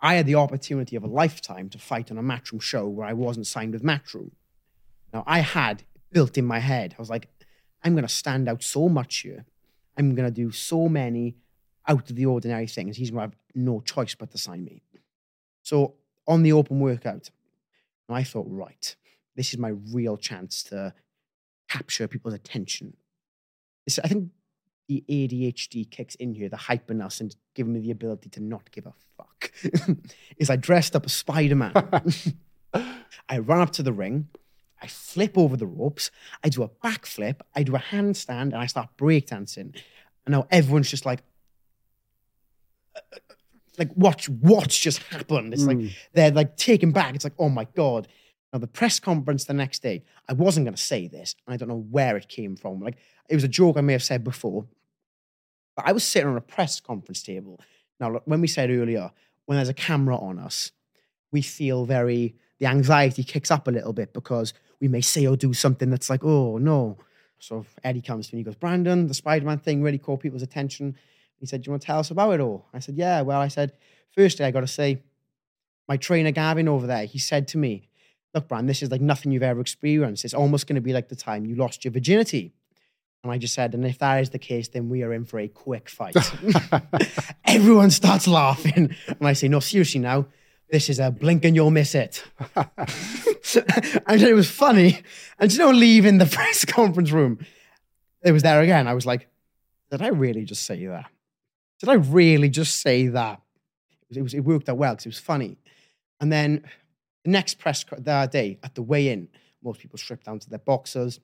I 0.00 0.14
had 0.14 0.26
the 0.26 0.34
opportunity 0.34 0.96
of 0.96 1.04
a 1.04 1.08
lifetime 1.08 1.68
to 1.70 1.78
fight 1.78 2.10
on 2.10 2.18
a 2.18 2.22
Matchroom 2.22 2.60
show 2.60 2.86
where 2.86 3.06
I 3.06 3.12
wasn't 3.12 3.46
signed 3.46 3.72
with 3.72 3.82
Matchroom. 3.82 4.30
Now 5.12 5.24
I 5.26 5.40
had 5.40 5.84
built 6.10 6.38
in 6.38 6.44
my 6.44 6.58
head, 6.58 6.94
I 6.98 7.02
was 7.02 7.10
like, 7.10 7.28
I'm 7.84 7.92
going 7.92 8.06
to 8.06 8.12
stand 8.12 8.48
out 8.48 8.62
so 8.62 8.88
much 8.88 9.18
here. 9.18 9.44
I'm 9.96 10.14
going 10.14 10.28
to 10.28 10.34
do 10.34 10.50
so 10.50 10.88
many 10.88 11.36
out 11.86 12.10
of 12.10 12.16
the 12.16 12.26
ordinary 12.26 12.66
things. 12.66 12.96
He's 12.96 13.10
going 13.10 13.30
to 13.30 13.34
have 13.34 13.36
no 13.54 13.80
choice 13.80 14.14
but 14.14 14.30
to 14.30 14.38
sign 14.38 14.64
me. 14.64 14.82
So 15.62 15.94
on 16.28 16.42
the 16.42 16.52
open 16.52 16.78
workout. 16.78 17.30
And 18.08 18.16
I 18.16 18.22
thought, 18.22 18.46
right, 18.48 18.94
this 19.34 19.52
is 19.52 19.58
my 19.58 19.72
real 19.92 20.16
chance 20.16 20.62
to 20.64 20.94
capture 21.68 22.06
people's 22.06 22.34
attention. 22.34 22.96
This, 23.86 23.98
I 23.98 24.08
think 24.08 24.30
the 24.88 25.04
ADHD 25.08 25.90
kicks 25.90 26.14
in 26.14 26.34
here, 26.34 26.48
the 26.48 26.56
hyperness 26.56 27.20
and 27.20 27.34
giving 27.54 27.72
me 27.72 27.80
the 27.80 27.90
ability 27.90 28.30
to 28.30 28.40
not 28.40 28.70
give 28.70 28.86
a 28.86 28.92
fuck. 29.16 29.52
is 30.38 30.50
I 30.50 30.56
dressed 30.56 30.94
up 30.94 31.04
as 31.04 31.12
Spider 31.12 31.56
Man. 31.56 31.72
I 33.28 33.38
run 33.38 33.60
up 33.60 33.70
to 33.72 33.82
the 33.82 33.92
ring, 33.92 34.28
I 34.80 34.86
flip 34.86 35.36
over 35.36 35.56
the 35.56 35.66
ropes, 35.66 36.10
I 36.44 36.48
do 36.48 36.62
a 36.62 36.68
backflip, 36.68 37.40
I 37.54 37.62
do 37.62 37.74
a 37.74 37.78
handstand, 37.78 38.52
and 38.52 38.56
I 38.56 38.66
start 38.66 38.90
breakdancing. 38.96 39.74
And 40.26 40.32
now 40.32 40.46
everyone's 40.50 40.90
just 40.90 41.04
like, 41.04 41.20
like 43.78 43.90
watch 43.96 44.28
what's 44.28 44.78
just 44.78 45.02
happened. 45.04 45.54
It's 45.54 45.64
like 45.64 45.78
hmm. 45.78 45.86
they're 46.12 46.30
like 46.30 46.56
taken 46.56 46.92
back. 46.92 47.14
It's 47.14 47.24
like, 47.24 47.34
oh 47.38 47.48
my 47.48 47.66
God. 47.76 48.08
Now 48.52 48.58
the 48.58 48.66
press 48.66 48.98
conference 48.98 49.44
the 49.44 49.54
next 49.54 49.82
day, 49.82 50.04
I 50.28 50.32
wasn't 50.32 50.66
gonna 50.66 50.76
say 50.76 51.06
this, 51.06 51.34
I 51.46 51.56
don't 51.56 51.68
know 51.68 51.86
where 51.90 52.16
it 52.16 52.28
came 52.28 52.56
from. 52.56 52.80
Like 52.80 52.96
it 53.28 53.34
was 53.34 53.44
a 53.44 53.48
joke 53.48 53.76
I 53.76 53.82
may 53.82 53.92
have 53.92 54.02
said 54.02 54.24
before. 54.24 54.66
But 55.76 55.86
I 55.86 55.92
was 55.92 56.02
sitting 56.02 56.28
on 56.28 56.36
a 56.36 56.40
press 56.40 56.80
conference 56.80 57.22
table. 57.22 57.60
Now, 58.00 58.10
look, 58.10 58.22
when 58.24 58.40
we 58.40 58.48
said 58.48 58.70
earlier, 58.70 59.12
when 59.46 59.56
there's 59.56 59.68
a 59.68 59.74
camera 59.74 60.16
on 60.16 60.38
us, 60.38 60.72
we 61.30 61.42
feel 61.42 61.84
very 61.84 62.34
the 62.58 62.66
anxiety 62.66 63.22
kicks 63.22 63.50
up 63.50 63.68
a 63.68 63.70
little 63.70 63.92
bit 63.92 64.12
because 64.12 64.52
we 64.80 64.88
may 64.88 65.00
say 65.00 65.26
or 65.26 65.36
do 65.36 65.52
something 65.52 65.90
that's 65.90 66.10
like, 66.10 66.24
oh 66.24 66.58
no. 66.58 66.98
So 67.38 67.64
Eddie 67.84 68.02
comes 68.02 68.28
to 68.28 68.34
me, 68.34 68.40
he 68.40 68.44
goes, 68.44 68.56
Brandon, 68.56 69.06
the 69.06 69.14
Spider-Man 69.14 69.58
thing 69.58 69.82
really 69.82 69.98
caught 69.98 70.20
people's 70.20 70.42
attention. 70.42 70.96
He 71.40 71.46
said, 71.46 71.62
Do 71.62 71.68
you 71.68 71.72
want 71.72 71.82
to 71.82 71.86
tell 71.86 71.98
us 71.98 72.10
about 72.10 72.32
it 72.32 72.40
all? 72.40 72.66
I 72.72 72.80
said, 72.80 72.96
Yeah. 72.96 73.22
Well, 73.22 73.40
I 73.40 73.48
said, 73.48 73.72
firstly, 74.14 74.44
I 74.44 74.50
got 74.50 74.60
to 74.60 74.66
say, 74.66 75.02
my 75.88 75.96
trainer 75.96 76.30
Gavin 76.30 76.68
over 76.68 76.86
there, 76.86 77.06
he 77.06 77.18
said 77.18 77.48
to 77.48 77.58
me, 77.58 77.88
Look, 78.34 78.48
Brand, 78.48 78.68
this 78.68 78.82
is 78.82 78.90
like 78.90 79.00
nothing 79.00 79.32
you've 79.32 79.42
ever 79.42 79.60
experienced. 79.60 80.24
It's 80.24 80.34
almost 80.34 80.66
going 80.66 80.76
to 80.76 80.82
be 80.82 80.92
like 80.92 81.08
the 81.08 81.16
time 81.16 81.46
you 81.46 81.56
lost 81.56 81.84
your 81.84 81.92
virginity. 81.92 82.52
And 83.22 83.32
I 83.32 83.38
just 83.38 83.54
said, 83.54 83.74
And 83.74 83.84
if 83.86 83.98
that 83.98 84.20
is 84.20 84.30
the 84.30 84.38
case, 84.38 84.68
then 84.68 84.88
we 84.88 85.02
are 85.02 85.12
in 85.12 85.24
for 85.24 85.38
a 85.40 85.48
quick 85.48 85.88
fight. 85.88 86.16
Everyone 87.44 87.90
starts 87.90 88.28
laughing. 88.28 88.94
And 89.06 89.26
I 89.26 89.32
say, 89.32 89.48
No, 89.48 89.60
seriously 89.60 90.00
now, 90.00 90.26
this 90.70 90.90
is 90.90 90.98
a 90.98 91.10
blink 91.10 91.44
and 91.44 91.56
you'll 91.56 91.70
miss 91.70 91.94
it. 91.94 92.22
and 92.54 94.22
it 94.22 94.34
was 94.34 94.50
funny. 94.50 95.02
And 95.38 95.50
you 95.50 95.58
know, 95.58 95.70
leaving 95.70 96.18
the 96.18 96.26
press 96.30 96.64
conference 96.64 97.10
room, 97.10 97.38
it 98.22 98.32
was 98.32 98.42
there 98.42 98.60
again. 98.60 98.86
I 98.86 98.94
was 98.94 99.06
like, 99.06 99.28
Did 99.90 100.02
I 100.02 100.08
really 100.08 100.44
just 100.44 100.64
say 100.64 100.84
that? 100.86 101.10
Did 101.80 101.88
I 101.88 101.94
really 101.94 102.48
just 102.48 102.80
say 102.80 103.08
that? 103.08 103.40
It, 104.10 104.22
was, 104.22 104.34
it 104.34 104.40
worked 104.40 104.68
out 104.68 104.78
well 104.78 104.94
because 104.94 105.06
it 105.06 105.10
was 105.10 105.18
funny. 105.18 105.58
And 106.20 106.32
then 106.32 106.64
the 107.24 107.30
next 107.30 107.58
press 107.58 107.84
that 107.96 108.32
day 108.32 108.58
at 108.62 108.74
the 108.74 108.82
weigh-in, 108.82 109.28
most 109.62 109.80
people 109.80 109.98
strip 109.98 110.24
down 110.24 110.38
to 110.40 110.50
their 110.50 110.58
boxers 110.58 111.20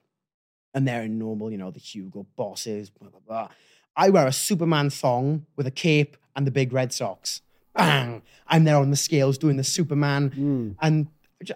and 0.75 0.87
they're 0.87 1.03
in 1.03 1.19
normal, 1.19 1.51
you 1.51 1.59
know, 1.59 1.71
the 1.71 1.79
Hugo 1.79 2.27
bosses, 2.37 2.91
blah, 2.91 3.09
blah, 3.09 3.21
blah. 3.27 3.49
I 3.97 4.11
wear 4.11 4.27
a 4.27 4.33
Superman 4.33 4.91
thong 4.91 5.47
with 5.57 5.67
a 5.67 5.71
cape 5.71 6.17
and 6.35 6.47
the 6.47 6.51
big 6.51 6.73
red 6.73 6.93
socks. 6.93 7.43
Bang! 7.77 8.23
I'm 8.47 8.65
there 8.65 8.77
on 8.77 8.91
the 8.91 8.97
scales 8.97 9.39
doing 9.39 9.57
the 9.57 9.65
Superman. 9.65 10.31
Mm. 10.31 10.77
And 10.81 11.09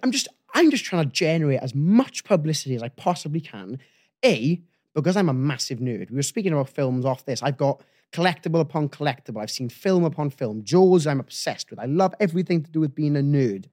I'm 0.02 0.12
just, 0.12 0.28
I'm 0.54 0.70
just 0.70 0.84
trying 0.84 1.04
to 1.04 1.12
generate 1.12 1.60
as 1.60 1.74
much 1.74 2.24
publicity 2.24 2.74
as 2.74 2.82
I 2.82 2.88
possibly 2.88 3.40
can. 3.40 3.78
A, 4.24 4.60
because 4.94 5.16
I'm 5.16 5.28
a 5.28 5.34
massive 5.34 5.78
nerd. 5.78 6.10
We 6.10 6.16
were 6.16 6.22
speaking 6.22 6.52
about 6.52 6.70
films 6.70 7.04
off 7.04 7.24
this. 7.24 7.42
I've 7.42 7.56
got 7.56 7.82
collectible 8.12 8.60
upon 8.60 8.88
collectible. 8.88 9.40
I've 9.40 9.50
seen 9.50 9.68
film 9.68 10.04
upon 10.04 10.30
film. 10.30 10.64
Jaws, 10.64 11.06
I'm 11.06 11.20
obsessed 11.20 11.70
with. 11.70 11.78
I 11.78 11.84
love 11.86 12.14
everything 12.20 12.62
to 12.62 12.70
do 12.70 12.80
with 12.80 12.94
being 12.94 13.16
a 13.16 13.20
nerd. 13.20 13.66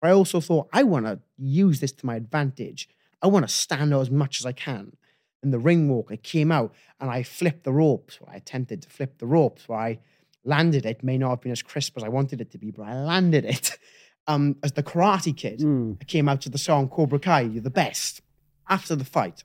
But 0.00 0.08
I 0.08 0.12
also 0.12 0.40
thought, 0.40 0.68
I 0.72 0.82
want 0.82 1.06
to 1.06 1.20
use 1.36 1.80
this 1.80 1.92
to 1.92 2.06
my 2.06 2.16
advantage. 2.16 2.88
I 3.22 3.26
want 3.26 3.46
to 3.48 3.52
stand 3.52 3.92
out 3.92 4.00
as 4.02 4.10
much 4.10 4.40
as 4.40 4.46
I 4.46 4.52
can. 4.52 4.96
And 5.42 5.52
the 5.52 5.58
ring 5.58 5.88
walk, 5.88 6.08
I 6.10 6.16
came 6.16 6.52
out 6.52 6.74
and 7.00 7.10
I 7.10 7.22
flipped 7.22 7.64
the 7.64 7.72
ropes. 7.72 8.20
Well, 8.20 8.30
I 8.32 8.36
attempted 8.36 8.82
to 8.82 8.88
flip 8.88 9.18
the 9.18 9.26
ropes. 9.26 9.68
Where 9.68 9.78
I 9.78 9.98
landed 10.44 10.84
it, 10.86 11.02
may 11.02 11.18
not 11.18 11.30
have 11.30 11.40
been 11.40 11.52
as 11.52 11.62
crisp 11.62 11.96
as 11.96 12.04
I 12.04 12.08
wanted 12.08 12.40
it 12.40 12.50
to 12.52 12.58
be, 12.58 12.70
but 12.70 12.84
I 12.84 12.94
landed 12.94 13.44
it. 13.44 13.78
Um, 14.30 14.56
as 14.62 14.72
the 14.72 14.82
Karate 14.82 15.34
Kid, 15.34 15.60
Mm. 15.60 15.96
I 15.98 16.04
came 16.04 16.28
out 16.28 16.42
to 16.42 16.50
the 16.50 16.58
song 16.58 16.90
Cobra 16.90 17.18
Kai, 17.18 17.40
You're 17.40 17.62
the 17.62 17.70
Best. 17.70 18.20
After 18.68 18.94
the 18.94 19.06
fight, 19.06 19.42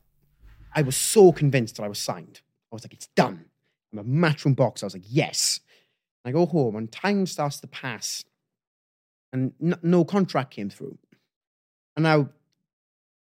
I 0.76 0.82
was 0.82 0.98
so 0.98 1.32
convinced 1.32 1.78
that 1.78 1.84
I 1.84 1.88
was 1.88 2.00
signed. 2.00 2.42
I 2.70 2.76
was 2.76 2.84
like, 2.84 2.92
it's 2.92 3.08
done. 3.16 3.46
I'm 3.94 4.00
a 4.00 4.04
matchroom 4.04 4.56
boxer. 4.56 4.86
I 4.86 4.88
was 4.88 4.94
like, 4.94 5.04
yes. 5.08 5.60
I 6.26 6.32
go 6.32 6.46
home 6.46 6.76
and 6.76 6.92
time 6.92 7.26
starts 7.26 7.60
to 7.60 7.68
pass 7.68 8.24
and 9.34 9.52
no 9.82 10.06
contract 10.06 10.52
came 10.52 10.70
through. 10.70 10.98
And 11.96 12.04
now 12.04 12.30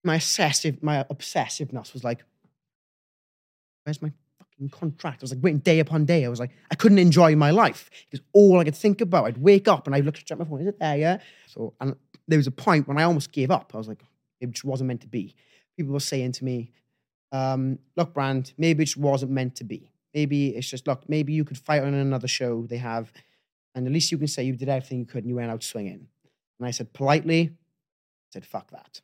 my 0.04 0.16
obsessive, 0.16 0.82
my 0.82 1.04
obsessiveness 1.10 1.92
was 1.92 2.04
like, 2.04 2.24
where's 3.84 4.00
my 4.00 4.12
fucking 4.38 4.70
contract? 4.70 5.22
I 5.22 5.24
was 5.24 5.32
like 5.32 5.42
waiting 5.42 5.58
day 5.58 5.80
upon 5.80 6.04
day. 6.04 6.24
I 6.24 6.28
was 6.28 6.40
like, 6.40 6.52
I 6.70 6.76
couldn't 6.76 6.98
enjoy 6.98 7.36
my 7.36 7.50
life 7.50 7.90
because 8.08 8.24
all 8.32 8.58
I 8.58 8.64
could 8.64 8.76
think 8.76 9.00
about, 9.00 9.26
I'd 9.26 9.38
wake 9.38 9.68
up 9.68 9.86
and 9.86 9.94
I'd 9.94 10.04
look 10.04 10.16
at 10.18 10.38
my 10.38 10.44
phone, 10.44 10.60
is 10.60 10.68
it 10.68 10.78
there? 10.78 10.96
Yeah. 10.96 11.18
So, 11.46 11.74
and 11.80 11.96
there 12.26 12.38
was 12.38 12.46
a 12.46 12.52
point 12.52 12.86
when 12.86 12.98
I 12.98 13.02
almost 13.02 13.32
gave 13.32 13.50
up. 13.50 13.72
I 13.74 13.78
was 13.78 13.88
like, 13.88 14.04
it 14.40 14.50
just 14.52 14.64
wasn't 14.64 14.88
meant 14.88 15.00
to 15.02 15.08
be. 15.08 15.34
People 15.76 15.92
were 15.92 16.00
saying 16.00 16.32
to 16.32 16.44
me, 16.44 16.70
um, 17.32 17.78
look, 17.96 18.14
Brand, 18.14 18.52
maybe 18.56 18.84
it 18.84 18.86
just 18.86 18.96
wasn't 18.96 19.32
meant 19.32 19.56
to 19.56 19.64
be. 19.64 19.90
Maybe 20.14 20.48
it's 20.48 20.68
just, 20.68 20.86
look, 20.86 21.08
maybe 21.08 21.32
you 21.32 21.44
could 21.44 21.58
fight 21.58 21.82
on 21.82 21.94
another 21.94 22.28
show 22.28 22.66
they 22.66 22.78
have, 22.78 23.12
and 23.74 23.86
at 23.86 23.92
least 23.92 24.10
you 24.10 24.18
can 24.18 24.26
say 24.26 24.42
you 24.42 24.56
did 24.56 24.68
everything 24.68 24.98
you 24.98 25.06
could 25.06 25.24
and 25.24 25.28
you 25.28 25.36
went 25.36 25.50
out 25.50 25.62
swinging. 25.62 26.08
And 26.58 26.66
I 26.66 26.70
said, 26.70 26.92
politely, 26.92 27.50
I 27.52 28.30
said, 28.30 28.46
fuck 28.46 28.70
that. 28.70 29.00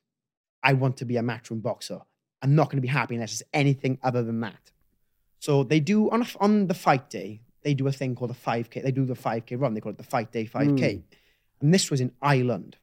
I 0.62 0.72
want 0.72 0.96
to 0.98 1.04
be 1.04 1.16
a 1.16 1.22
matchroom 1.22 1.62
boxer. 1.62 2.00
I'm 2.42 2.54
not 2.54 2.68
going 2.68 2.78
to 2.78 2.82
be 2.82 2.88
happy 2.88 3.14
unless 3.14 3.32
it's 3.32 3.42
anything 3.52 3.98
other 4.02 4.22
than 4.22 4.40
that. 4.40 4.72
So 5.38 5.62
they 5.62 5.80
do, 5.80 6.10
on, 6.10 6.22
a, 6.22 6.26
on 6.40 6.66
the 6.66 6.74
fight 6.74 7.10
day, 7.10 7.40
they 7.62 7.74
do 7.74 7.86
a 7.86 7.92
thing 7.92 8.14
called 8.14 8.30
a 8.30 8.34
5K. 8.34 8.82
They 8.82 8.92
do 8.92 9.04
the 9.04 9.14
5K 9.14 9.60
run. 9.60 9.74
They 9.74 9.80
call 9.80 9.92
it 9.92 9.98
the 9.98 10.04
fight 10.04 10.32
day 10.32 10.46
5K. 10.46 10.94
Hmm. 10.94 11.00
And 11.60 11.72
this 11.72 11.90
was 11.90 12.00
in 12.00 12.12
Ireland. 12.20 12.76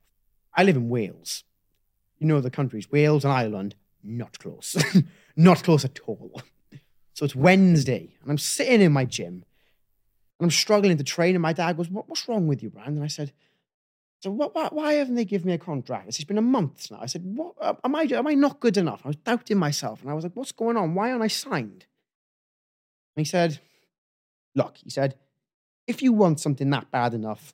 I 0.56 0.64
live 0.64 0.76
in 0.76 0.90
Wales. 0.90 1.44
You 2.20 2.28
know 2.28 2.42
the 2.42 2.52
countries, 2.52 2.92
Wales 2.92 3.24
and 3.24 3.34
Ireland, 3.34 3.76
not 4.04 4.38
close. 4.40 4.76
not 5.36 5.64
close 5.64 5.86
at 5.86 6.00
all. 6.06 6.42
So 7.22 7.26
it's 7.26 7.36
Wednesday, 7.36 8.16
and 8.24 8.32
I'm 8.32 8.40
sitting 8.40 8.82
in 8.82 8.92
my 8.92 9.06
gym, 9.06 9.46
and 10.40 10.46
I'm 10.46 10.50
struggling 10.50 10.98
to 10.98 11.04
train. 11.04 11.36
And 11.36 11.42
my 11.44 11.54
dad 11.54 11.78
goes, 11.78 11.88
what, 11.88 12.10
"What's 12.10 12.28
wrong 12.28 12.48
with 12.48 12.64
you, 12.64 12.72
Brand?" 12.72 12.96
And 12.96 13.04
I 13.04 13.10
said, 13.10 13.32
"So 14.22 14.32
what? 14.32 14.56
Why, 14.56 14.70
why 14.72 14.94
haven't 14.94 15.14
they 15.14 15.24
given 15.24 15.46
me 15.46 15.54
a 15.54 15.60
contract? 15.60 16.08
It's 16.08 16.24
been 16.24 16.40
a 16.40 16.42
month 16.42 16.90
now." 16.90 16.98
I 17.00 17.06
said, 17.06 17.24
"What? 17.24 17.54
uh, 17.62 17.76
Am 17.84 17.96
I? 17.96 18.08
Am 18.10 18.26
I 18.26 18.34
not 18.34 18.60
good 18.60 18.76
enough?" 18.76 19.02
I 19.06 19.10
was 19.10 19.18
doubting 19.18 19.60
myself, 19.60 20.02
and 20.02 20.10
I 20.10 20.16
was 20.16 20.24
like, 20.24 20.36
"What's 20.36 20.52
going 20.52 20.78
on? 20.78 20.96
Why 20.96 21.12
aren't 21.12 21.22
I 21.22 21.28
signed?" 21.28 21.86
And 23.16 23.24
he 23.24 23.26
said, 23.26 23.60
"Look," 24.56 24.78
he 24.78 24.90
said, 24.90 25.16
"if 25.86 26.02
you 26.02 26.14
want 26.14 26.40
something 26.40 26.72
that 26.72 26.90
bad 26.90 27.14
enough, 27.14 27.54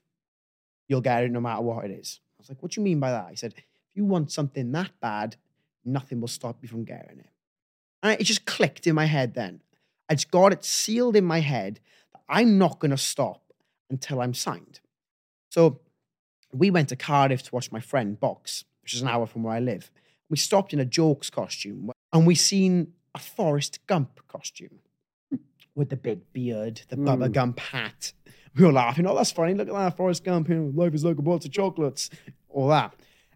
you'll 0.88 1.01
get 1.01 1.25
it 1.25 1.32
no 1.32 1.41
matter 1.41 1.62
what 1.62 1.84
it 1.84 1.91
is." 1.91 2.21
I 2.38 2.41
was 2.41 2.47
like, 2.47 2.63
"What 2.63 2.71
do 2.71 2.80
you 2.80 2.86
mean 2.86 3.01
by 3.01 3.12
that?" 3.12 3.32
He 3.32 3.36
said, 3.36 3.53
"If 3.53 3.95
you 3.95 4.06
want 4.06 4.32
something 4.32 4.71
that 4.71 4.97
bad, 5.01 5.36
nothing 5.84 6.21
will 6.21 6.30
stop 6.30 6.60
you 6.62 6.69
from 6.69 6.86
getting 6.86 7.19
it." 7.19 7.32
And 8.03 8.19
it 8.19 8.23
just 8.23 8.45
clicked 8.45 8.88
in 8.88 8.95
my 8.95 9.05
head 9.05 9.33
then. 9.33 9.62
I 10.10 10.15
just 10.15 10.31
got 10.31 10.53
it 10.53 10.63
sealed 10.63 11.15
in 11.15 11.25
my 11.25 11.39
head 11.39 11.79
that 12.13 12.21
I'm 12.29 12.57
not 12.57 12.79
going 12.79 12.91
to 12.91 12.97
stop 12.97 13.41
until 13.89 14.21
I'm 14.21 14.33
signed. 14.33 14.79
So 15.49 15.79
we 16.53 16.69
went 16.71 16.89
to 16.89 16.95
Cardiff 16.95 17.43
to 17.43 17.55
watch 17.55 17.71
my 17.71 17.79
friend 17.79 18.19
box, 18.19 18.63
which 18.81 18.93
is 18.93 19.01
an 19.01 19.07
hour 19.07 19.25
from 19.25 19.43
where 19.43 19.53
I 19.53 19.60
live. 19.60 19.91
We 20.29 20.38
stopped 20.38 20.73
in 20.73 20.79
a 20.79 20.86
jokes 20.86 21.29
costume 21.29 21.91
and 22.13 22.27
we 22.27 22.36
seen 22.36 22.93
a 23.15 23.19
Forrest 23.19 23.86
Gump 23.88 24.19
costume 24.27 24.79
with 25.75 25.89
the 25.89 25.95
big 25.95 26.31
beard, 26.33 26.81
the 26.89 26.97
Bubba 26.97 27.27
Mm. 27.29 27.31
Gump 27.33 27.60
hat. 27.60 28.13
We 28.55 28.65
were 28.65 28.71
laughing, 28.73 29.05
oh, 29.05 29.15
that's 29.15 29.31
funny. 29.31 29.53
Look 29.53 29.67
at 29.67 29.73
that, 29.73 29.95
Forrest 29.97 30.23
Gump. 30.23 30.49
You 30.49 30.55
know, 30.55 30.71
life 30.73 30.93
is 30.93 31.05
like 31.05 31.17
a 31.17 31.21
box 31.21 31.45
of 31.45 31.51
chocolates, 31.51 32.10
all 32.49 32.67
that. 32.69 32.93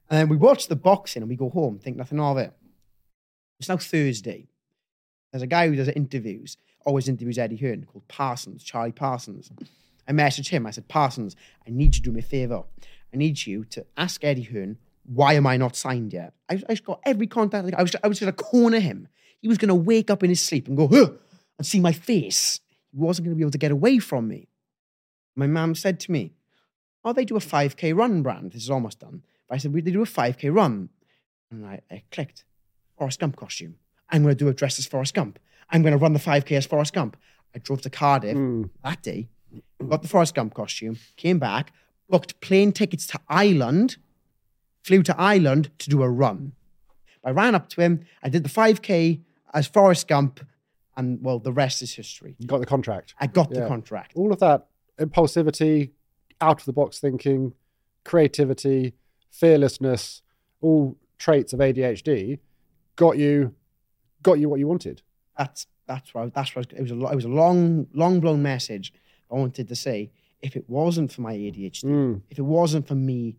And 0.10 0.20
then 0.20 0.30
we 0.30 0.36
watch 0.38 0.68
the 0.68 0.76
boxing 0.76 1.22
and 1.22 1.30
we 1.30 1.36
go 1.36 1.50
home, 1.50 1.80
think 1.80 1.98
nothing 1.98 2.20
of 2.20 2.38
it. 2.38 2.54
It's 3.60 3.70
now 3.70 3.78
Thursday. 3.78 4.48
There's 5.32 5.42
a 5.42 5.48
guy 5.48 5.68
who 5.68 5.76
does 5.76 5.88
interviews, 5.90 6.58
always 6.86 7.08
interviews 7.08 7.38
Eddie 7.38 7.58
Hearn, 7.58 7.86
called 7.86 8.08
Parsons, 8.08 8.64
Charlie 8.64 8.92
Parsons. 8.92 9.52
I 10.08 10.12
messaged 10.12 10.50
him. 10.50 10.66
I 10.66 10.72
said, 10.72 10.88
Parsons, 10.88 11.36
I 11.66 11.70
need 11.70 11.96
you 11.96 12.02
to 12.02 12.10
do 12.10 12.12
me 12.12 12.20
a 12.20 12.24
favor. 12.24 12.64
I 13.14 13.18
need 13.18 13.46
you 13.46 13.64
to 13.66 13.86
ask 13.98 14.24
Eddie 14.24 14.44
Hearn, 14.44 14.78
why 15.06 15.34
am 15.34 15.48
I 15.48 15.58
not 15.58 15.76
signed 15.76 16.14
yet? 16.14 16.34
I, 16.50 16.62
I 16.68 16.74
just 16.74 16.86
got 16.86 17.00
every 17.06 17.28
contact. 17.28 17.74
I 17.76 17.82
was, 17.82 17.96
I 18.04 18.08
was 18.08 18.20
going 18.20 18.32
to 18.32 18.44
corner 18.44 18.80
him. 18.80 19.08
He 19.40 19.48
was 19.48 19.58
going 19.58 19.70
to 19.70 19.76
wake 19.76 20.10
up 20.12 20.24
in 20.24 20.30
his 20.30 20.42
sleep 20.42 20.68
and 20.68 20.78
go, 20.78 20.88
huh, 20.88 21.12
and 21.58 21.66
see 21.66 21.80
my 21.80 21.92
face. 21.92 22.60
He 22.92 22.98
wasn't 22.98 23.26
going 23.26 23.36
to 23.36 23.38
be 23.38 23.44
able 23.44 23.52
to 23.52 23.58
get 23.58 23.72
away 23.72 24.00
from 24.00 24.28
me. 24.28 24.48
My 25.36 25.48
mum 25.48 25.76
said 25.76 26.00
to 26.02 26.12
me, 26.12 26.34
oh, 27.04 27.14
they 27.14 27.26
do 27.26 27.36
a 27.36 27.40
5K 27.40 27.96
run, 27.96 28.22
Brand. 28.22 28.52
This 28.52 28.64
is 28.64 28.70
almost 28.70 29.00
done. 29.00 29.24
But 29.48 29.56
I 29.56 29.58
said, 29.58 29.74
"We 29.74 29.82
they 29.82 29.92
do 29.92 30.02
a 30.02 30.06
5K 30.06 30.54
run. 30.54 30.90
And 31.50 31.66
I, 31.66 31.82
I 31.90 32.04
clicked, 32.12 32.46
Forrest 32.98 33.20
Gump 33.20 33.36
costume. 33.36 33.76
I'm 34.12 34.24
going 34.24 34.36
to 34.36 34.44
do 34.44 34.50
a 34.50 34.54
dress 34.54 34.78
as 34.80 34.86
Forrest 34.86 35.14
Gump. 35.14 35.40
I'm 35.70 35.82
going 35.82 35.94
to 35.94 35.98
run 35.98 36.14
the 36.14 36.20
5K 36.20 36.52
as 36.58 36.66
Forrest 36.66 36.94
Gump. 36.94 37.16
I 37.56 37.60
drove 37.60 37.82
to 37.82 37.90
Cardiff 37.90 38.36
Mm. 38.38 38.70
that 38.84 39.02
day, 39.02 39.30
got 39.88 40.02
the 40.02 40.08
Forrest 40.08 40.36
Gump 40.36 40.54
costume, 40.54 40.98
came 41.18 41.40
back, 41.40 41.74
booked 42.10 42.40
plane 42.42 42.72
tickets 42.72 43.06
to 43.08 43.20
Ireland, 43.28 43.98
flew 44.84 45.04
to 45.04 45.20
Ireland 45.20 45.70
to 45.80 45.90
do 45.90 46.02
a 46.04 46.10
run. 46.10 46.54
I 47.24 47.32
ran 47.32 47.54
up 47.56 47.70
to 47.70 47.82
him. 47.82 48.02
I 48.24 48.30
did 48.30 48.44
the 48.44 48.50
5K 48.50 49.22
as 49.54 49.68
Forrest 49.68 50.08
Gump, 50.08 50.40
and 50.98 51.22
well, 51.22 51.40
the 51.40 51.54
rest 51.54 51.82
is 51.82 51.94
history. 51.94 52.36
You 52.40 52.48
got 52.48 52.60
the 52.60 52.66
contract. 52.66 53.14
I 53.20 53.28
got 53.28 53.50
the 53.52 53.68
contract. 53.68 54.14
All 54.16 54.32
of 54.34 54.40
that 54.40 54.68
impulsivity, 55.00 55.92
out 56.40 56.60
of 56.62 56.66
the 56.66 56.74
box 56.74 57.00
thinking, 57.00 57.54
creativity, 58.04 58.94
fearlessness, 59.30 60.22
all 60.62 60.98
traits 61.18 61.54
of 61.54 61.60
ADHD 61.60 62.40
got 62.96 63.18
you 63.18 63.54
got 64.24 64.40
you 64.40 64.50
what 64.50 64.60
you 64.60 64.68
wanted. 64.68 65.02
That's 65.38 65.68
that's 65.88 66.12
I, 66.16 66.28
that's 66.28 66.56
what 66.56 66.68
I 66.68 66.80
was, 66.80 66.80
it 66.80 66.82
was 66.82 66.92
a 66.92 67.12
it 67.12 67.16
was 67.16 67.26
a 67.26 67.30
long 67.30 67.88
long 67.94 68.20
blown 68.20 68.42
message. 68.42 68.94
I 69.32 69.36
wanted 69.36 69.68
to 69.68 69.76
say 69.76 70.12
if 70.42 70.56
it 70.56 70.70
wasn't 70.70 71.12
for 71.12 71.22
my 71.22 71.34
ADHD, 71.34 71.84
Mm. 71.86 72.22
if 72.30 72.40
it 72.40 72.44
wasn't 72.44 72.88
for 72.88 72.96
me, 72.96 73.36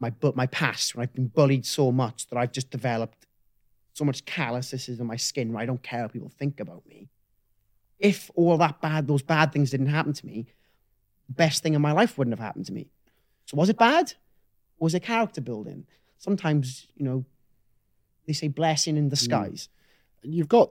my 0.00 0.10
but 0.10 0.36
my 0.36 0.46
past 0.48 0.94
when 0.94 1.02
I've 1.02 1.12
been 1.14 1.28
bullied 1.28 1.64
so 1.66 1.90
much 1.92 2.26
that 2.28 2.36
I've 2.38 2.52
just 2.52 2.70
developed 2.70 3.26
so 3.94 4.04
much 4.04 4.24
calluses 4.24 4.98
in 5.00 5.06
my 5.06 5.16
skin 5.16 5.52
where 5.52 5.62
I 5.62 5.66
don't 5.66 5.82
care 5.82 6.02
what 6.02 6.12
people 6.12 6.28
think 6.36 6.58
about 6.60 6.84
me. 6.86 7.08
If 8.00 8.28
all 8.34 8.56
that 8.58 8.80
bad, 8.80 9.06
those 9.06 9.22
bad 9.22 9.52
things 9.52 9.70
didn't 9.70 9.86
happen 9.86 10.12
to 10.12 10.26
me, 10.26 10.46
the 11.28 11.34
best 11.34 11.62
thing 11.62 11.74
in 11.74 11.80
my 11.80 11.92
life 11.92 12.18
wouldn't 12.18 12.36
have 12.36 12.44
happened 12.44 12.66
to 12.66 12.72
me. 12.72 12.88
So 13.46 13.56
was 13.56 13.68
it 13.68 13.78
bad? 13.78 14.12
Or 14.78 14.86
was 14.86 14.94
it 14.94 15.04
character 15.04 15.40
building? 15.40 15.86
Sometimes, 16.18 16.88
you 16.96 17.04
know, 17.04 17.24
they 18.26 18.32
say 18.32 18.48
blessing 18.48 18.96
in 18.96 19.08
disguise. 19.08 19.68
And 19.68 19.68
you've 20.24 20.48
got 20.48 20.70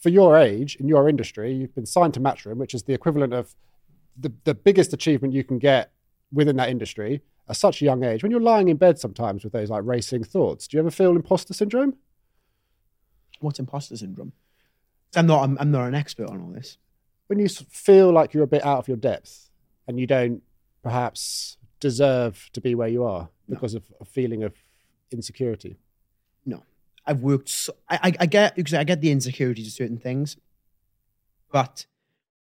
for 0.00 0.08
your 0.08 0.36
age 0.36 0.76
in 0.76 0.88
your 0.88 1.08
industry, 1.08 1.52
you've 1.52 1.74
been 1.74 1.86
signed 1.86 2.14
to 2.14 2.20
Matchroom, 2.20 2.56
which 2.56 2.74
is 2.74 2.82
the 2.84 2.92
equivalent 2.94 3.32
of 3.32 3.54
the, 4.18 4.32
the 4.44 4.54
biggest 4.54 4.92
achievement 4.92 5.32
you 5.34 5.44
can 5.44 5.58
get 5.58 5.92
within 6.32 6.56
that 6.56 6.68
industry 6.68 7.22
at 7.48 7.56
such 7.56 7.80
a 7.82 7.84
young 7.84 8.02
age. 8.04 8.22
When 8.22 8.30
you're 8.32 8.40
lying 8.40 8.68
in 8.68 8.76
bed 8.76 8.98
sometimes 8.98 9.44
with 9.44 9.52
those 9.52 9.70
like 9.70 9.82
racing 9.84 10.24
thoughts, 10.24 10.66
do 10.66 10.76
you 10.76 10.80
ever 10.80 10.90
feel 10.90 11.12
imposter 11.16 11.54
syndrome? 11.54 11.96
What's 13.40 13.58
imposter 13.58 13.96
syndrome? 13.96 14.32
I'm 15.16 15.26
not. 15.26 15.42
I'm, 15.42 15.56
I'm 15.60 15.70
not 15.70 15.86
an 15.88 15.94
expert 15.94 16.28
on 16.28 16.40
all 16.40 16.50
this. 16.52 16.78
when 17.26 17.38
you 17.38 17.48
feel 17.48 18.10
like 18.12 18.32
you're 18.34 18.44
a 18.44 18.48
bit 18.48 18.64
out 18.64 18.78
of 18.78 18.88
your 18.88 18.96
depth 18.96 19.50
and 19.86 19.98
you 19.98 20.06
don't 20.06 20.42
perhaps 20.82 21.56
deserve 21.80 22.48
to 22.52 22.60
be 22.60 22.74
where 22.74 22.88
you 22.88 23.04
are 23.04 23.28
No. 23.48 23.54
because 23.56 23.74
of 23.74 23.84
a 24.00 24.04
feeling 24.04 24.42
of 24.42 24.54
insecurity. 25.10 25.76
I've 27.06 27.22
worked. 27.22 27.48
So, 27.48 27.74
I, 27.88 28.12
I 28.20 28.26
get 28.26 28.54
because 28.56 28.74
I 28.74 28.84
get 28.84 29.00
the 29.00 29.10
insecurities 29.10 29.66
of 29.66 29.72
certain 29.72 29.98
things, 29.98 30.36
but 31.50 31.86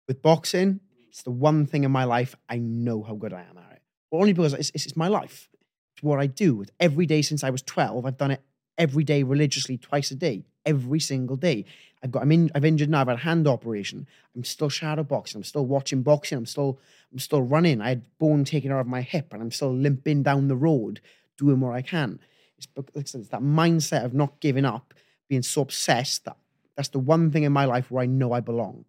with 0.06 0.22
boxing, 0.22 0.80
it's 1.08 1.22
the 1.22 1.30
one 1.30 1.66
thing 1.66 1.84
in 1.84 1.90
my 1.90 2.04
life 2.04 2.34
I 2.48 2.58
know 2.58 3.02
how 3.02 3.14
good 3.14 3.32
I 3.32 3.40
am 3.42 3.58
at 3.58 3.72
it. 3.72 3.82
But 4.10 4.18
only 4.18 4.32
because 4.32 4.54
it's, 4.54 4.70
it's, 4.74 4.86
it's 4.86 4.96
my 4.96 5.08
life. 5.08 5.48
It's 5.94 6.02
what 6.02 6.20
I 6.20 6.26
do. 6.26 6.62
It's 6.62 6.70
every 6.80 7.06
day 7.06 7.22
since 7.22 7.44
I 7.44 7.50
was 7.50 7.62
twelve. 7.62 8.06
I've 8.06 8.18
done 8.18 8.30
it 8.30 8.42
every 8.76 9.04
day 9.04 9.22
religiously, 9.22 9.76
twice 9.76 10.10
a 10.10 10.14
day, 10.14 10.44
every 10.64 11.00
single 11.00 11.36
day. 11.36 11.64
I've 12.02 12.12
got. 12.12 12.22
I'm 12.22 12.32
in. 12.32 12.50
I've 12.54 12.64
injured 12.64 12.88
now. 12.88 13.00
I've 13.00 13.08
had 13.08 13.16
a 13.16 13.20
hand 13.20 13.48
operation. 13.48 14.06
I'm 14.36 14.44
still 14.44 14.68
shadow 14.68 15.02
boxing. 15.02 15.40
I'm 15.40 15.44
still 15.44 15.66
watching 15.66 16.02
boxing. 16.02 16.38
I'm 16.38 16.46
still. 16.46 16.78
I'm 17.12 17.18
still 17.18 17.42
running. 17.42 17.80
I 17.80 17.88
had 17.88 18.18
bone 18.18 18.44
taken 18.44 18.70
out 18.70 18.80
of 18.80 18.86
my 18.86 19.02
hip, 19.02 19.32
and 19.32 19.42
I'm 19.42 19.50
still 19.50 19.74
limping 19.74 20.22
down 20.22 20.48
the 20.48 20.56
road, 20.56 21.00
doing 21.36 21.60
what 21.60 21.74
I 21.74 21.82
can. 21.82 22.20
It's, 22.58 23.14
it's 23.14 23.28
that 23.28 23.42
mindset 23.42 24.04
of 24.04 24.14
not 24.14 24.40
giving 24.40 24.64
up, 24.64 24.94
being 25.28 25.42
so 25.42 25.62
obsessed 25.62 26.24
that 26.24 26.36
that's 26.76 26.88
the 26.90 26.98
one 26.98 27.30
thing 27.30 27.42
in 27.42 27.52
my 27.52 27.64
life 27.64 27.90
where 27.90 28.02
I 28.02 28.06
know 28.06 28.32
I 28.32 28.40
belong. 28.40 28.84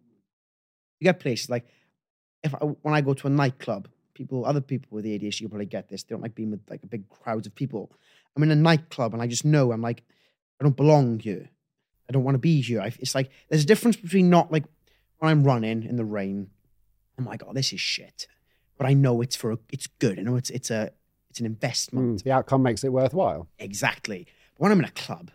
You 1.00 1.06
get 1.06 1.20
places 1.20 1.50
like 1.50 1.66
if 2.42 2.54
I, 2.54 2.58
when 2.58 2.94
I 2.94 3.00
go 3.00 3.14
to 3.14 3.26
a 3.26 3.30
nightclub, 3.30 3.88
people, 4.14 4.44
other 4.44 4.60
people 4.60 4.88
with 4.90 5.04
ADHD 5.04 5.48
probably 5.48 5.66
get 5.66 5.88
this. 5.88 6.02
They 6.02 6.14
don't 6.14 6.22
like 6.22 6.34
being 6.34 6.50
with 6.50 6.60
like 6.68 6.88
big 6.88 7.08
crowds 7.08 7.46
of 7.46 7.54
people. 7.54 7.90
I'm 8.36 8.42
in 8.42 8.50
a 8.50 8.56
nightclub 8.56 9.12
and 9.12 9.22
I 9.22 9.26
just 9.26 9.44
know 9.44 9.72
I'm 9.72 9.82
like, 9.82 10.02
I 10.60 10.64
don't 10.64 10.76
belong 10.76 11.18
here. 11.18 11.48
I 12.08 12.12
don't 12.12 12.24
want 12.24 12.34
to 12.34 12.40
be 12.40 12.60
here. 12.60 12.80
I, 12.80 12.92
it's 12.98 13.14
like 13.14 13.30
there's 13.48 13.64
a 13.64 13.66
difference 13.66 13.96
between 13.96 14.30
not 14.30 14.52
like 14.52 14.64
when 15.18 15.30
I'm 15.30 15.44
running 15.44 15.84
in 15.84 15.96
the 15.96 16.04
rain. 16.04 16.50
I'm 17.18 17.24
like, 17.24 17.42
oh, 17.46 17.52
this 17.52 17.72
is 17.72 17.80
shit, 17.80 18.26
but 18.78 18.86
I 18.86 18.94
know 18.94 19.20
it's 19.20 19.36
for 19.36 19.52
a, 19.52 19.58
it's 19.72 19.86
good. 19.86 20.18
I 20.18 20.22
know 20.22 20.36
it's 20.36 20.50
it's 20.50 20.70
a 20.70 20.90
it's 21.30 21.40
an 21.40 21.46
investment. 21.46 22.18
Mm, 22.20 22.22
the 22.24 22.32
outcome 22.32 22.62
makes 22.62 22.84
it 22.84 22.92
worthwhile. 22.92 23.48
Exactly. 23.58 24.26
But 24.54 24.62
when 24.64 24.72
I'm 24.72 24.78
in 24.80 24.84
a 24.84 24.90
club, 24.90 25.30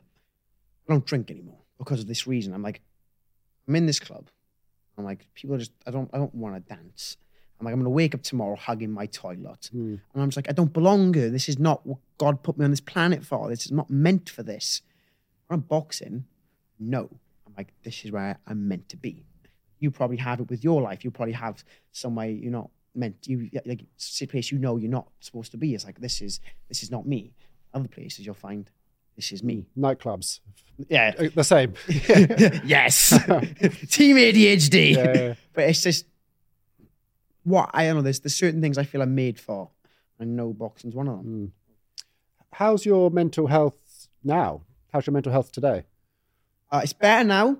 I 0.87 0.93
don't 0.93 1.05
drink 1.05 1.31
anymore 1.31 1.59
because 1.77 1.99
of 2.01 2.07
this 2.07 2.27
reason. 2.27 2.53
I'm 2.53 2.61
like, 2.61 2.81
I'm 3.67 3.75
in 3.75 3.85
this 3.85 3.99
club. 3.99 4.29
I'm 4.97 5.03
like, 5.05 5.25
people 5.33 5.55
are 5.55 5.59
just, 5.59 5.71
I 5.87 5.91
don't, 5.91 6.09
I 6.13 6.17
don't 6.17 6.33
want 6.35 6.55
to 6.55 6.73
dance. 6.75 7.17
I'm 7.59 7.65
like, 7.65 7.73
I'm 7.73 7.79
gonna 7.79 7.89
wake 7.89 8.13
up 8.13 8.21
tomorrow 8.21 8.55
hugging 8.57 8.91
my 8.91 9.05
toilet, 9.05 9.69
Mm. 9.73 9.99
and 10.13 10.21
I'm 10.21 10.27
just 10.27 10.35
like, 10.37 10.49
I 10.49 10.53
don't 10.53 10.73
belong 10.73 11.13
here. 11.13 11.29
This 11.29 11.47
is 11.47 11.57
not 11.57 11.85
what 11.85 11.99
God 12.17 12.43
put 12.43 12.57
me 12.57 12.65
on 12.65 12.71
this 12.71 12.81
planet 12.81 13.25
for. 13.25 13.47
This 13.49 13.65
is 13.65 13.71
not 13.71 13.89
meant 13.89 14.29
for 14.29 14.43
this. 14.43 14.81
When 15.47 15.59
I'm 15.59 15.65
boxing, 15.65 16.25
no. 16.79 17.09
I'm 17.47 17.53
like, 17.57 17.73
this 17.83 18.03
is 18.03 18.11
where 18.11 18.39
I'm 18.45 18.67
meant 18.67 18.89
to 18.89 18.97
be. 18.97 19.25
You 19.79 19.89
probably 19.89 20.17
have 20.17 20.41
it 20.41 20.49
with 20.49 20.63
your 20.65 20.81
life. 20.81 21.05
You 21.05 21.11
probably 21.11 21.33
have 21.33 21.63
somewhere 21.93 22.27
you're 22.29 22.51
not 22.51 22.69
meant. 22.95 23.27
You 23.27 23.49
like 23.65 23.85
a 24.21 24.25
place 24.25 24.51
you 24.51 24.57
know 24.57 24.77
you're 24.77 24.91
not 24.91 25.07
supposed 25.19 25.51
to 25.51 25.57
be. 25.57 25.73
It's 25.73 25.85
like 25.85 25.99
this 25.99 26.21
is 26.21 26.39
this 26.69 26.83
is 26.83 26.91
not 26.91 27.05
me. 27.07 27.33
Other 27.73 27.87
places 27.87 28.25
you'll 28.25 28.35
find 28.35 28.69
this 29.15 29.31
is 29.31 29.43
me. 29.43 29.65
Nightclubs, 29.77 30.41
Yeah. 30.89 31.13
Uh, 31.17 31.29
the 31.33 31.43
same. 31.43 31.73
yes. 31.87 33.09
Team 33.89 34.17
ADHD. 34.17 34.95
Yeah. 34.95 35.33
But 35.53 35.69
it's 35.69 35.81
just 35.81 36.05
what 37.43 37.69
I 37.73 37.85
don't 37.85 37.95
know. 37.95 38.01
There's 38.01 38.19
there's 38.19 38.35
certain 38.35 38.61
things 38.61 38.77
I 38.77 38.83
feel 38.83 39.01
I'm 39.01 39.15
made 39.15 39.39
for, 39.39 39.69
and 40.19 40.35
no 40.35 40.51
boxing's 40.53 40.95
one 40.95 41.07
of 41.07 41.17
them. 41.17 41.25
Mm. 41.25 41.51
How's 42.51 42.85
your 42.85 43.09
mental 43.09 43.47
health 43.47 44.07
now? 44.23 44.61
How's 44.91 45.07
your 45.07 45.13
mental 45.13 45.31
health 45.31 45.51
today? 45.51 45.83
Uh, 46.71 46.81
it's 46.83 46.93
better 46.93 47.23
now, 47.23 47.57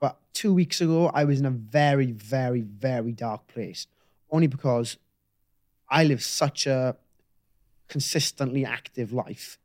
but 0.00 0.18
two 0.32 0.54
weeks 0.54 0.80
ago 0.80 1.10
I 1.12 1.24
was 1.24 1.40
in 1.40 1.46
a 1.46 1.50
very, 1.50 2.12
very, 2.12 2.62
very 2.62 3.12
dark 3.12 3.46
place. 3.46 3.86
Only 4.30 4.46
because 4.46 4.96
I 5.88 6.04
live 6.04 6.22
such 6.22 6.66
a 6.66 6.96
consistently 7.88 8.64
active 8.64 9.12
life 9.12 9.58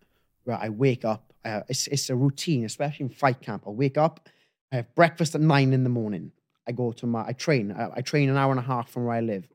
where 0.45 0.57
I 0.57 0.69
wake 0.69 1.05
up. 1.05 1.33
Uh, 1.43 1.61
it's, 1.67 1.87
it's 1.87 2.09
a 2.09 2.15
routine, 2.15 2.63
especially 2.63 3.05
in 3.05 3.09
fight 3.09 3.41
camp. 3.41 3.63
I 3.67 3.71
wake 3.71 3.97
up, 3.97 4.29
I 4.71 4.77
have 4.77 4.95
breakfast 4.95 5.35
at 5.35 5.41
nine 5.41 5.73
in 5.73 5.83
the 5.83 5.89
morning. 5.89 6.31
I 6.65 6.71
go 6.71 6.93
to 6.93 7.05
my, 7.05 7.25
I 7.27 7.33
train. 7.33 7.71
I, 7.71 7.89
I 7.97 8.01
train 8.01 8.29
an 8.29 8.37
hour 8.37 8.51
and 8.51 8.59
a 8.59 8.63
half 8.63 8.89
from 8.89 9.05
where 9.05 9.15
I 9.15 9.21
live. 9.21 9.47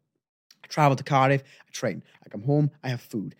I 0.62 0.66
travel 0.66 0.96
to 0.96 1.04
Cardiff. 1.04 1.42
I 1.42 1.70
train. 1.72 2.02
I 2.24 2.28
come 2.28 2.42
home. 2.42 2.70
I 2.84 2.88
have 2.88 3.00
food. 3.00 3.34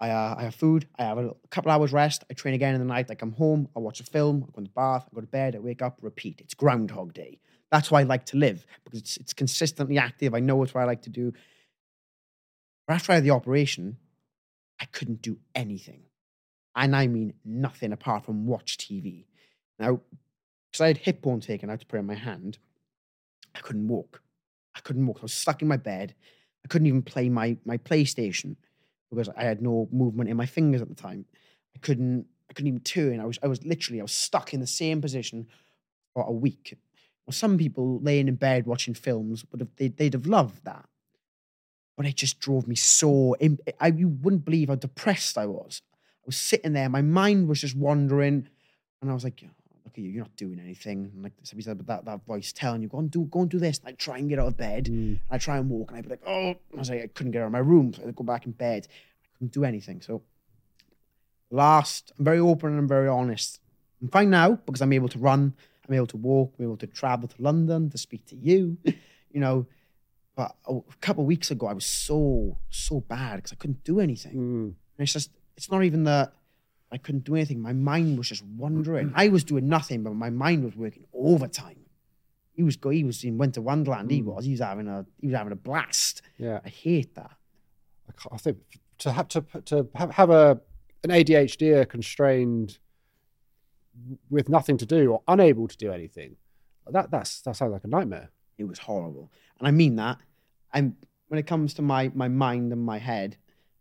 I, 0.00 0.10
uh, 0.10 0.36
I 0.38 0.44
have 0.44 0.54
food. 0.54 0.86
I 0.98 1.02
have 1.04 1.18
a 1.18 1.34
couple 1.50 1.72
hours 1.72 1.92
rest. 1.92 2.24
I 2.30 2.34
train 2.34 2.54
again 2.54 2.74
in 2.74 2.80
the 2.80 2.86
night. 2.86 3.10
I 3.10 3.16
come 3.16 3.32
home. 3.32 3.68
I 3.76 3.80
watch 3.80 4.00
a 4.00 4.04
film. 4.04 4.44
I 4.44 4.52
go 4.52 4.62
to 4.62 4.62
the 4.62 4.70
bath. 4.70 5.04
I 5.10 5.14
go 5.14 5.20
to 5.20 5.26
bed. 5.26 5.56
I 5.56 5.58
wake 5.58 5.82
up. 5.82 5.98
Repeat. 6.00 6.40
It's 6.40 6.54
Groundhog 6.54 7.12
Day. 7.12 7.40
That's 7.70 7.90
why 7.90 8.00
I 8.00 8.04
like 8.04 8.26
to 8.26 8.36
live 8.36 8.66
because 8.84 9.00
it's 9.00 9.16
it's 9.18 9.32
consistently 9.32 9.98
active. 9.98 10.34
I 10.34 10.40
know 10.40 10.56
what 10.56 10.74
I 10.74 10.84
like 10.84 11.02
to 11.02 11.10
do. 11.10 11.32
But 12.86 12.94
after 12.94 13.12
I 13.12 13.16
had 13.16 13.24
the 13.24 13.30
operation, 13.30 13.96
I 14.80 14.86
couldn't 14.86 15.22
do 15.22 15.38
anything, 15.54 16.02
and 16.74 16.96
I 16.96 17.06
mean 17.06 17.34
nothing 17.44 17.92
apart 17.92 18.24
from 18.24 18.46
watch 18.46 18.76
TV. 18.78 19.26
Now, 19.78 20.00
because 20.70 20.80
I 20.80 20.88
had 20.88 20.98
hip 20.98 21.22
bone 21.22 21.40
taken 21.40 21.70
out 21.70 21.80
to 21.80 21.86
put 21.86 22.00
in 22.00 22.06
my 22.06 22.14
hand, 22.14 22.58
I 23.54 23.60
couldn't 23.60 23.88
walk. 23.88 24.22
I 24.74 24.80
couldn't 24.80 25.06
walk. 25.06 25.18
I 25.20 25.22
was 25.22 25.32
stuck 25.32 25.62
in 25.62 25.68
my 25.68 25.76
bed. 25.76 26.14
I 26.64 26.68
couldn't 26.68 26.88
even 26.88 27.02
play 27.02 27.28
my 27.28 27.56
my 27.64 27.76
PlayStation 27.76 28.56
because 29.10 29.28
I 29.36 29.44
had 29.44 29.62
no 29.62 29.88
movement 29.92 30.30
in 30.30 30.36
my 30.36 30.46
fingers 30.46 30.82
at 30.82 30.88
the 30.88 30.94
time. 30.94 31.24
I 31.76 31.78
couldn't 31.78 32.26
I 32.48 32.52
couldn't 32.52 32.68
even 32.68 32.80
turn. 32.80 33.20
I 33.20 33.26
was 33.26 33.38
I 33.42 33.46
was 33.46 33.64
literally 33.64 34.00
I 34.00 34.04
was 34.04 34.12
stuck 34.12 34.52
in 34.52 34.60
the 34.60 34.66
same 34.66 35.00
position 35.00 35.46
for 36.14 36.24
a 36.24 36.32
week. 36.32 36.76
Well, 37.26 37.32
some 37.32 37.58
people 37.58 38.00
laying 38.00 38.28
in 38.28 38.34
bed 38.36 38.66
watching 38.66 38.94
films 38.94 39.44
would 39.50 39.60
have 39.60 39.68
they, 39.76 39.88
they'd 39.88 40.14
have 40.14 40.26
loved 40.26 40.64
that, 40.64 40.88
but 41.96 42.06
it 42.06 42.16
just 42.16 42.40
drove 42.40 42.66
me 42.66 42.74
so. 42.74 43.36
im- 43.40 43.58
I 43.78 43.88
you 43.88 44.08
wouldn't 44.08 44.44
believe 44.44 44.68
how 44.68 44.74
depressed 44.74 45.38
I 45.38 45.46
was. 45.46 45.82
I 45.96 46.26
was 46.26 46.36
sitting 46.36 46.72
there, 46.72 46.88
my 46.88 47.02
mind 47.02 47.48
was 47.48 47.60
just 47.60 47.76
wandering, 47.76 48.48
and 49.00 49.10
I 49.10 49.14
was 49.14 49.22
like, 49.24 49.40
"Look 49.42 49.92
at 49.94 49.98
you, 49.98 50.10
you're 50.10 50.24
not 50.24 50.34
doing 50.36 50.58
anything." 50.58 51.10
And 51.14 51.22
like 51.22 51.32
somebody 51.44 51.64
said, 51.64 51.78
but 51.78 51.86
that 51.86 52.04
that 52.06 52.26
voice 52.26 52.52
telling 52.52 52.82
you, 52.82 52.88
"Go 52.88 52.98
and 52.98 53.10
do, 53.10 53.24
go 53.26 53.42
and 53.42 53.50
do 53.50 53.58
this." 53.58 53.78
And 53.78 53.88
I 53.88 53.92
try 53.92 54.18
and 54.18 54.28
get 54.28 54.38
out 54.40 54.48
of 54.48 54.56
bed, 54.56 54.86
Mm. 54.86 54.90
and 54.90 55.20
I 55.30 55.38
try 55.38 55.58
and 55.58 55.70
walk, 55.70 55.90
and 55.90 55.98
I'd 55.98 56.04
be 56.04 56.10
like, 56.10 56.22
"Oh," 56.26 56.50
I 56.50 56.76
was 56.76 56.90
like, 56.90 57.02
I 57.02 57.06
couldn't 57.06 57.32
get 57.32 57.42
out 57.42 57.46
of 57.46 57.52
my 57.52 57.58
room, 57.60 57.92
so 57.94 58.02
I'd 58.06 58.16
go 58.16 58.24
back 58.24 58.46
in 58.46 58.52
bed. 58.52 58.88
I 58.90 59.28
couldn't 59.38 59.52
do 59.52 59.64
anything. 59.64 60.00
So, 60.02 60.22
last, 61.50 62.12
I'm 62.18 62.24
very 62.24 62.38
open 62.40 62.70
and 62.70 62.78
I'm 62.78 62.88
very 62.88 63.08
honest. 63.08 63.60
I'm 64.02 64.08
fine 64.08 64.30
now 64.30 64.52
because 64.66 64.80
I'm 64.82 64.92
able 64.92 65.08
to 65.08 65.18
run, 65.18 65.54
I'm 65.90 65.96
able 65.96 66.06
to 66.08 66.16
walk, 66.16 66.54
I'm 66.58 66.64
able 66.66 66.76
to 66.78 66.86
travel 66.86 67.28
to 67.28 67.42
London 67.42 67.90
to 67.90 67.98
speak 67.98 68.24
to 68.26 68.36
you, 68.36 68.78
you 68.84 69.40
know. 69.40 69.66
But 70.36 70.54
a 70.66 70.80
couple 71.00 71.24
of 71.24 71.26
weeks 71.26 71.50
ago, 71.50 71.66
I 71.66 71.72
was 71.72 71.84
so 71.84 72.56
so 72.70 73.00
bad 73.00 73.36
because 73.36 73.52
I 73.52 73.56
couldn't 73.56 73.82
do 73.84 73.98
anything. 74.00 74.34
Mm. 74.34 74.62
And 74.64 74.74
it's 74.98 75.12
just, 75.12 75.30
it's 75.56 75.70
not 75.70 75.82
even 75.84 76.04
that 76.04 76.32
I 76.92 76.98
couldn't 76.98 77.24
do 77.24 77.34
anything. 77.34 77.60
My 77.60 77.72
mind 77.72 78.16
was 78.16 78.28
just 78.28 78.44
wandering. 78.44 79.12
I 79.14 79.28
was 79.28 79.44
doing 79.44 79.68
nothing, 79.68 80.02
but 80.04 80.14
my 80.14 80.30
mind 80.30 80.64
was 80.64 80.76
working 80.76 81.04
overtime. 81.12 81.80
He 82.52 82.62
was 82.62 82.76
go. 82.76 82.90
He 82.90 83.04
was 83.04 83.24
in 83.24 83.36
Winter 83.38 83.60
Wonderland. 83.60 84.10
He 84.10 84.22
Mm. 84.22 84.26
was. 84.26 84.44
He 84.44 84.52
was 84.52 84.60
having 84.60 84.86
a. 84.86 85.04
He 85.20 85.26
was 85.26 85.36
having 85.36 85.52
a 85.52 85.56
blast. 85.56 86.22
Yeah, 86.38 86.60
I 86.64 86.68
hate 86.68 87.14
that. 87.16 87.32
I 88.08 88.34
I 88.34 88.36
think 88.38 88.58
to 88.98 89.12
have 89.12 89.28
to 89.28 89.44
to 89.66 89.88
have, 89.94 90.10
have 90.12 90.30
a 90.30 90.60
an 91.04 91.10
ADHD 91.10 91.88
constrained 91.88 92.78
with 94.28 94.48
nothing 94.48 94.76
to 94.78 94.86
do 94.86 95.12
or 95.12 95.22
unable 95.28 95.68
to 95.68 95.76
do 95.76 95.92
anything. 95.92 96.36
That 96.90 97.10
that's 97.10 97.40
that 97.42 97.56
sounds 97.56 97.72
like 97.72 97.84
a 97.84 97.88
nightmare. 97.88 98.30
It 98.58 98.64
was 98.64 98.80
horrible, 98.80 99.30
and 99.58 99.68
I 99.68 99.70
mean 99.70 99.96
that. 99.96 100.18
I'm 100.72 100.96
when 101.28 101.38
it 101.38 101.46
comes 101.46 101.74
to 101.74 101.82
my 101.82 102.10
my 102.14 102.28
mind 102.28 102.72
and 102.72 102.82
my 102.82 102.98
head, 102.98 103.36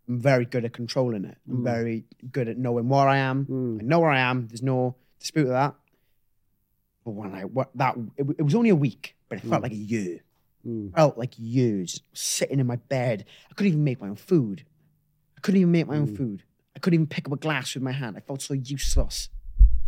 I'm 0.08 0.20
very 0.20 0.46
good 0.46 0.66
at 0.66 0.74
controlling 0.74 1.26
it. 1.26 1.38
I'm 1.50 1.58
Mm. 1.58 1.64
very 1.64 2.06
good 2.32 2.48
at 2.48 2.58
knowing 2.58 2.88
where 2.90 3.08
I 3.08 3.18
am. 3.18 3.46
Mm. 3.46 3.82
I 3.82 3.84
know 3.86 4.00
where 4.00 4.12
I 4.12 4.20
am. 4.20 4.48
There's 4.48 4.62
no 4.64 4.96
dispute 5.20 5.44
with 5.44 5.54
that. 5.54 5.76
But 7.06 7.12
when 7.12 7.34
I 7.34 7.46
what 7.46 7.72
that 7.76 7.96
it, 8.18 8.26
it 8.38 8.42
was 8.44 8.56
only 8.56 8.70
a 8.70 8.76
week, 8.76 9.16
but 9.28 9.38
it 9.40 9.42
felt 9.42 9.62
Mm. 9.62 9.64
like 9.64 9.72
a 9.72 9.76
year. 9.76 10.20
Mm. 10.68 10.94
Felt 10.94 11.18
like 11.18 11.34
years 11.38 12.02
sitting 12.14 12.60
in 12.60 12.68
my 12.68 12.76
bed. 12.76 13.26
I 13.50 13.54
couldn't 13.54 13.72
even 13.72 13.84
make 13.84 14.02
my 14.02 14.10
own 14.10 14.16
food. 14.16 14.66
I 15.38 15.40
couldn't 15.42 15.62
even 15.62 15.72
make 15.72 15.88
my 15.88 15.98
own 15.98 16.08
Mm. 16.10 16.18
food. 16.18 16.44
I 16.76 16.80
couldn't 16.80 16.96
even 16.96 17.08
pick 17.08 17.26
up 17.28 17.32
a 17.34 17.38
glass 17.38 17.74
with 17.74 17.84
my 17.84 17.92
hand. 17.94 18.18
I 18.18 18.20
felt 18.20 18.42
so 18.42 18.54
useless. 18.54 19.30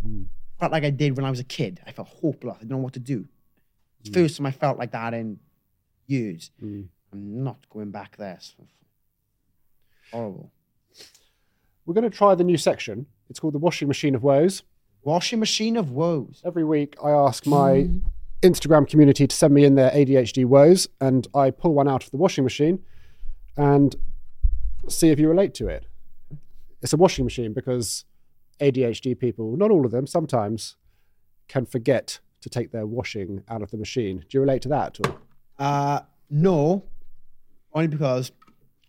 Mm. 0.06 0.26
Felt 0.58 0.72
like 0.72 0.84
I 0.84 0.90
did 0.90 1.16
when 1.16 1.24
I 1.24 1.30
was 1.30 1.40
a 1.40 1.44
kid. 1.44 1.80
I 1.86 1.92
felt 1.92 2.08
hopeless. 2.08 2.56
I 2.56 2.58
didn't 2.60 2.70
know 2.72 2.78
what 2.78 2.92
to 2.94 3.00
do. 3.00 3.26
Mm. 4.04 4.14
First 4.14 4.36
time 4.36 4.46
I 4.46 4.50
felt 4.52 4.78
like 4.78 4.92
that 4.92 5.14
in 5.14 5.38
years. 6.06 6.50
Mm. 6.62 6.88
I'm 7.12 7.44
not 7.44 7.58
going 7.70 7.90
back 7.90 8.16
there. 8.16 8.38
So- 8.40 8.66
Horrible. 10.12 10.52
We're 11.86 11.94
going 11.94 12.08
to 12.08 12.16
try 12.16 12.34
the 12.34 12.44
new 12.44 12.56
section. 12.56 13.06
It's 13.28 13.40
called 13.40 13.54
the 13.54 13.58
washing 13.58 13.88
machine 13.88 14.14
of 14.14 14.22
woes. 14.22 14.62
Washing 15.02 15.40
machine 15.40 15.76
of 15.76 15.90
woes. 15.90 16.42
Every 16.44 16.64
week, 16.64 16.94
I 17.02 17.10
ask 17.10 17.46
my 17.46 17.88
Instagram 18.42 18.88
community 18.88 19.26
to 19.26 19.34
send 19.34 19.52
me 19.54 19.64
in 19.64 19.74
their 19.74 19.90
ADHD 19.90 20.44
woes, 20.44 20.88
and 21.00 21.26
I 21.34 21.50
pull 21.50 21.74
one 21.74 21.88
out 21.88 22.04
of 22.04 22.10
the 22.10 22.18
washing 22.18 22.44
machine 22.44 22.84
and 23.56 23.96
see 24.88 25.10
if 25.10 25.18
you 25.18 25.28
relate 25.28 25.54
to 25.54 25.68
it. 25.68 25.86
It's 26.82 26.92
a 26.92 26.96
washing 26.96 27.24
machine 27.24 27.52
because 27.52 28.04
ADHD 28.62 29.18
people, 29.18 29.56
not 29.56 29.70
all 29.70 29.84
of 29.84 29.90
them, 29.92 30.06
sometimes 30.06 30.76
can 31.48 31.66
forget 31.66 32.20
to 32.40 32.48
take 32.48 32.70
their 32.72 32.86
washing 32.86 33.42
out 33.48 33.62
of 33.62 33.70
the 33.70 33.76
machine. 33.76 34.18
Do 34.20 34.26
you 34.30 34.40
relate 34.40 34.62
to 34.62 34.68
that 34.70 34.98
at 35.00 35.06
all? 35.06 35.18
Uh, 35.58 36.00
no, 36.30 36.84
only 37.74 37.88
because 37.88 38.32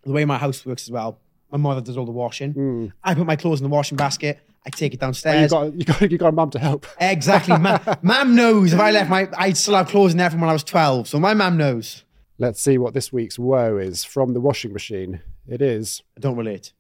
the 0.03 0.11
way 0.11 0.25
my 0.25 0.37
house 0.37 0.65
works 0.65 0.83
as 0.83 0.91
well, 0.91 1.19
my 1.51 1.57
mother 1.57 1.81
does 1.81 1.97
all 1.97 2.05
the 2.05 2.11
washing. 2.11 2.53
Mm. 2.53 2.91
I 3.03 3.13
put 3.13 3.25
my 3.25 3.35
clothes 3.35 3.59
in 3.59 3.63
the 3.63 3.69
washing 3.69 3.95
basket. 3.97 4.39
I 4.65 4.69
take 4.69 4.93
it 4.93 4.97
Oh, 5.03 5.07
you 5.07 5.07
downstairs. 5.07 5.51
got 5.51 5.73
you 5.73 5.85
got 5.85 6.01
you 6.11 6.17
got 6.17 6.29
a 6.29 6.31
mum 6.31 6.49
to 6.51 6.59
help. 6.59 6.87
exactly. 6.99 7.57
Ma- 7.57 7.79
mam 8.01 8.35
knows 8.35 8.73
if 8.73 8.79
I 8.79 8.91
left 8.91 9.09
my, 9.09 9.27
I 9.37 9.51
still 9.53 9.75
have 9.75 9.87
clothes 9.89 10.13
in 10.13 10.17
there 10.17 10.29
from 10.29 10.39
when 10.41 10.49
I 10.49 10.53
was 10.53 10.63
12. 10.63 11.07
So 11.07 11.19
my 11.19 11.33
mam 11.33 11.57
knows. 11.57 12.05
Let's 12.39 12.61
see 12.61 12.77
what 12.77 12.93
this 12.93 13.13
week's 13.13 13.37
woe 13.37 13.77
is 13.77 14.03
from 14.03 14.33
the 14.33 14.39
washing 14.41 14.73
machine. 14.73 15.21
It 15.47 15.61
is 15.61 16.01
I 16.17 16.21
don't 16.21 16.37
relate. 16.37 16.71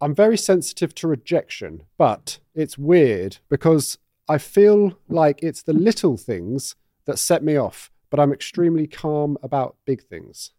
I'm 0.00 0.14
very 0.14 0.36
sensitive 0.36 0.94
to 0.96 1.08
rejection, 1.08 1.82
but 1.96 2.38
it's 2.54 2.76
weird 2.76 3.38
because 3.48 3.98
I 4.28 4.38
feel 4.38 4.98
like 5.08 5.42
it's 5.42 5.62
the 5.62 5.72
little 5.72 6.16
things 6.16 6.74
that 7.06 7.18
set 7.18 7.42
me 7.42 7.56
off, 7.56 7.90
but 8.10 8.20
I'm 8.20 8.32
extremely 8.32 8.86
calm 8.86 9.38
about 9.42 9.76
big 9.84 10.02
things. 10.02 10.50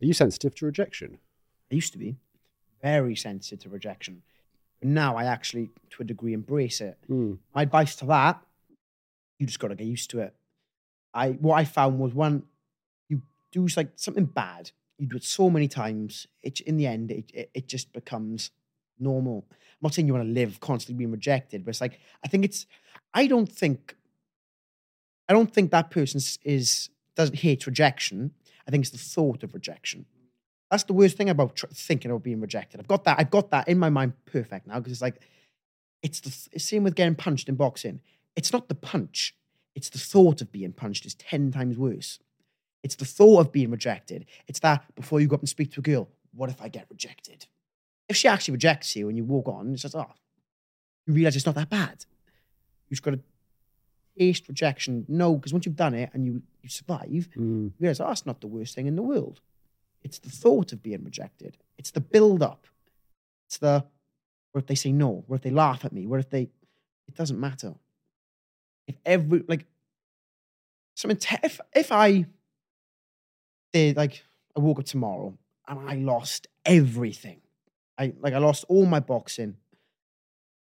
Are 0.00 0.06
you 0.06 0.14
sensitive 0.14 0.54
to 0.56 0.66
rejection? 0.66 1.18
I 1.70 1.76
used 1.76 1.92
to 1.92 1.98
be 1.98 2.16
very 2.82 3.14
sensitive 3.14 3.60
to 3.60 3.68
rejection. 3.68 4.22
But 4.80 4.88
now 4.88 5.16
I 5.16 5.24
actually, 5.24 5.70
to 5.90 6.02
a 6.02 6.04
degree, 6.04 6.32
embrace 6.32 6.80
it. 6.80 6.98
Mm. 7.08 7.38
My 7.54 7.62
advice 7.62 7.94
to 7.96 8.06
that, 8.06 8.42
you 9.38 9.46
just 9.46 9.60
got 9.60 9.68
to 9.68 9.76
get 9.76 9.86
used 9.86 10.10
to 10.10 10.20
it. 10.20 10.34
I 11.14 11.30
what 11.30 11.56
I 11.56 11.64
found 11.64 11.98
was 12.00 12.14
when 12.14 12.42
you 13.08 13.22
do 13.52 13.66
like 13.76 13.92
something 13.96 14.24
bad, 14.24 14.72
you 15.02 15.08
do 15.08 15.16
it 15.16 15.24
so 15.24 15.50
many 15.50 15.66
times. 15.66 16.28
It 16.44 16.60
in 16.60 16.76
the 16.76 16.86
end, 16.86 17.10
it 17.10 17.28
it, 17.34 17.50
it 17.54 17.66
just 17.66 17.92
becomes 17.92 18.52
normal. 19.00 19.44
I'm 19.50 19.56
not 19.82 19.94
saying 19.94 20.06
you 20.06 20.14
want 20.14 20.26
to 20.28 20.32
live 20.32 20.60
constantly 20.60 20.96
being 21.00 21.10
rejected, 21.10 21.64
but 21.64 21.70
it's 21.70 21.80
like 21.80 21.98
I 22.24 22.28
think 22.28 22.44
it's. 22.44 22.66
I 23.12 23.26
don't 23.26 23.50
think. 23.50 23.96
I 25.28 25.32
don't 25.32 25.52
think 25.52 25.72
that 25.72 25.90
person 25.90 26.20
is- 26.44 26.88
doesn't 27.16 27.38
hate 27.40 27.66
rejection. 27.66 28.30
I 28.66 28.70
think 28.70 28.82
it's 28.82 28.90
the 28.90 28.98
thought 28.98 29.42
of 29.42 29.54
rejection. 29.54 30.06
That's 30.70 30.84
the 30.84 30.92
worst 30.92 31.16
thing 31.16 31.28
about 31.28 31.56
tr- 31.56 31.66
thinking 31.66 32.10
about 32.10 32.22
being 32.22 32.40
rejected. 32.40 32.78
I've 32.78 32.88
got 32.88 33.02
that. 33.04 33.18
I've 33.18 33.30
got 33.30 33.50
that 33.50 33.66
in 33.68 33.78
my 33.78 33.90
mind 33.90 34.12
perfect 34.24 34.68
now 34.68 34.78
because 34.78 34.92
it's 34.92 35.02
like 35.02 35.20
it's 36.02 36.20
the 36.20 36.30
th- 36.30 36.62
same 36.62 36.84
with 36.84 36.94
getting 36.94 37.16
punched 37.16 37.48
in 37.48 37.56
boxing. 37.56 38.00
It's 38.36 38.52
not 38.52 38.68
the 38.68 38.76
punch. 38.76 39.34
It's 39.74 39.90
the 39.90 39.98
thought 39.98 40.40
of 40.40 40.52
being 40.52 40.72
punched 40.72 41.06
is 41.06 41.14
10 41.16 41.50
times 41.50 41.76
worse. 41.76 42.18
It's 42.82 42.96
the 42.96 43.04
thought 43.04 43.40
of 43.40 43.52
being 43.52 43.70
rejected. 43.70 44.26
It's 44.48 44.60
that 44.60 44.84
before 44.94 45.20
you 45.20 45.28
go 45.28 45.34
up 45.34 45.40
and 45.40 45.48
speak 45.48 45.72
to 45.72 45.80
a 45.80 45.82
girl, 45.82 46.08
what 46.34 46.50
if 46.50 46.60
I 46.60 46.68
get 46.68 46.86
rejected? 46.90 47.46
If 48.08 48.16
she 48.16 48.28
actually 48.28 48.52
rejects 48.52 48.96
you 48.96 49.08
and 49.08 49.16
you 49.16 49.24
walk 49.24 49.48
on, 49.48 49.72
it's 49.72 49.82
just, 49.82 49.94
oh, 49.94 50.10
you 51.06 51.14
realize 51.14 51.36
it's 51.36 51.46
not 51.46 51.54
that 51.54 51.70
bad. 51.70 52.04
You 52.88 52.94
just 52.94 53.02
got 53.02 53.12
to 53.12 53.20
taste 54.18 54.48
rejection. 54.48 55.04
No, 55.08 55.36
because 55.36 55.52
once 55.52 55.64
you've 55.66 55.76
done 55.76 55.94
it 55.94 56.10
and 56.12 56.26
you, 56.26 56.42
you 56.62 56.68
survive, 56.68 57.08
Mm. 57.36 57.36
you 57.36 57.72
realize, 57.78 58.00
oh, 58.00 58.08
that's 58.08 58.26
not 58.26 58.40
the 58.40 58.46
worst 58.46 58.74
thing 58.74 58.86
in 58.86 58.96
the 58.96 59.02
world. 59.02 59.40
It's 60.02 60.18
the 60.18 60.30
thought 60.30 60.72
of 60.72 60.82
being 60.82 61.04
rejected. 61.04 61.56
It's 61.78 61.92
the 61.92 62.00
build 62.00 62.42
up. 62.42 62.66
It's 63.48 63.58
the, 63.58 63.84
what 64.50 64.62
if 64.62 64.66
they 64.66 64.74
say 64.74 64.92
no? 64.92 65.24
What 65.26 65.36
if 65.36 65.42
they 65.42 65.50
laugh 65.50 65.84
at 65.84 65.92
me? 65.92 66.06
What 66.06 66.20
if 66.20 66.28
they, 66.28 66.50
it 67.08 67.14
doesn't 67.14 67.38
matter. 67.38 67.74
If 68.88 68.96
every, 69.06 69.44
like, 69.46 69.66
something, 70.96 71.18
te- 71.18 71.36
if, 71.44 71.60
if 71.74 71.92
I 71.92 72.26
like, 73.74 74.22
I 74.56 74.60
woke 74.60 74.78
up 74.78 74.86
tomorrow 74.86 75.36
and 75.68 75.88
I 75.88 75.94
lost 75.96 76.48
everything. 76.64 77.40
I, 77.98 78.12
like, 78.20 78.34
I 78.34 78.38
lost 78.38 78.64
all 78.68 78.86
my 78.86 79.00
boxing. 79.00 79.56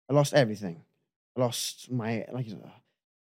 I 0.09 0.13
lost 0.13 0.33
everything. 0.33 0.83
I 1.35 1.41
lost 1.41 1.91
my, 1.91 2.25
like, 2.31 2.47
uh, 2.49 2.67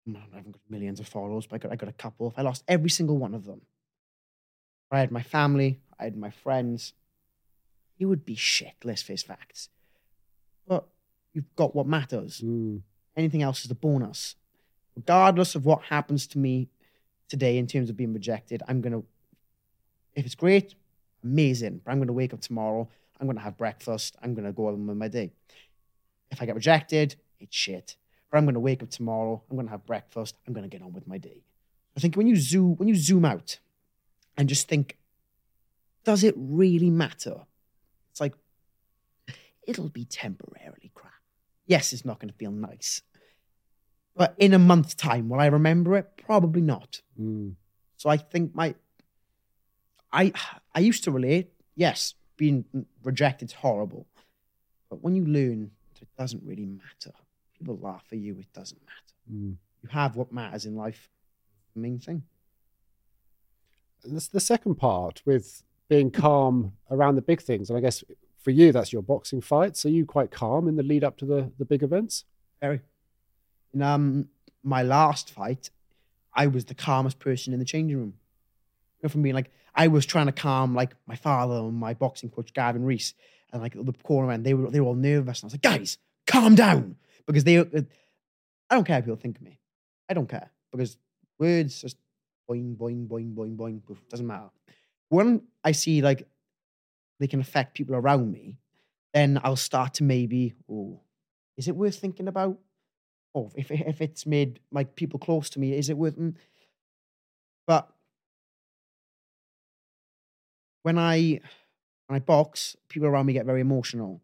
I 0.09 0.37
haven't 0.37 0.53
got 0.53 0.61
millions 0.69 1.01
of 1.01 1.07
followers, 1.09 1.47
but 1.47 1.57
I 1.57 1.59
got, 1.59 1.73
I 1.73 1.77
got 1.77 1.89
a 1.89 1.93
couple. 1.93 2.35
I 2.37 2.43
lost 2.43 2.65
every 2.67 2.91
single 2.91 3.19
one 3.19 3.35
of 3.35 3.45
them, 3.45 3.61
I 4.91 4.99
had 4.99 5.13
my 5.13 5.23
family, 5.23 5.81
I 5.99 6.05
had 6.05 6.17
my 6.17 6.31
friends, 6.31 6.95
it 7.99 8.07
would 8.07 8.25
be 8.25 8.35
shit, 8.35 8.75
let's 8.83 9.03
face 9.03 9.23
facts. 9.23 9.69
But 10.67 10.87
you've 11.33 11.55
got 11.55 11.75
what 11.75 11.87
matters. 11.87 12.41
Mm. 12.41 12.83
Anything 13.17 13.43
else 13.43 13.65
is 13.65 13.71
a 13.71 13.75
bonus. 13.75 14.37
Regardless 14.97 15.55
of 15.55 15.65
what 15.65 15.83
happens 15.83 16.27
to 16.29 16.39
me 16.39 16.69
today 17.29 17.59
in 17.59 17.67
terms 17.67 17.91
of 17.91 17.97
being 17.97 18.13
rejected, 18.13 18.63
I'm 18.67 18.81
going 18.81 18.93
to, 18.93 19.05
if 20.15 20.27
it's 20.27 20.35
great, 20.35 20.75
amazing. 21.23 21.81
But 21.85 21.93
I'm 21.93 21.99
going 21.99 22.09
to 22.09 22.13
wake 22.13 22.35
up 22.35 22.41
tomorrow, 22.41 22.89
I'm 23.19 23.27
going 23.27 23.37
to 23.37 23.43
have 23.43 23.57
breakfast, 23.57 24.17
I'm 24.23 24.35
going 24.35 24.47
to 24.47 24.53
go 24.53 24.69
on 24.69 24.87
with 24.87 24.97
my 24.97 25.09
day. 25.09 25.33
If 26.31 26.41
I 26.41 26.47
get 26.47 26.55
rejected, 26.55 27.17
it's 27.39 27.57
shit. 27.57 27.97
But 28.31 28.39
I'm 28.39 28.45
going 28.45 28.55
to 28.55 28.61
wake 28.61 28.83
up 28.83 28.91
tomorrow, 28.91 29.43
I'm 29.51 29.57
going 29.57 29.67
to 29.67 29.73
have 29.73 29.87
breakfast, 29.87 30.37
I'm 30.47 30.55
going 30.55 30.69
to 30.69 30.75
get 30.75 30.83
on 30.83 30.93
with 30.93 31.07
my 31.07 31.19
day. 31.19 31.43
I 31.97 32.01
think 32.01 32.17
when 32.17 32.27
you 32.27 32.37
zoom, 32.37 32.77
when 32.77 32.89
you 32.89 32.95
zoom 32.95 33.25
out 33.25 33.59
and 34.37 34.49
just 34.49 34.69
think, 34.69 34.97
does 36.05 36.25
it 36.25 36.35
really 36.37 36.91
matter? 36.91 37.47
It's 38.11 38.21
like, 38.21 38.35
it'll 39.67 39.89
be 39.89 40.05
temporarily 40.05 40.91
crap. 40.95 41.13
Yes, 41.67 41.93
it's 41.93 42.05
not 42.05 42.19
going 42.19 42.31
to 42.31 42.37
feel 42.37 42.53
nice. 42.53 43.03
But 44.17 44.35
in 44.39 44.55
a 44.55 44.59
month's 44.59 44.95
time, 44.95 45.29
will 45.29 45.41
I 45.41 45.47
remember 45.47 45.97
it? 45.97 46.11
Probably 46.25 46.61
not. 46.61 47.03
Mm. 47.21 47.55
So 47.97 48.09
I 48.09 48.17
think 48.17 48.55
my 48.55 48.75
I 50.13 50.33
I 50.75 50.81
used 50.81 51.05
to 51.05 51.11
relate, 51.11 51.53
yes, 51.75 52.15
being 52.37 52.65
rejected's 53.03 53.53
horrible. 53.53 54.07
But 54.89 55.03
when 55.03 55.15
you 55.15 55.25
learn 55.25 55.71
that 55.95 56.03
it 56.03 56.09
doesn't 56.19 56.43
really 56.45 56.67
matter, 56.67 57.15
people 57.57 57.79
laugh 57.81 58.05
at 58.11 58.19
you, 58.19 58.37
it 58.39 58.53
doesn't 58.53 58.81
matter. 58.83 59.15
Mm. 59.33 59.57
You 59.83 59.89
have 59.91 60.17
what 60.17 60.33
matters 60.33 60.67
in 60.67 60.75
life. 60.75 61.09
The 61.75 61.81
main 61.81 61.99
thing. 61.99 62.25
This 64.05 64.29
the 64.29 64.41
second 64.41 64.77
part 64.77 65.23
with 65.25 65.63
being 65.89 66.11
calm 66.11 66.73
around 66.91 67.17
the 67.17 67.23
big 67.23 67.41
things, 67.41 67.71
and 67.71 67.77
I 67.77 67.81
guess 67.81 68.03
for 68.43 68.51
you 68.51 68.73
that's 68.73 68.93
your 68.93 69.03
boxing 69.03 69.41
fights. 69.41 69.85
Are 69.85 69.91
you 69.91 70.07
quite 70.07 70.31
calm 70.31 70.67
in 70.69 70.77
the 70.77 70.83
lead 70.83 71.05
up 71.05 71.17
to 71.19 71.27
the 71.27 71.53
the 71.59 71.65
big 71.65 71.83
events? 71.83 72.25
Very. 72.61 72.81
In 73.73 73.83
um 73.83 74.29
my 74.63 74.83
last 74.83 75.31
fight, 75.31 75.71
I 76.35 76.47
was 76.47 76.65
the 76.65 76.75
calmest 76.75 77.19
person 77.19 77.53
in 77.53 77.59
the 77.59 77.65
changing 77.65 77.97
room. 77.97 78.15
You 78.99 79.05
know, 79.05 79.09
from 79.09 79.23
being 79.23 79.35
like 79.35 79.51
I 79.75 79.89
was 79.89 80.07
trying 80.07 80.27
to 80.27 80.33
calm 80.33 80.75
like 80.75 80.95
my 81.07 81.17
father 81.17 81.55
and 81.55 81.75
my 81.75 81.95
boxing 81.95 82.31
coach 82.31 82.53
Gavin 82.53 82.85
Rees, 82.85 83.15
and 83.53 83.63
like 83.63 83.75
the 83.75 83.93
corner 84.03 84.29
man, 84.29 84.43
they 84.43 84.55
were 84.55 84.71
they 84.71 84.81
were 84.81 84.89
all 84.89 84.95
nervous, 84.95 85.43
and 85.43 85.45
I 85.45 85.49
was 85.49 85.55
like, 85.55 85.63
guys, 85.63 85.99
calm 86.27 86.55
down, 86.55 86.97
because 87.27 87.45
they. 87.45 87.59
I 87.59 88.77
don't 88.77 88.85
care 88.85 88.97
how 88.97 89.01
people 89.01 89.17
think 89.17 89.37
of 89.37 89.43
me. 89.43 89.59
I 90.09 90.15
don't 90.15 90.29
care 90.29 90.51
because 90.71 90.97
words 91.39 91.81
just 91.81 91.97
boing 92.49 92.77
boing 92.77 93.09
boing 93.09 93.35
boing 93.35 93.57
boing 93.57 93.85
poof, 93.85 93.99
doesn't 94.09 94.27
matter. 94.27 94.51
When 95.09 95.43
I 95.65 95.73
see 95.73 96.03
like 96.03 96.29
they 97.19 97.27
can 97.27 97.41
affect 97.41 97.75
people 97.75 97.95
around 97.95 98.31
me, 98.31 98.59
then 99.13 99.41
I'll 99.43 99.57
start 99.57 99.95
to 99.95 100.05
maybe, 100.05 100.55
oh, 100.71 101.01
is 101.57 101.69
it 101.69 101.77
worth 101.77 101.97
thinking 101.97 102.29
about? 102.29 102.59
Oh, 103.35 103.51
if 103.55 103.71
if 103.71 104.01
it's 104.01 104.27
made 104.27 104.61
like 104.73 104.97
people 104.97 105.19
close 105.19 105.51
to 105.51 105.61
me, 105.61 105.77
is 105.77 105.91
it 105.91 105.97
worth? 105.97 106.17
mm. 106.17 106.35
But 107.67 107.89
when 110.83 110.99
I 110.99 111.41
when 112.07 112.17
I 112.17 112.19
box, 112.19 112.77
people 112.89 113.09
around 113.09 113.27
me 113.27 113.33
get 113.33 113.47
very 113.47 113.61
emotional. 113.61 114.21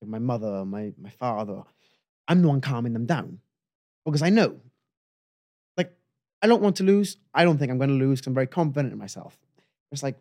Like 0.00 0.10
my 0.10 0.18
mother, 0.18 0.64
my 0.64 0.92
my 1.00 1.10
father. 1.10 1.62
I'm 2.28 2.42
the 2.42 2.48
one 2.48 2.60
calming 2.60 2.94
them 2.94 3.06
down 3.06 3.40
because 4.04 4.22
I 4.22 4.30
know, 4.30 4.60
like, 5.76 5.92
I 6.42 6.46
don't 6.46 6.62
want 6.62 6.76
to 6.76 6.84
lose. 6.84 7.18
I 7.34 7.44
don't 7.44 7.58
think 7.58 7.70
I'm 7.70 7.78
going 7.78 7.90
to 7.90 7.96
lose 7.96 8.20
because 8.20 8.28
I'm 8.28 8.34
very 8.34 8.46
confident 8.46 8.92
in 8.92 8.98
myself. 8.98 9.36
It's 9.92 10.02
like, 10.02 10.16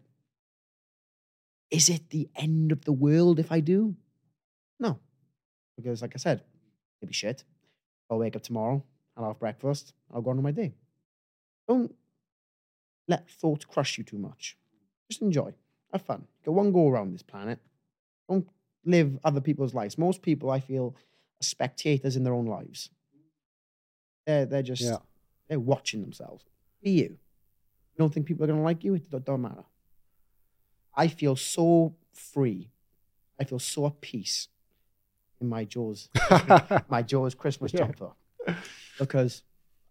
is 1.71 1.89
it 1.89 2.09
the 2.09 2.29
end 2.35 2.71
of 2.71 2.85
the 2.85 2.91
world 2.91 3.39
if 3.39 3.51
I 3.51 3.61
do? 3.61 3.95
No, 4.79 4.99
because 5.77 6.01
like 6.01 6.13
I 6.13 6.17
said, 6.17 6.43
it'll 7.01 7.09
be 7.09 7.13
shit. 7.13 7.43
I'll 8.09 8.17
wake 8.19 8.35
up 8.35 8.43
tomorrow. 8.43 8.83
I'll 9.15 9.27
have 9.27 9.39
breakfast. 9.39 9.93
I'll 10.13 10.21
go 10.21 10.31
on 10.31 10.37
with 10.37 10.43
my 10.43 10.51
day. 10.51 10.73
Don't 11.67 11.95
let 13.07 13.29
thoughts 13.29 13.65
crush 13.65 13.97
you 13.97 14.03
too 14.03 14.17
much. 14.17 14.57
Just 15.09 15.21
enjoy. 15.21 15.53
Have 15.93 16.01
fun. 16.01 16.27
Go 16.43 16.51
one 16.51 16.71
go 16.73 16.89
around 16.89 17.13
this 17.13 17.21
planet. 17.23 17.59
Don't 18.27 18.47
live 18.83 19.17
other 19.23 19.39
people's 19.41 19.73
lives. 19.73 19.97
Most 19.97 20.21
people, 20.21 20.49
I 20.49 20.59
feel, 20.59 20.95
are 21.39 21.43
spectators 21.43 22.15
in 22.17 22.23
their 22.23 22.33
own 22.33 22.45
lives. 22.47 22.89
They're, 24.25 24.45
they're 24.45 24.63
just, 24.63 24.81
Yeah. 24.81 24.97
they're 25.47 25.59
watching 25.59 26.01
themselves. 26.01 26.43
Be 26.81 26.91
you. 26.91 27.03
You 27.03 27.97
don't 27.99 28.13
think 28.13 28.25
people 28.25 28.43
are 28.43 28.47
going 28.47 28.59
to 28.59 28.63
like 28.63 28.83
you? 28.83 28.95
It 28.95 29.09
don't, 29.23 29.41
matter. 29.41 29.63
I 30.95 31.07
feel 31.07 31.35
so 31.35 31.95
free. 32.11 32.71
I 33.39 33.43
feel 33.43 33.59
so 33.59 33.85
at 33.87 34.01
peace 34.01 34.47
in 35.41 35.47
my 35.49 35.65
Jaws, 35.65 36.09
my 36.89 37.01
Jaws 37.03 37.35
Christmas 37.35 37.73
Yeah. 37.73 37.79
jumper 37.79 38.11
because 38.97 39.43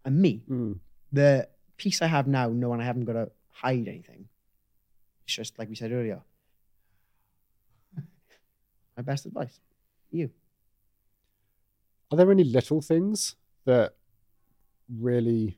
I'm 0.05 0.19
me 0.21 0.43
Mm. 0.49 0.79
the 1.11 1.47
peace 1.77 2.01
I 2.01 2.07
have 2.07 2.27
now, 2.27 2.49
knowing 2.49 2.81
I 2.81 2.85
haven't 2.85 3.05
got 3.05 3.13
to 3.13 3.31
hide 3.49 3.87
anything, 3.87 4.27
it's 5.25 5.35
just 5.35 5.57
like 5.59 5.69
we 5.69 5.75
said 5.75 5.91
earlier. 5.91 6.21
My 8.97 9.03
best 9.03 9.25
advice, 9.25 9.59
you. 10.11 10.29
Are 12.11 12.17
there 12.17 12.31
any 12.31 12.43
little 12.43 12.81
things 12.81 13.35
that 13.65 13.93
really 14.99 15.57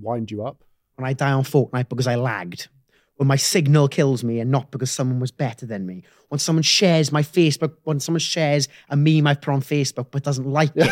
wind 0.00 0.30
you 0.30 0.44
up? 0.44 0.62
When 0.96 1.06
I 1.06 1.12
die 1.14 1.32
on 1.32 1.44
Fortnite 1.44 1.88
because 1.88 2.06
I 2.06 2.16
lagged, 2.16 2.68
when 3.16 3.26
my 3.28 3.36
signal 3.36 3.88
kills 3.88 4.22
me 4.22 4.40
and 4.40 4.50
not 4.50 4.70
because 4.70 4.90
someone 4.90 5.18
was 5.20 5.30
better 5.30 5.64
than 5.64 5.86
me, 5.86 6.02
when 6.28 6.38
someone 6.38 6.62
shares 6.62 7.10
my 7.12 7.22
Facebook, 7.22 7.76
when 7.84 8.00
someone 8.00 8.20
shares 8.20 8.68
a 8.90 8.96
meme 8.96 9.26
I've 9.26 9.40
put 9.40 9.54
on 9.54 9.62
Facebook 9.62 10.08
but 10.10 10.22
doesn't 10.22 10.46
like 10.50 10.72
it, 10.74 10.90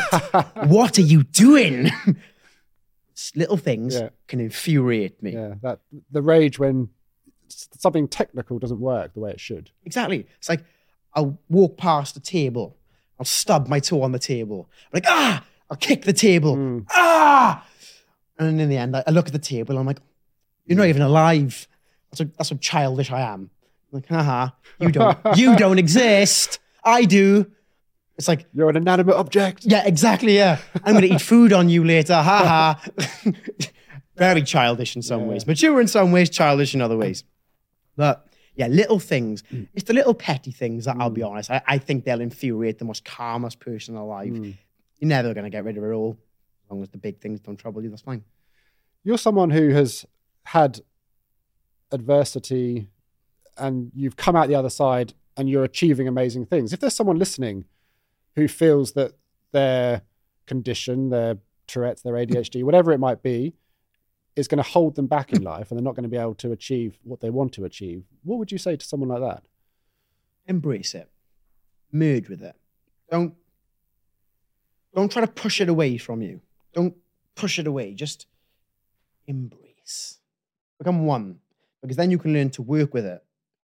what 0.69 0.99
are 0.99 1.03
you 1.03 1.25
doing? 1.25 1.91
Little 3.37 3.57
things 3.59 3.95
Yeah. 3.97 4.09
can 4.29 4.41
infuriate 4.41 5.23
me. 5.23 5.33
yeah, 5.33 5.55
that 5.63 5.81
the 6.11 6.23
rage 6.23 6.59
when 6.59 6.89
something 7.49 8.09
technical 8.09 8.59
doesn't 8.59 8.81
work 8.81 9.15
the 9.15 9.21
way 9.21 9.31
it 9.31 9.41
should. 9.41 9.71
Exactly. 9.85 10.27
It's 10.39 10.49
like 10.49 10.65
I'll 11.15 11.39
walk 11.49 11.77
past 11.77 12.15
the 12.15 12.21
table, 12.21 12.77
I'll 13.19 13.25
stub 13.27 13.69
my 13.69 13.81
toe 13.81 14.03
on 14.03 14.13
the 14.13 14.19
table, 14.19 14.69
I'm 14.87 14.91
like 14.95 15.07
ah, 15.07 15.45
I'll 15.71 15.77
kick 15.77 16.03
the 16.03 16.13
table, 16.13 16.57
Mm. 16.57 16.87
ah, 16.91 17.67
and 18.39 18.61
in 18.61 18.69
the 18.69 18.77
end, 18.77 18.97
I, 18.97 19.05
look 19.11 19.27
at 19.27 19.33
the 19.33 19.39
table, 19.39 19.73
and 19.73 19.79
I'm 19.81 19.87
like, 19.87 20.01
you're 20.67 20.77
not 20.79 20.89
even 20.89 21.03
alive. 21.03 21.69
That's 22.11 22.21
how, 22.21 22.27
that's 22.37 22.51
how 22.51 22.57
childish 22.57 23.11
I 23.13 23.21
am. 23.21 23.51
I'm 23.93 23.99
like, 24.01 24.09
haha, 24.09 24.51
you 24.81 24.91
don't, 24.91 25.19
you 25.37 25.57
don't 25.57 25.79
exist. 25.79 26.59
I 26.85 27.05
do. 27.05 27.51
It's 28.17 28.29
like, 28.29 28.47
You're 28.55 28.71
an 28.71 28.77
inanimate 28.77 29.15
object. 29.17 29.65
yeah, 29.65 29.85
exactly. 29.87 30.37
Yeah, 30.37 30.59
I'm 30.85 30.95
gonna 30.95 31.07
eat 31.07 31.21
food 31.21 31.53
on 31.53 31.69
you 31.69 31.85
later. 31.85 32.15
Ha 32.15 32.23
ha. 32.83 32.91
Very 34.17 34.43
childish 34.43 34.95
in 34.97 35.03
some 35.03 35.23
Yeah. 35.23 35.27
ways, 35.27 35.47
mature 35.47 35.81
in 35.81 35.89
some 35.89 36.13
ways, 36.13 36.31
childish 36.31 36.75
in 36.75 36.81
other 36.81 36.97
ways. 36.97 37.25
But 37.97 38.27
yeah, 38.57 38.69
little 38.69 38.99
things. 38.99 39.43
Mm. 39.53 39.69
It's 39.75 39.85
the 39.85 39.95
little 39.95 40.15
petty 40.15 40.51
things 40.51 40.85
that 40.85 40.97
I'll 40.99 41.11
be 41.11 41.23
honest. 41.23 41.51
I, 41.51 41.63
I 41.67 41.79
think 41.79 42.05
they'll 42.05 42.21
infuriate 42.21 42.79
the 42.79 42.85
most 42.85 43.05
calmest 43.05 43.61
person 43.61 43.97
alive. 43.97 44.33
Mm. 44.33 44.57
You're 44.99 45.09
never 45.09 45.35
gonna 45.35 45.51
get 45.51 45.65
rid 45.65 45.77
of 45.77 45.85
it 45.85 45.91
all. 45.91 46.19
As 46.65 46.71
long 46.71 46.83
as 46.83 46.89
the 46.91 46.99
big 46.99 47.21
things 47.21 47.41
don't 47.41 47.57
trouble 47.57 47.83
you, 47.83 47.91
that's 47.91 48.03
fine. 48.03 48.25
You're 49.03 49.19
someone 49.19 49.51
who 49.51 49.71
has 49.71 50.07
had 50.45 50.81
adversity 51.93 52.89
and 53.57 53.91
you've 53.95 54.17
come 54.17 54.35
out 54.35 54.49
the 54.49 54.55
other 54.55 54.71
side 54.71 55.15
and 55.37 55.49
you're 55.49 55.65
achieving 55.65 56.09
amazing 56.09 56.47
things. 56.47 56.73
If 56.73 56.81
there's 56.81 56.95
someone 56.95 57.19
listening 57.19 57.65
who 58.37 58.49
feels 58.49 58.93
that 58.93 59.13
their 59.53 60.03
condition, 60.47 61.11
their 61.11 61.39
Tourette's, 61.67 62.03
their 62.03 62.15
ADHD, 62.15 62.63
whatever 62.63 62.93
it 62.93 62.99
might 62.99 63.23
be, 63.23 63.55
is 64.37 64.49
going 64.49 64.63
to 64.63 64.69
hold 64.69 64.97
them 64.97 65.07
back 65.07 65.33
in 65.33 65.43
life 65.53 65.71
and 65.71 65.79
they're 65.79 65.85
not 65.85 65.95
going 65.95 66.05
to 66.05 66.09
be 66.09 66.17
able 66.17 66.35
to 66.35 66.53
achieve 66.53 66.99
what 67.03 67.21
they 67.21 67.31
want 67.31 67.53
to 67.55 67.65
achieve, 67.65 68.05
what 68.23 68.39
would 68.39 68.53
you 68.53 68.59
say 68.59 68.77
to 68.77 68.85
someone 68.85 69.09
like 69.09 69.21
that? 69.21 69.45
Embrace 70.47 70.95
it. 70.95 71.11
Merge 71.93 72.29
with 72.29 72.43
it. 72.43 72.57
Don't 73.11 73.35
don't 74.95 75.11
try 75.11 75.23
to 75.23 75.31
push 75.31 75.61
it 75.61 75.69
away 75.69 75.97
from 75.97 76.23
you. 76.23 76.41
Don't 76.73 76.95
push 77.35 77.59
it 77.59 77.67
away. 77.67 77.95
Just 77.95 78.27
embrace. 79.27 80.21
Become 80.79 81.05
one. 81.05 81.41
Because 81.83 81.97
then 81.97 82.11
you 82.11 82.19
can 82.19 82.33
learn 82.33 82.51
to 82.51 82.63
work 82.63 82.95
with 82.95 83.05
it, 83.05 83.23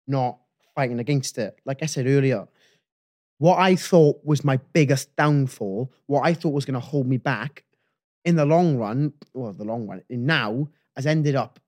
not 0.07 0.39
fighting 0.75 0.99
against 0.99 1.37
it. 1.37 1.59
Like 1.63 1.83
I 1.83 1.85
said 1.85 2.07
earlier, 2.07 2.47
what 3.37 3.59
I 3.59 3.75
thought 3.75 4.19
was 4.23 4.43
my 4.43 4.57
biggest 4.73 5.15
downfall, 5.15 5.91
what 6.07 6.21
I 6.21 6.33
thought 6.33 6.53
was 6.53 6.65
going 6.65 6.73
to 6.73 6.79
hold 6.79 7.07
me 7.07 7.17
back 7.17 7.63
in 8.25 8.35
the 8.35 8.45
long 8.45 8.77
run, 8.77 9.13
well, 9.33 9.53
the 9.53 9.63
long 9.63 9.87
run, 9.87 10.03
now, 10.09 10.67
has 10.95 11.05
ended 11.05 11.35
up 11.35 11.59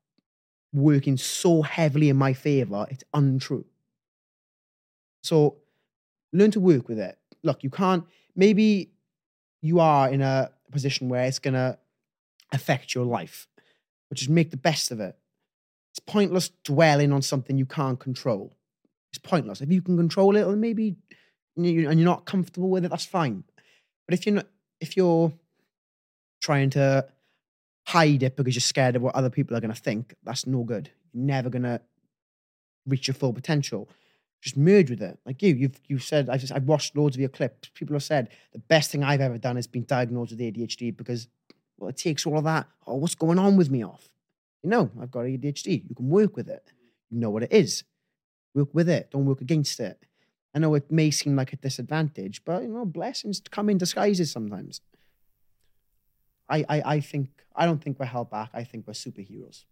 working 0.73 1.17
so 1.17 1.61
heavily 1.61 2.09
in 2.09 2.17
my 2.17 2.33
favor, 2.33 2.85
it's 2.89 3.03
untrue. 3.13 3.65
So 5.23 5.57
learn 6.31 6.51
to 6.51 6.59
work 6.59 6.87
with 6.87 6.99
it. 6.99 7.17
Look, 7.43 7.63
you 7.63 7.69
can't, 7.69 8.03
maybe 8.35 8.91
you 9.61 9.79
are 9.79 10.09
in 10.09 10.21
a 10.21 10.51
position 10.71 11.09
where 11.09 11.25
it's 11.25 11.39
going 11.39 11.53
to 11.53 11.77
affect 12.51 12.93
your 12.93 13.05
life, 13.05 13.47
but 14.09 14.17
just 14.17 14.29
make 14.29 14.51
the 14.51 14.57
best 14.57 14.91
of 14.91 14.99
it. 14.99 15.15
It's 15.91 15.99
pointless 15.99 16.49
dwelling 16.63 17.13
on 17.13 17.21
something 17.21 17.57
you 17.57 17.65
can't 17.67 17.99
control. 17.99 18.55
It's 19.11 19.19
pointless. 19.19 19.61
If 19.61 19.71
you 19.71 19.81
can 19.81 19.95
control 19.95 20.35
it, 20.35 20.43
or 20.43 20.55
maybe 20.55 20.95
and 21.55 21.65
you're 21.67 21.93
not 21.93 22.25
comfortable 22.25 22.69
with 22.69 22.83
it, 22.83 22.89
that's 22.89 23.05
fine. 23.05 23.43
But 24.07 24.15
if 24.15 24.25
you're 24.25 24.35
not, 24.35 24.47
if 24.81 24.97
you're 24.97 25.31
trying 26.43 26.69
to 26.69 27.07
hide 27.87 28.21
it 28.21 28.35
because 28.35 28.53
you're 28.53 28.61
scared 28.61 28.95
of 28.95 29.01
what 29.01 29.15
other 29.15 29.29
people 29.29 29.55
are 29.55 29.61
going 29.61 29.73
to 29.73 29.81
think, 29.81 30.13
that's 30.23 30.45
no 30.45 30.63
good. 30.63 30.91
You're 31.13 31.25
never 31.25 31.49
going 31.49 31.63
to 31.63 31.81
reach 32.85 33.07
your 33.07 33.15
full 33.15 33.33
potential. 33.33 33.89
Just 34.41 34.57
merge 34.57 34.89
with 34.89 35.01
it. 35.01 35.17
Like 35.25 35.41
you, 35.41 35.55
you've 35.55 35.79
you 35.87 35.99
said. 35.99 36.29
I've 36.29 36.51
I've 36.51 36.65
watched 36.65 36.97
loads 36.97 37.15
of 37.15 37.21
your 37.21 37.29
clips. 37.29 37.69
People 37.73 37.95
have 37.95 38.03
said 38.03 38.27
the 38.51 38.59
best 38.59 38.91
thing 38.91 39.01
I've 39.01 39.21
ever 39.21 39.37
done 39.37 39.55
is 39.55 39.67
been 39.67 39.85
diagnosed 39.85 40.31
with 40.31 40.41
ADHD 40.41 40.95
because 40.95 41.29
well, 41.77 41.89
it 41.89 41.97
takes 41.97 42.25
all 42.25 42.37
of 42.37 42.43
that. 42.43 42.67
Oh, 42.85 42.95
what's 42.95 43.15
going 43.15 43.39
on 43.39 43.55
with 43.55 43.71
me 43.71 43.83
off? 43.85 44.09
You 44.61 44.69
know, 44.69 44.91
I've 45.01 45.11
got 45.11 45.21
ADHD. 45.21 45.87
You 45.87 45.95
can 45.95 46.09
work 46.09 46.35
with 46.35 46.49
it. 46.49 46.73
You 47.09 47.19
know 47.19 47.29
what 47.29 47.43
it 47.43 47.53
is. 47.53 47.85
Work 48.53 48.73
with 48.73 48.89
it. 48.89 49.11
Don't 49.11 49.25
work 49.25 49.39
against 49.39 49.79
it. 49.79 50.05
I 50.53 50.59
know 50.59 50.75
it 50.75 50.91
may 50.91 51.09
seem 51.09 51.37
like 51.37 51.53
a 51.53 51.57
disadvantage, 51.57 52.43
but 52.43 52.63
you 52.63 52.69
know, 52.69 52.85
blessings 52.85 53.41
come 53.49 53.69
in 53.69 53.77
disguises 53.77 54.29
sometimes. 54.29 54.81
I, 56.53 56.65
I, 56.69 56.81
I 56.95 56.99
think 56.99 57.29
I 57.55 57.65
don't 57.65 57.81
think 57.83 57.99
we're 57.99 58.05
held 58.05 58.29
back. 58.29 58.49
I 58.53 58.63
think 58.63 58.85
we're 58.87 58.93
superheroes. 58.93 59.65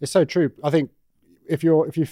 It's 0.00 0.12
so 0.12 0.24
true. 0.24 0.50
I 0.62 0.70
think 0.70 0.90
if 1.46 1.62
you're 1.62 1.86
if 1.86 1.96
you 1.96 2.06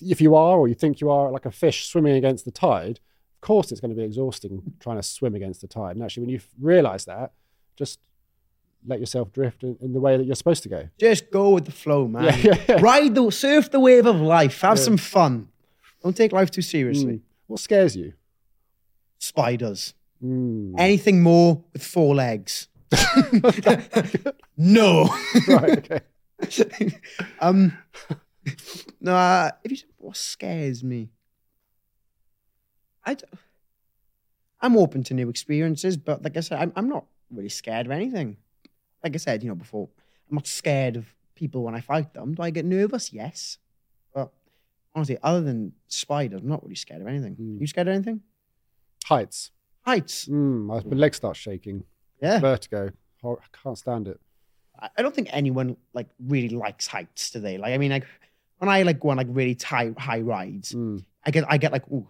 if 0.00 0.20
you 0.20 0.34
are 0.34 0.58
or 0.58 0.68
you 0.68 0.74
think 0.74 1.00
you 1.00 1.10
are 1.10 1.30
like 1.30 1.46
a 1.46 1.50
fish 1.50 1.86
swimming 1.86 2.16
against 2.16 2.44
the 2.44 2.50
tide, 2.50 3.00
of 3.36 3.40
course 3.40 3.70
it's 3.70 3.80
going 3.80 3.94
to 3.94 3.96
be 3.96 4.02
exhausting 4.02 4.74
trying 4.80 4.96
to 4.96 5.02
swim 5.02 5.34
against 5.34 5.60
the 5.60 5.68
tide. 5.68 5.96
And 5.96 6.04
actually, 6.04 6.22
when 6.22 6.30
you 6.30 6.40
realize 6.60 7.04
that, 7.04 7.32
just 7.76 8.00
let 8.86 8.98
yourself 8.98 9.32
drift 9.32 9.62
in, 9.62 9.76
in 9.80 9.92
the 9.92 10.00
way 10.00 10.16
that 10.16 10.24
you're 10.24 10.34
supposed 10.34 10.62
to 10.64 10.68
go. 10.68 10.88
Just 10.98 11.30
go 11.30 11.50
with 11.50 11.66
the 11.66 11.72
flow, 11.72 12.08
man. 12.08 12.24
Yeah, 12.24 12.36
yeah, 12.44 12.64
yeah. 12.68 12.80
Ride 12.80 13.14
the 13.14 13.30
surf 13.30 13.70
the 13.70 13.80
wave 13.80 14.06
of 14.06 14.20
life. 14.20 14.60
Have 14.62 14.78
some 14.78 14.96
fun. 14.96 15.48
Don't 16.02 16.16
take 16.16 16.32
life 16.32 16.50
too 16.50 16.62
seriously. 16.62 17.14
Mm. 17.14 17.20
What 17.46 17.60
scares 17.60 17.94
you? 17.94 18.14
Spiders. 19.18 19.94
Mm. 20.24 20.74
Anything 20.78 21.22
more 21.22 21.62
with 21.72 21.84
four 21.84 22.14
legs. 22.14 22.68
no. 24.56 25.14
right. 25.48 26.02
Okay. 26.42 26.98
um. 27.40 27.76
No. 29.00 29.14
Uh, 29.14 29.50
if 29.64 29.70
you 29.70 29.76
said 29.76 29.90
what 29.98 30.16
scares 30.16 30.82
me, 30.82 31.10
I. 33.04 33.14
d- 33.14 33.24
I'm 34.62 34.76
open 34.76 35.02
to 35.04 35.14
new 35.14 35.28
experiences, 35.28 35.96
but 35.96 36.22
like 36.22 36.36
I 36.36 36.40
said, 36.40 36.58
I'm, 36.58 36.72
I'm 36.76 36.88
not 36.88 37.06
really 37.30 37.48
scared 37.48 37.86
of 37.86 37.92
anything. 37.92 38.36
Like 39.02 39.14
I 39.14 39.18
said, 39.18 39.42
you 39.42 39.48
know, 39.48 39.54
before, 39.54 39.88
I'm 40.28 40.34
not 40.34 40.46
scared 40.46 40.96
of 40.96 41.06
people 41.34 41.62
when 41.62 41.74
I 41.74 41.80
fight 41.80 42.12
them. 42.12 42.34
Do 42.34 42.42
I 42.42 42.50
get 42.50 42.66
nervous? 42.66 43.12
Yes. 43.12 43.56
But 44.14 44.30
honestly, 44.94 45.16
other 45.22 45.40
than 45.40 45.72
spiders, 45.88 46.42
I'm 46.42 46.48
not 46.48 46.62
really 46.62 46.74
scared 46.74 47.00
of 47.00 47.08
anything. 47.08 47.36
Mm. 47.36 47.60
You 47.60 47.66
scared 47.66 47.88
of 47.88 47.94
anything? 47.94 48.20
Heights. 49.06 49.50
Heights. 49.86 50.26
Mm. 50.26 50.66
My 50.66 50.96
legs 50.96 51.16
start 51.16 51.36
shaking. 51.36 51.84
Yeah. 52.22 52.38
Vertigo. 52.40 52.92
I 53.24 53.34
can't 53.62 53.76
stand 53.78 54.08
it. 54.08 54.20
I 54.96 55.02
don't 55.02 55.14
think 55.14 55.28
anyone 55.30 55.76
like 55.92 56.08
really 56.26 56.48
likes 56.48 56.86
heights 56.86 57.30
today. 57.30 57.58
Like, 57.58 57.74
I 57.74 57.78
mean, 57.78 57.90
like 57.90 58.06
when 58.58 58.68
I 58.70 58.82
like 58.82 58.98
go 58.98 59.10
on 59.10 59.18
like 59.18 59.26
really 59.30 59.58
high 59.62 59.92
high 59.98 60.20
rides, 60.20 60.72
Mm. 60.72 61.04
I 61.26 61.30
get 61.30 61.44
I 61.48 61.58
get 61.58 61.70
like, 61.72 61.86
ooh, 61.90 62.08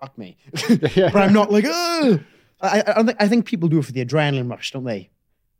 fuck 0.00 0.16
me. 0.18 0.36
Yeah. 0.94 1.10
but 1.10 1.22
I'm 1.22 1.32
not 1.32 1.50
like, 1.50 1.64
Ugh! 1.66 2.20
I, 2.60 2.82
I, 2.86 3.02
think, 3.02 3.16
I 3.22 3.28
think 3.28 3.46
people 3.46 3.68
do 3.68 3.78
it 3.78 3.84
for 3.86 3.92
the 3.92 4.04
adrenaline 4.04 4.50
rush, 4.50 4.70
don't 4.72 4.84
they? 4.84 5.10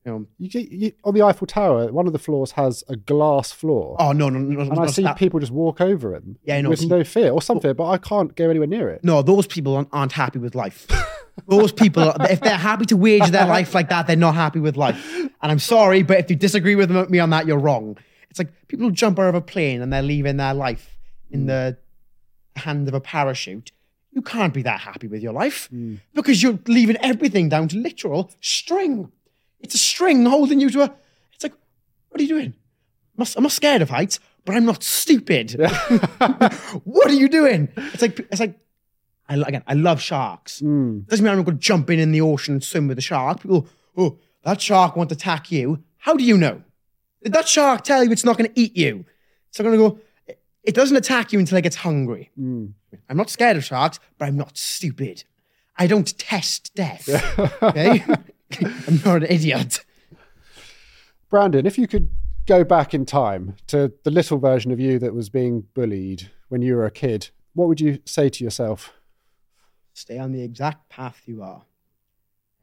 You 0.05 0.13
know, 0.13 0.27
You, 0.39 0.61
you, 0.61 0.93
on 1.05 1.15
the 1.15 1.23
Eiffel 1.23 1.47
Tower, 1.47 1.91
one 1.93 2.07
of 2.07 2.13
the 2.13 2.19
floors 2.19 2.51
has 2.53 2.85
a 2.89 2.97
glass 2.97 3.51
floor. 3.53 3.97
oh 3.99 4.13
no, 4.13 4.29
no, 4.29 4.39
no, 4.41 4.61
and 4.61 4.71
no, 4.73 4.83
I 4.83 4.87
see 4.89 5.03
that- 5.05 5.17
people 5.17 5.41
just 5.41 5.53
walk 5.53 5.81
over 5.81 6.15
it 6.15 6.23
Yeah, 6.45 6.61
know. 6.61 6.71
with 6.71 6.85
no 6.87 7.03
fear 7.03 7.31
or 7.31 7.41
some 7.41 7.61
fear, 7.61 7.73
but 7.73 7.89
I 7.89 7.99
can't 7.99 8.35
go 8.37 8.51
anywhere 8.51 8.67
near 8.69 8.91
it. 8.91 9.03
no, 9.05 9.23
those 9.23 9.47
people 9.47 9.75
aren't, 9.77 9.89
aren't 9.93 10.13
happy 10.13 10.39
with 10.39 10.55
life. 10.55 10.87
those 11.49 11.73
people, 11.73 12.13
if 12.21 12.41
they're 12.41 12.57
happy 12.57 12.85
to 12.87 12.97
wage 12.97 13.31
their 13.31 13.47
life 13.47 13.75
like 13.75 13.89
that, 13.89 14.07
they're 14.07 14.17
not 14.17 14.35
happy 14.35 14.61
with 14.61 14.77
life. 14.77 15.15
And 15.15 15.31
I'm 15.53 15.59
sorry, 15.59 16.03
but 16.03 16.19
if 16.19 16.31
you 16.31 16.37
disagree 16.37 16.75
with 16.75 16.91
me 17.11 17.19
on 17.19 17.31
that, 17.31 17.47
you're 17.47 17.59
wrong. 17.59 17.97
It's 18.31 18.39
like 18.39 18.69
people 18.69 18.91
jump 18.91 19.19
out 19.19 19.29
of 19.29 19.35
a 19.35 19.41
plane 19.41 19.83
and 19.83 19.93
they're 19.93 20.03
leaving 20.03 20.37
their 20.37 20.55
life 20.55 20.99
in 21.31 21.47
the 21.47 21.77
hand 22.57 22.89
of 22.89 22.95
a 22.95 23.01
parachute. 23.01 23.73
You 24.13 24.23
can't 24.23 24.53
be 24.53 24.63
that 24.63 24.81
happy 24.81 25.09
with 25.09 25.23
your 25.23 25.33
life 25.33 25.69
hmm. 25.69 25.97
because 26.15 26.43
you're 26.43 26.59
leaving 26.67 26.97
everything 26.99 27.49
down 27.49 27.69
to 27.69 27.79
literal 27.79 28.31
string. 28.41 29.11
It's 29.61 29.75
a 29.75 29.79
string 29.79 30.27
holding 30.27 30.61
you 30.61 30.69
to 30.71 30.83
a. 30.83 30.95
It's 31.33 31.43
like, 31.43 31.55
what 32.11 32.21
are 32.21 32.25
you 32.25 32.29
doing? 32.29 32.47
I'm 32.47 33.19
not, 33.19 33.35
I'm 33.37 33.43
not 33.45 33.53
scared 33.53 33.81
of 33.81 33.91
heights, 33.91 34.21
but 34.45 34.55
I'm 34.55 34.67
not 34.67 34.83
stupid. 34.83 35.53
what 36.85 37.11
are 37.11 37.15
you 37.15 37.29
doing? 37.29 37.69
It's 37.77 38.03
like 38.03 38.19
it's 38.19 38.41
like 38.41 38.59
I 39.33 39.49
again 39.49 39.63
I 39.67 39.75
love 39.75 40.01
sharks. 40.01 40.61
Mm. 40.61 41.07
Doesn't 41.09 41.25
mean 41.25 41.33
I'm 41.33 41.43
going 41.45 41.57
to 41.59 41.63
jump 41.63 41.91
in 41.91 41.99
in 41.99 42.13
the 42.13 42.21
ocean 42.21 42.55
and 42.55 42.63
swim 42.65 42.89
with 42.89 42.99
a 42.99 43.03
shark. 43.03 43.41
People, 43.41 43.67
oh, 43.97 44.19
that 44.45 44.61
shark 44.61 44.97
won't 44.97 45.13
attack 45.13 45.51
you. 45.51 45.83
How 45.99 46.15
do 46.15 46.25
you 46.25 46.37
know? 46.37 46.63
Did 47.23 47.33
that 47.35 47.49
shark 47.49 47.83
tell 47.85 48.03
you 48.03 48.11
it's 48.11 48.25
not 48.25 48.37
going 48.37 48.53
to 48.53 48.61
eat 48.61 48.77
you? 48.77 49.05
It's 49.49 49.59
not 49.59 49.65
going 49.65 49.79
to 49.79 49.89
go. 49.89 50.01
"It- 50.65 50.75
doesn't 50.75 50.97
attack 50.97 51.33
you 51.33 51.39
until 51.39 51.59
it 51.59 51.63
gets 51.63 51.77
hungry. 51.77 52.31
Mm. 52.41 52.73
I'm 53.09 53.17
not 53.17 53.31
scared 53.31 53.57
of 53.57 53.65
sharks, 53.65 53.99
but 54.19 54.27
I'm 54.27 54.37
not 54.37 54.57
stupid. 54.57 55.25
I 55.77 55.87
don't 55.87 56.17
test 56.19 56.75
death. 56.75 57.09
Okay, 57.63 58.05
I'm 58.61 59.01
not 59.05 59.23
an 59.23 59.27
idiot. 59.31 59.85
Brandon, 61.31 61.65
if 61.67 61.79
you 61.79 61.87
could 61.89 62.11
go 62.47 62.65
back 62.65 62.93
in 62.93 63.07
time 63.07 63.55
to 63.69 63.93
the 64.05 64.11
little 64.11 64.39
version 64.39 64.71
of 64.73 64.81
you 64.81 64.99
that 64.99 65.15
was 65.15 65.29
being 65.31 65.65
bullied 65.75 66.31
when 66.49 66.61
you 66.61 66.75
were 66.77 66.85
a 66.85 66.91
kid, 66.91 67.31
what 67.55 67.69
would 67.69 67.81
you 67.81 68.01
say 68.05 68.29
to 68.29 68.45
yourself? 68.45 68.93
Stay 69.93 70.19
on 70.19 70.33
the 70.33 70.43
exact 70.43 70.89
path 70.89 71.23
you 71.27 71.43
are. 71.43 71.63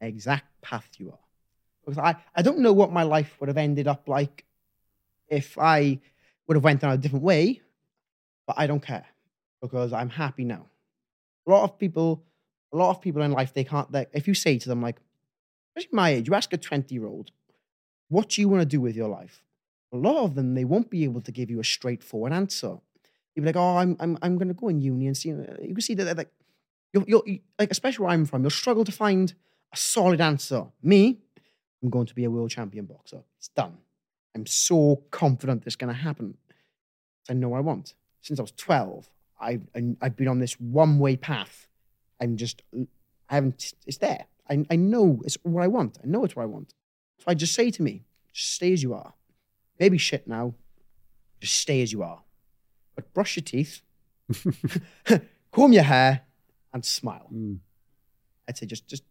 Exact 0.02 0.46
path 0.62 0.90
you 0.98 1.12
are. 1.12 1.20
Because 1.86 1.98
I, 1.98 2.16
I 2.36 2.42
don't 2.42 2.60
know 2.60 2.74
what 2.74 2.92
my 2.92 3.04
life 3.04 3.36
would 3.40 3.48
have 3.48 3.58
ended 3.58 3.88
up 3.88 4.08
like 4.08 4.46
if 5.28 5.58
I 5.58 6.00
would 6.48 6.56
have 6.56 6.64
went 6.64 6.82
down 6.82 6.92
a 6.92 6.98
different 6.98 7.24
way, 7.24 7.62
but 8.48 8.56
I 8.58 8.68
don't 8.68 8.82
care 8.82 9.06
because 9.62 9.94
I'm 9.94 10.10
happy 10.10 10.44
now. 10.44 10.66
A 11.48 11.52
lot 11.52 11.64
of 11.64 11.78
people, 11.78 12.24
a 12.74 12.78
lot 12.78 12.92
of 12.92 13.02
people 13.02 13.22
in 13.22 13.32
life, 13.32 13.54
they 13.54 13.64
can't, 13.64 13.88
if 14.14 14.28
you 14.28 14.34
say 14.34 14.58
to 14.58 14.70
them 14.70 14.82
like, 14.82 15.00
especially 15.76 15.96
my 15.96 16.10
age, 16.10 16.28
you 16.28 16.34
ask 16.34 16.52
a 16.54 16.58
20 16.58 16.94
year 16.94 17.06
old, 17.06 17.32
what 18.10 18.30
do 18.30 18.42
you 18.42 18.50
want 18.50 18.62
to 18.62 18.66
do 18.66 18.82
with 18.82 18.96
your 18.96 19.08
life? 19.08 19.44
A 19.94 19.98
lot 19.98 20.24
of 20.24 20.36
them, 20.36 20.56
they 20.56 20.66
won't 20.66 20.90
be 20.90 21.04
able 21.04 21.22
to 21.22 21.32
give 21.32 21.50
you 21.50 21.60
a 21.60 21.64
straightforward 21.64 22.34
answer. 22.34 22.78
You'll 23.36 23.44
be 23.44 23.48
like, 23.48 23.56
oh, 23.56 23.78
I'm, 23.78 23.96
I'm, 24.00 24.18
I'm 24.22 24.36
going 24.38 24.48
to 24.48 24.54
go 24.54 24.70
in 24.70 24.82
uni 24.82 25.08
and 25.08 25.18
see. 25.18 25.30
You 25.30 25.74
can 25.74 25.82
see 25.82 25.94
that, 25.96 26.04
they're 26.04 26.16
like, 26.16 26.32
you'll, 26.94 27.06
you'll 27.08 27.24
like 27.58 27.72
especially 27.72 28.04
where 28.04 28.14
I'm 28.14 28.26
from, 28.26 28.42
you'll 28.42 28.50
struggle 28.50 28.86
to 28.86 28.92
find 28.92 29.34
a 29.74 29.78
solid 29.78 30.22
answer. 30.22 30.66
Me, 30.82 31.20
I'm 31.82 31.90
going 31.90 32.08
to 32.08 32.16
be 32.16 32.24
a 32.24 32.32
world 32.32 32.52
champion 32.52 32.86
boxer. 32.86 33.24
It's 33.38 33.50
done. 33.50 33.78
I'm 34.36 34.46
so 34.46 35.04
confident 35.12 35.64
it's 35.66 35.76
going 35.76 35.94
to 35.94 36.00
happen. 36.00 36.38
I 37.30 37.34
know 37.34 37.54
I 37.54 37.60
want. 37.60 37.94
Since 38.22 38.40
I 38.40 38.44
was 38.44 38.52
12, 38.52 39.10
I've 39.40 39.68
I've 40.02 40.16
been 40.16 40.28
on 40.28 40.40
this 40.40 40.54
one 40.60 41.00
way 41.00 41.16
path. 41.16 41.68
I'm 42.20 42.38
just 42.38 42.62
I 43.30 43.36
haven't. 43.36 43.74
It's 43.86 43.98
there. 43.98 44.26
I 44.50 44.66
I 44.70 44.76
know 44.76 45.22
it's 45.24 45.38
what 45.44 45.64
I 45.64 45.68
want. 45.68 45.98
I 46.04 46.08
know 46.08 46.24
it's 46.26 46.36
what 46.36 46.44
I 46.44 46.48
want. 46.48 46.74
So 47.20 47.26
I 47.28 47.34
just 47.34 47.54
say 47.54 47.72
to 47.72 47.82
me, 47.82 48.04
just 48.34 48.54
stay 48.54 48.74
as 48.74 48.84
you 48.84 48.94
are. 48.94 49.14
Maybe 49.80 49.98
shit 49.98 50.28
now. 50.28 50.56
Just 51.40 51.56
stay 51.56 51.82
as 51.82 51.92
you 51.92 52.04
are. 52.04 52.22
But 52.96 53.14
brush 53.14 53.38
your 53.38 53.44
teeth, 53.44 53.82
comb 55.52 55.72
your 55.72 55.84
hair, 55.84 56.22
and 56.74 56.84
smile. 56.86 57.28
Mm. 57.34 57.60
I'd 58.48 58.58
say 58.58 58.66
just 58.66 58.88
just 58.88 59.04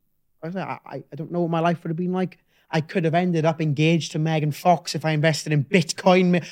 I, 0.43 0.49
I, 0.49 1.05
I 1.13 1.17
don't 1.17 1.33
know 1.33 1.41
what 1.41 1.51
my 1.51 1.61
life 1.61 1.83
would 1.83 1.91
have 1.91 1.97
been 1.97 2.13
like. 2.13 2.39
I 2.71 2.81
could 2.83 3.05
have 3.05 3.15
ended 3.15 3.45
up 3.45 3.63
engaged 3.63 4.13
to 4.13 4.19
Megan 4.19 4.53
Fox 4.53 4.95
if 4.95 5.05
I 5.05 5.13
invested 5.13 5.53
in 5.53 5.65
Bitcoin. 5.65 6.45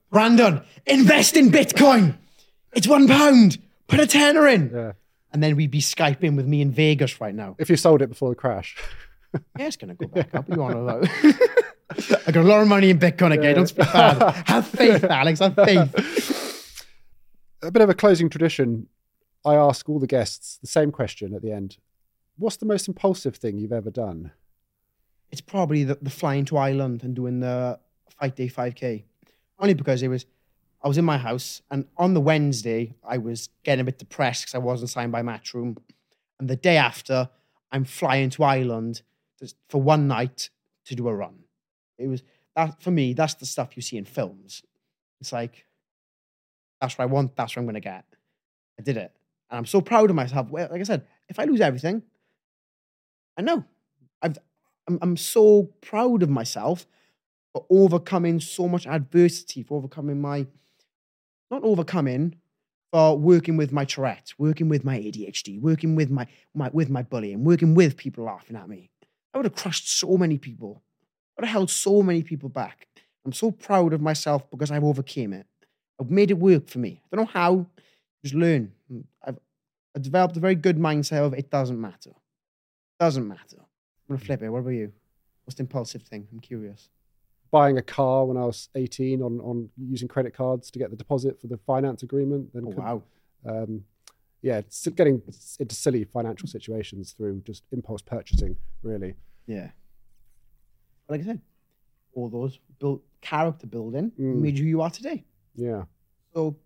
Brandon, 0.10 0.62
invest 0.84 1.36
in 1.36 1.50
Bitcoin. 1.50 2.16
It's 2.72 2.88
one 2.88 3.06
pound. 3.06 3.58
Put 3.86 4.00
a 4.00 4.06
tenner 4.06 4.48
in. 4.48 4.70
yeah. 4.74 4.92
And 5.32 5.42
then 5.42 5.56
we'd 5.56 5.70
be 5.70 5.80
Skyping 5.80 6.36
with 6.36 6.46
me 6.46 6.60
in 6.60 6.72
Vegas 6.72 7.20
right 7.20 7.34
now. 7.34 7.56
If 7.58 7.70
you 7.70 7.76
sold 7.76 8.02
it 8.02 8.08
before 8.08 8.30
the 8.30 8.34
crash. 8.36 8.76
Yeah, 9.58 9.66
it's 9.66 9.76
going 9.76 9.88
to 9.88 9.94
go 9.94 10.08
back 10.08 10.34
up. 10.34 10.46
You 10.46 10.56
want 10.56 10.74
to 10.74 10.82
know? 10.82 11.00
I 12.26 12.32
got 12.32 12.44
a 12.44 12.46
lot 12.46 12.60
of 12.60 12.68
money 12.68 12.90
in 12.90 12.98
Bitcoin 12.98 13.32
again. 13.32 13.54
Don't 13.54 13.66
speak 13.66 13.90
bad. 13.90 14.46
Have 14.46 14.66
faith, 14.66 15.04
Alex. 15.04 15.40
Have 15.40 15.54
faith. 15.54 16.84
a 17.62 17.70
bit 17.70 17.80
of 17.80 17.88
a 17.88 17.94
closing 17.94 18.28
tradition. 18.28 18.88
I 19.44 19.54
ask 19.54 19.88
all 19.88 19.98
the 19.98 20.06
guests 20.06 20.58
the 20.58 20.66
same 20.66 20.92
question 20.92 21.34
at 21.34 21.42
the 21.42 21.52
end. 21.52 21.78
What's 22.36 22.56
the 22.56 22.66
most 22.66 22.88
impulsive 22.88 23.36
thing 23.36 23.58
you've 23.58 23.72
ever 23.72 23.90
done? 23.90 24.32
It's 25.30 25.40
probably 25.40 25.84
the, 25.84 25.98
the 26.00 26.10
flying 26.10 26.44
to 26.46 26.56
Ireland 26.56 27.02
and 27.02 27.14
doing 27.14 27.40
the 27.40 27.78
Fight 28.18 28.36
Day 28.36 28.48
5K. 28.48 29.04
Only 29.58 29.74
because 29.74 30.02
it 30.02 30.08
was, 30.08 30.26
I 30.82 30.88
was 30.88 30.98
in 30.98 31.04
my 31.04 31.18
house 31.18 31.62
and 31.70 31.86
on 31.96 32.14
the 32.14 32.20
Wednesday, 32.20 32.94
I 33.02 33.18
was 33.18 33.48
getting 33.64 33.80
a 33.80 33.84
bit 33.84 33.98
depressed 33.98 34.42
because 34.42 34.54
I 34.54 34.58
wasn't 34.58 34.90
signed 34.90 35.12
by 35.12 35.22
Matchroom. 35.22 35.76
And 36.38 36.48
the 36.48 36.56
day 36.56 36.76
after, 36.76 37.28
I'm 37.70 37.84
flying 37.84 38.30
to 38.30 38.44
Ireland 38.44 39.02
for 39.68 39.80
one 39.80 40.06
night 40.06 40.50
to 40.84 40.94
do 40.94 41.08
a 41.08 41.14
run. 41.14 41.44
It 41.98 42.08
was 42.08 42.22
that 42.56 42.82
for 42.82 42.90
me, 42.90 43.14
that's 43.14 43.34
the 43.34 43.46
stuff 43.46 43.76
you 43.76 43.82
see 43.82 43.96
in 43.96 44.04
films. 44.04 44.62
It's 45.20 45.32
like, 45.32 45.64
that's 46.80 46.98
what 46.98 47.04
I 47.04 47.06
want, 47.06 47.36
that's 47.36 47.56
what 47.56 47.60
I'm 47.60 47.66
going 47.66 47.74
to 47.74 47.80
get. 47.80 48.04
I 48.78 48.82
did 48.82 48.96
it. 48.96 49.12
And 49.52 49.58
I'm 49.58 49.66
so 49.66 49.82
proud 49.82 50.08
of 50.08 50.16
myself. 50.16 50.48
Well, 50.48 50.66
like 50.70 50.80
I 50.80 50.84
said, 50.84 51.06
if 51.28 51.38
I 51.38 51.44
lose 51.44 51.60
everything, 51.60 52.02
I 53.36 53.42
know. 53.42 53.64
I've, 54.22 54.38
I'm, 54.88 54.98
I'm 55.02 55.16
so 55.16 55.64
proud 55.82 56.22
of 56.22 56.30
myself 56.30 56.86
for 57.52 57.66
overcoming 57.68 58.40
so 58.40 58.66
much 58.66 58.86
adversity, 58.86 59.62
for 59.62 59.76
overcoming 59.76 60.22
my, 60.22 60.46
not 61.50 61.62
overcoming, 61.64 62.36
for 62.92 63.18
working 63.18 63.58
with 63.58 63.72
my 63.72 63.84
Tourette, 63.84 64.32
working 64.38 64.70
with 64.70 64.84
my 64.84 64.98
ADHD, 64.98 65.60
working 65.60 65.96
with 65.96 66.10
my, 66.10 66.26
my 66.54 66.70
with 66.72 66.88
my 66.88 67.02
bullying, 67.02 67.44
working 67.44 67.74
with 67.74 67.98
people 67.98 68.24
laughing 68.24 68.56
at 68.56 68.70
me. 68.70 68.88
I 69.34 69.38
would 69.38 69.44
have 69.44 69.54
crushed 69.54 69.98
so 69.98 70.16
many 70.16 70.38
people. 70.38 70.82
I 71.36 71.42
would 71.42 71.46
have 71.48 71.52
held 71.52 71.70
so 71.70 72.02
many 72.02 72.22
people 72.22 72.48
back. 72.48 72.88
I'm 73.26 73.32
so 73.34 73.50
proud 73.50 73.92
of 73.92 74.00
myself 74.00 74.50
because 74.50 74.70
I've 74.70 74.84
overcame 74.84 75.34
it. 75.34 75.46
I've 76.00 76.10
made 76.10 76.30
it 76.30 76.38
work 76.38 76.68
for 76.68 76.78
me. 76.78 77.02
I 77.12 77.16
don't 77.16 77.26
know 77.26 77.30
how. 77.32 77.66
Just 78.22 78.34
learn. 78.34 78.72
I've, 79.24 79.38
I've 79.96 80.02
developed 80.02 80.36
a 80.36 80.40
very 80.40 80.54
good 80.54 80.78
mindset 80.78 81.18
of 81.26 81.34
it 81.34 81.50
doesn't 81.50 81.80
matter. 81.80 82.12
Doesn't 83.00 83.26
matter. 83.26 83.56
I'm 83.58 84.16
gonna 84.16 84.24
flip 84.24 84.42
it. 84.42 84.48
What 84.50 84.60
about 84.60 84.70
you? 84.70 84.92
What's 85.44 85.56
the 85.56 85.62
impulsive 85.62 86.02
thing? 86.02 86.28
I'm 86.32 86.40
curious. 86.40 86.88
Buying 87.50 87.76
a 87.78 87.82
car 87.82 88.24
when 88.24 88.36
I 88.36 88.44
was 88.44 88.68
18 88.74 89.20
on, 89.22 89.40
on 89.40 89.68
using 89.76 90.08
credit 90.08 90.34
cards 90.34 90.70
to 90.70 90.78
get 90.78 90.90
the 90.90 90.96
deposit 90.96 91.40
for 91.40 91.48
the 91.48 91.58
finance 91.58 92.02
agreement. 92.02 92.52
Then 92.54 92.64
Oh, 92.66 92.68
could- 92.68 92.78
wow. 92.78 93.02
um, 93.44 93.84
yeah, 94.40 94.58
it's 94.58 94.86
getting 94.88 95.20
into 95.56 95.74
silly 95.74 96.04
financial 96.04 96.48
situations 96.48 97.12
through 97.12 97.42
just 97.44 97.64
impulse 97.72 98.02
purchasing, 98.02 98.56
really. 98.82 99.14
Yeah. 99.46 99.70
Like 101.08 101.20
I 101.20 101.24
said, 101.24 101.40
all 102.14 102.28
those 102.28 102.58
built 102.78 103.02
character 103.20 103.66
building 103.66 104.10
Mm. 104.18 104.40
made 104.40 104.58
you 104.58 104.64
who 104.64 104.70
you 104.70 104.82
are 104.82 104.90
today. 104.90 105.24
Yeah. 105.54 105.84
So 106.34 106.56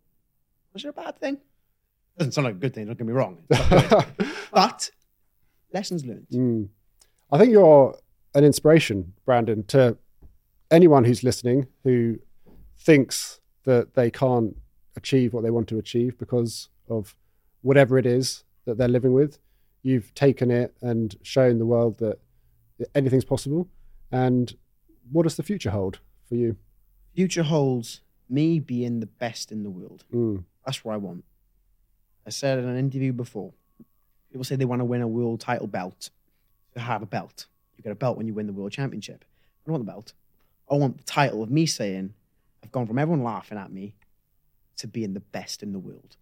was 0.77 0.85
it 0.85 0.89
a 0.89 0.93
bad 0.93 1.19
thing? 1.19 1.39
Doesn't 2.19 2.33
sound 2.33 2.45
like 2.45 2.55
a 2.55 2.59
good 2.59 2.75
thing, 2.75 2.85
don't 2.85 2.99
get 2.99 3.07
me 3.07 3.15
wrong. 3.15 3.39
It's 3.49 3.71
not 3.71 4.19
good. 4.19 4.29
but 4.53 4.91
lessons 5.73 6.05
learned. 6.05 6.27
Mm. 6.31 6.69
I 7.33 7.39
think 7.39 7.51
you're 7.51 7.99
an 8.35 8.45
inspiration, 8.45 9.15
Brandon, 9.25 9.65
to 9.69 9.97
anyone 10.71 11.05
who's 11.05 11.25
listening 11.25 11.67
who 11.83 12.19
thinks 12.77 13.41
that 13.65 13.95
they 13.95 14.11
can't 14.11 14.55
achieve 14.97 15.33
what 15.33 15.45
they 15.45 15.51
want 15.51 15.67
to 15.69 15.79
achieve 15.79 16.19
because 16.19 16.69
of 16.91 17.17
whatever 17.63 17.97
it 17.97 18.05
is 18.05 18.45
that 18.67 18.77
they're 18.77 18.87
living 18.87 19.15
with. 19.15 19.39
You've 19.83 20.13
taken 20.15 20.51
it 20.51 20.77
and 20.83 21.17
shown 21.23 21.59
the 21.59 21.67
world 21.67 21.99
that 21.99 22.19
anything's 22.95 23.25
possible. 23.25 23.67
And 24.13 24.55
what 25.11 25.23
does 25.23 25.37
the 25.37 25.43
future 25.43 25.71
hold 25.71 26.01
for 26.29 26.35
you? 26.35 26.57
Future 27.15 27.45
holds 27.45 28.03
me 28.29 28.61
being 28.61 29.01
the 29.01 29.07
best 29.07 29.51
in 29.51 29.63
the 29.63 29.71
world. 29.71 30.05
Mm. 30.13 30.45
That's 30.67 30.85
what 30.85 30.95
I 30.95 30.97
want. 30.99 31.25
I 32.27 32.31
said 32.31 32.59
in 32.59 32.67
an 32.67 32.77
interview 32.77 33.13
before, 33.13 33.53
people 34.31 34.45
say 34.45 34.57
they 34.57 34.65
want 34.65 34.81
to 34.81 34.85
win 34.85 35.01
a 35.01 35.09
world 35.09 35.41
title 35.41 35.69
belt. 35.69 36.11
To 36.75 36.81
have 36.81 37.01
a 37.01 37.07
belt. 37.07 37.47
You 37.79 37.83
get 37.83 37.93
a 37.93 37.95
belt 37.95 38.19
when 38.19 38.27
you 38.27 38.35
win 38.35 38.47
the 38.47 38.53
world 38.53 38.73
championship. 38.73 39.25
I 39.25 39.71
don't 39.71 39.73
want 39.73 39.87
the 39.87 39.93
belt. 39.93 40.13
I 40.71 40.75
want 40.75 40.99
the 40.99 41.05
title 41.05 41.43
of 41.43 41.51
me 41.51 41.65
saying, 41.65 42.13
I've 42.63 42.73
gone 42.73 42.87
from 42.87 42.99
everyone 42.99 43.25
laughing 43.25 43.57
at 43.57 43.73
me 43.73 43.95
to 44.79 44.87
being 44.87 45.15
the 45.15 45.21
best 45.21 45.63
in 45.63 45.73
the 45.73 45.79
world. 45.79 46.17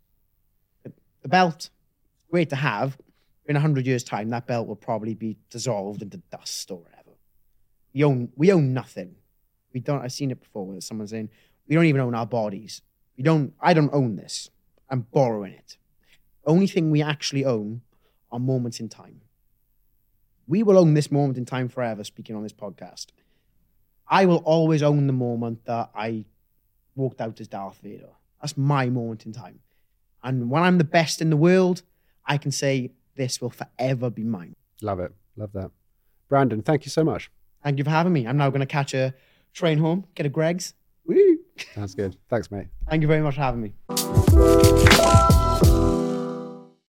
The, 1.23 1.29
belt, 1.29 1.71
great 2.31 2.51
to 2.51 2.57
have. 2.57 2.99
In 3.47 3.57
a 3.57 3.61
hundred 3.61 3.87
years' 3.87 4.05
time, 4.05 4.29
that 4.29 4.47
belt 4.47 4.69
will 4.69 4.77
probably 4.77 5.15
be 5.15 5.37
dissolved 5.51 6.03
into 6.03 6.19
dust 6.31 6.71
or 6.71 6.79
whatever. 6.79 7.11
We 7.93 8.05
own 8.05 8.31
we 8.37 8.53
own 8.53 8.73
nothing. 8.73 9.17
We 9.73 9.81
don't. 9.81 10.03
I've 10.03 10.13
seen 10.13 10.31
it 10.31 10.41
before. 10.41 10.67
Where 10.67 10.81
someone 10.81 11.07
saying 11.09 11.31
we 11.67 11.75
don't 11.75 11.87
even 11.87 12.01
own 12.01 12.15
our 12.15 12.27
bodies. 12.27 12.83
We 13.17 13.23
don't. 13.23 13.55
I 13.61 13.75
don't 13.75 13.93
own 13.93 14.17
this. 14.17 14.51
I'm 14.91 15.01
borrowing 15.01 15.53
it. 15.53 15.77
Only 16.47 16.67
thing 16.67 16.91
we 16.91 17.03
actually 17.03 17.45
own 17.45 17.83
are 18.31 18.39
moments 18.39 18.81
in 18.81 18.89
time. 18.89 19.21
We 20.47 20.63
will 20.63 20.79
own 20.79 20.95
this 20.95 21.11
moment 21.11 21.39
in 21.39 21.45
time 21.45 21.69
forever. 21.69 22.05
Speaking 22.05 22.37
on 22.37 22.43
this 22.43 22.53
podcast, 22.53 23.07
I 24.09 24.27
will 24.27 24.43
always 24.45 24.83
own 24.83 25.07
the 25.07 25.13
moment 25.13 25.65
that 25.65 25.91
I 25.95 26.27
walked 26.95 27.21
out 27.21 27.41
as 27.41 27.49
Darth 27.49 27.79
Vader. 27.83 28.11
That's 28.41 28.57
my 28.57 28.91
moment 28.91 29.25
in 29.25 29.33
time. 29.33 29.61
And 30.23 30.51
when 30.51 30.63
I'm 30.63 30.79
the 30.79 30.85
best 30.85 31.21
in 31.21 31.31
the 31.31 31.37
world, 31.37 31.83
I 32.27 32.39
can 32.39 32.51
say 32.51 32.93
this 33.17 33.41
will 33.41 33.51
forever 33.51 34.11
be 34.11 34.25
mine. 34.25 34.55
Love 34.83 35.01
it. 35.01 35.13
Love 35.37 35.53
that. 35.53 35.71
Brandon, 36.29 36.63
thank 36.63 36.85
you 36.85 36.91
so 36.91 37.05
much. 37.05 37.31
Thank 37.63 37.79
you 37.79 37.85
for 37.85 37.91
having 37.91 38.13
me. 38.13 38.27
I'm 38.27 38.37
now 38.37 38.51
going 38.51 38.61
to 38.61 38.67
catch 38.67 38.95
a 38.95 39.15
train 39.53 39.79
home, 39.79 40.07
get 40.15 40.27
a 40.27 40.29
Greggs. 40.29 40.75
Woo! 41.07 41.39
Sounds 41.75 41.95
good. 41.95 42.17
Thanks, 42.29 42.51
mate. 42.51 42.69
Thank 42.89 43.03
you 43.03 43.09
very 43.09 43.23
much 43.23 43.35
for 43.35 43.41
having 43.43 43.63
me. 43.63 45.34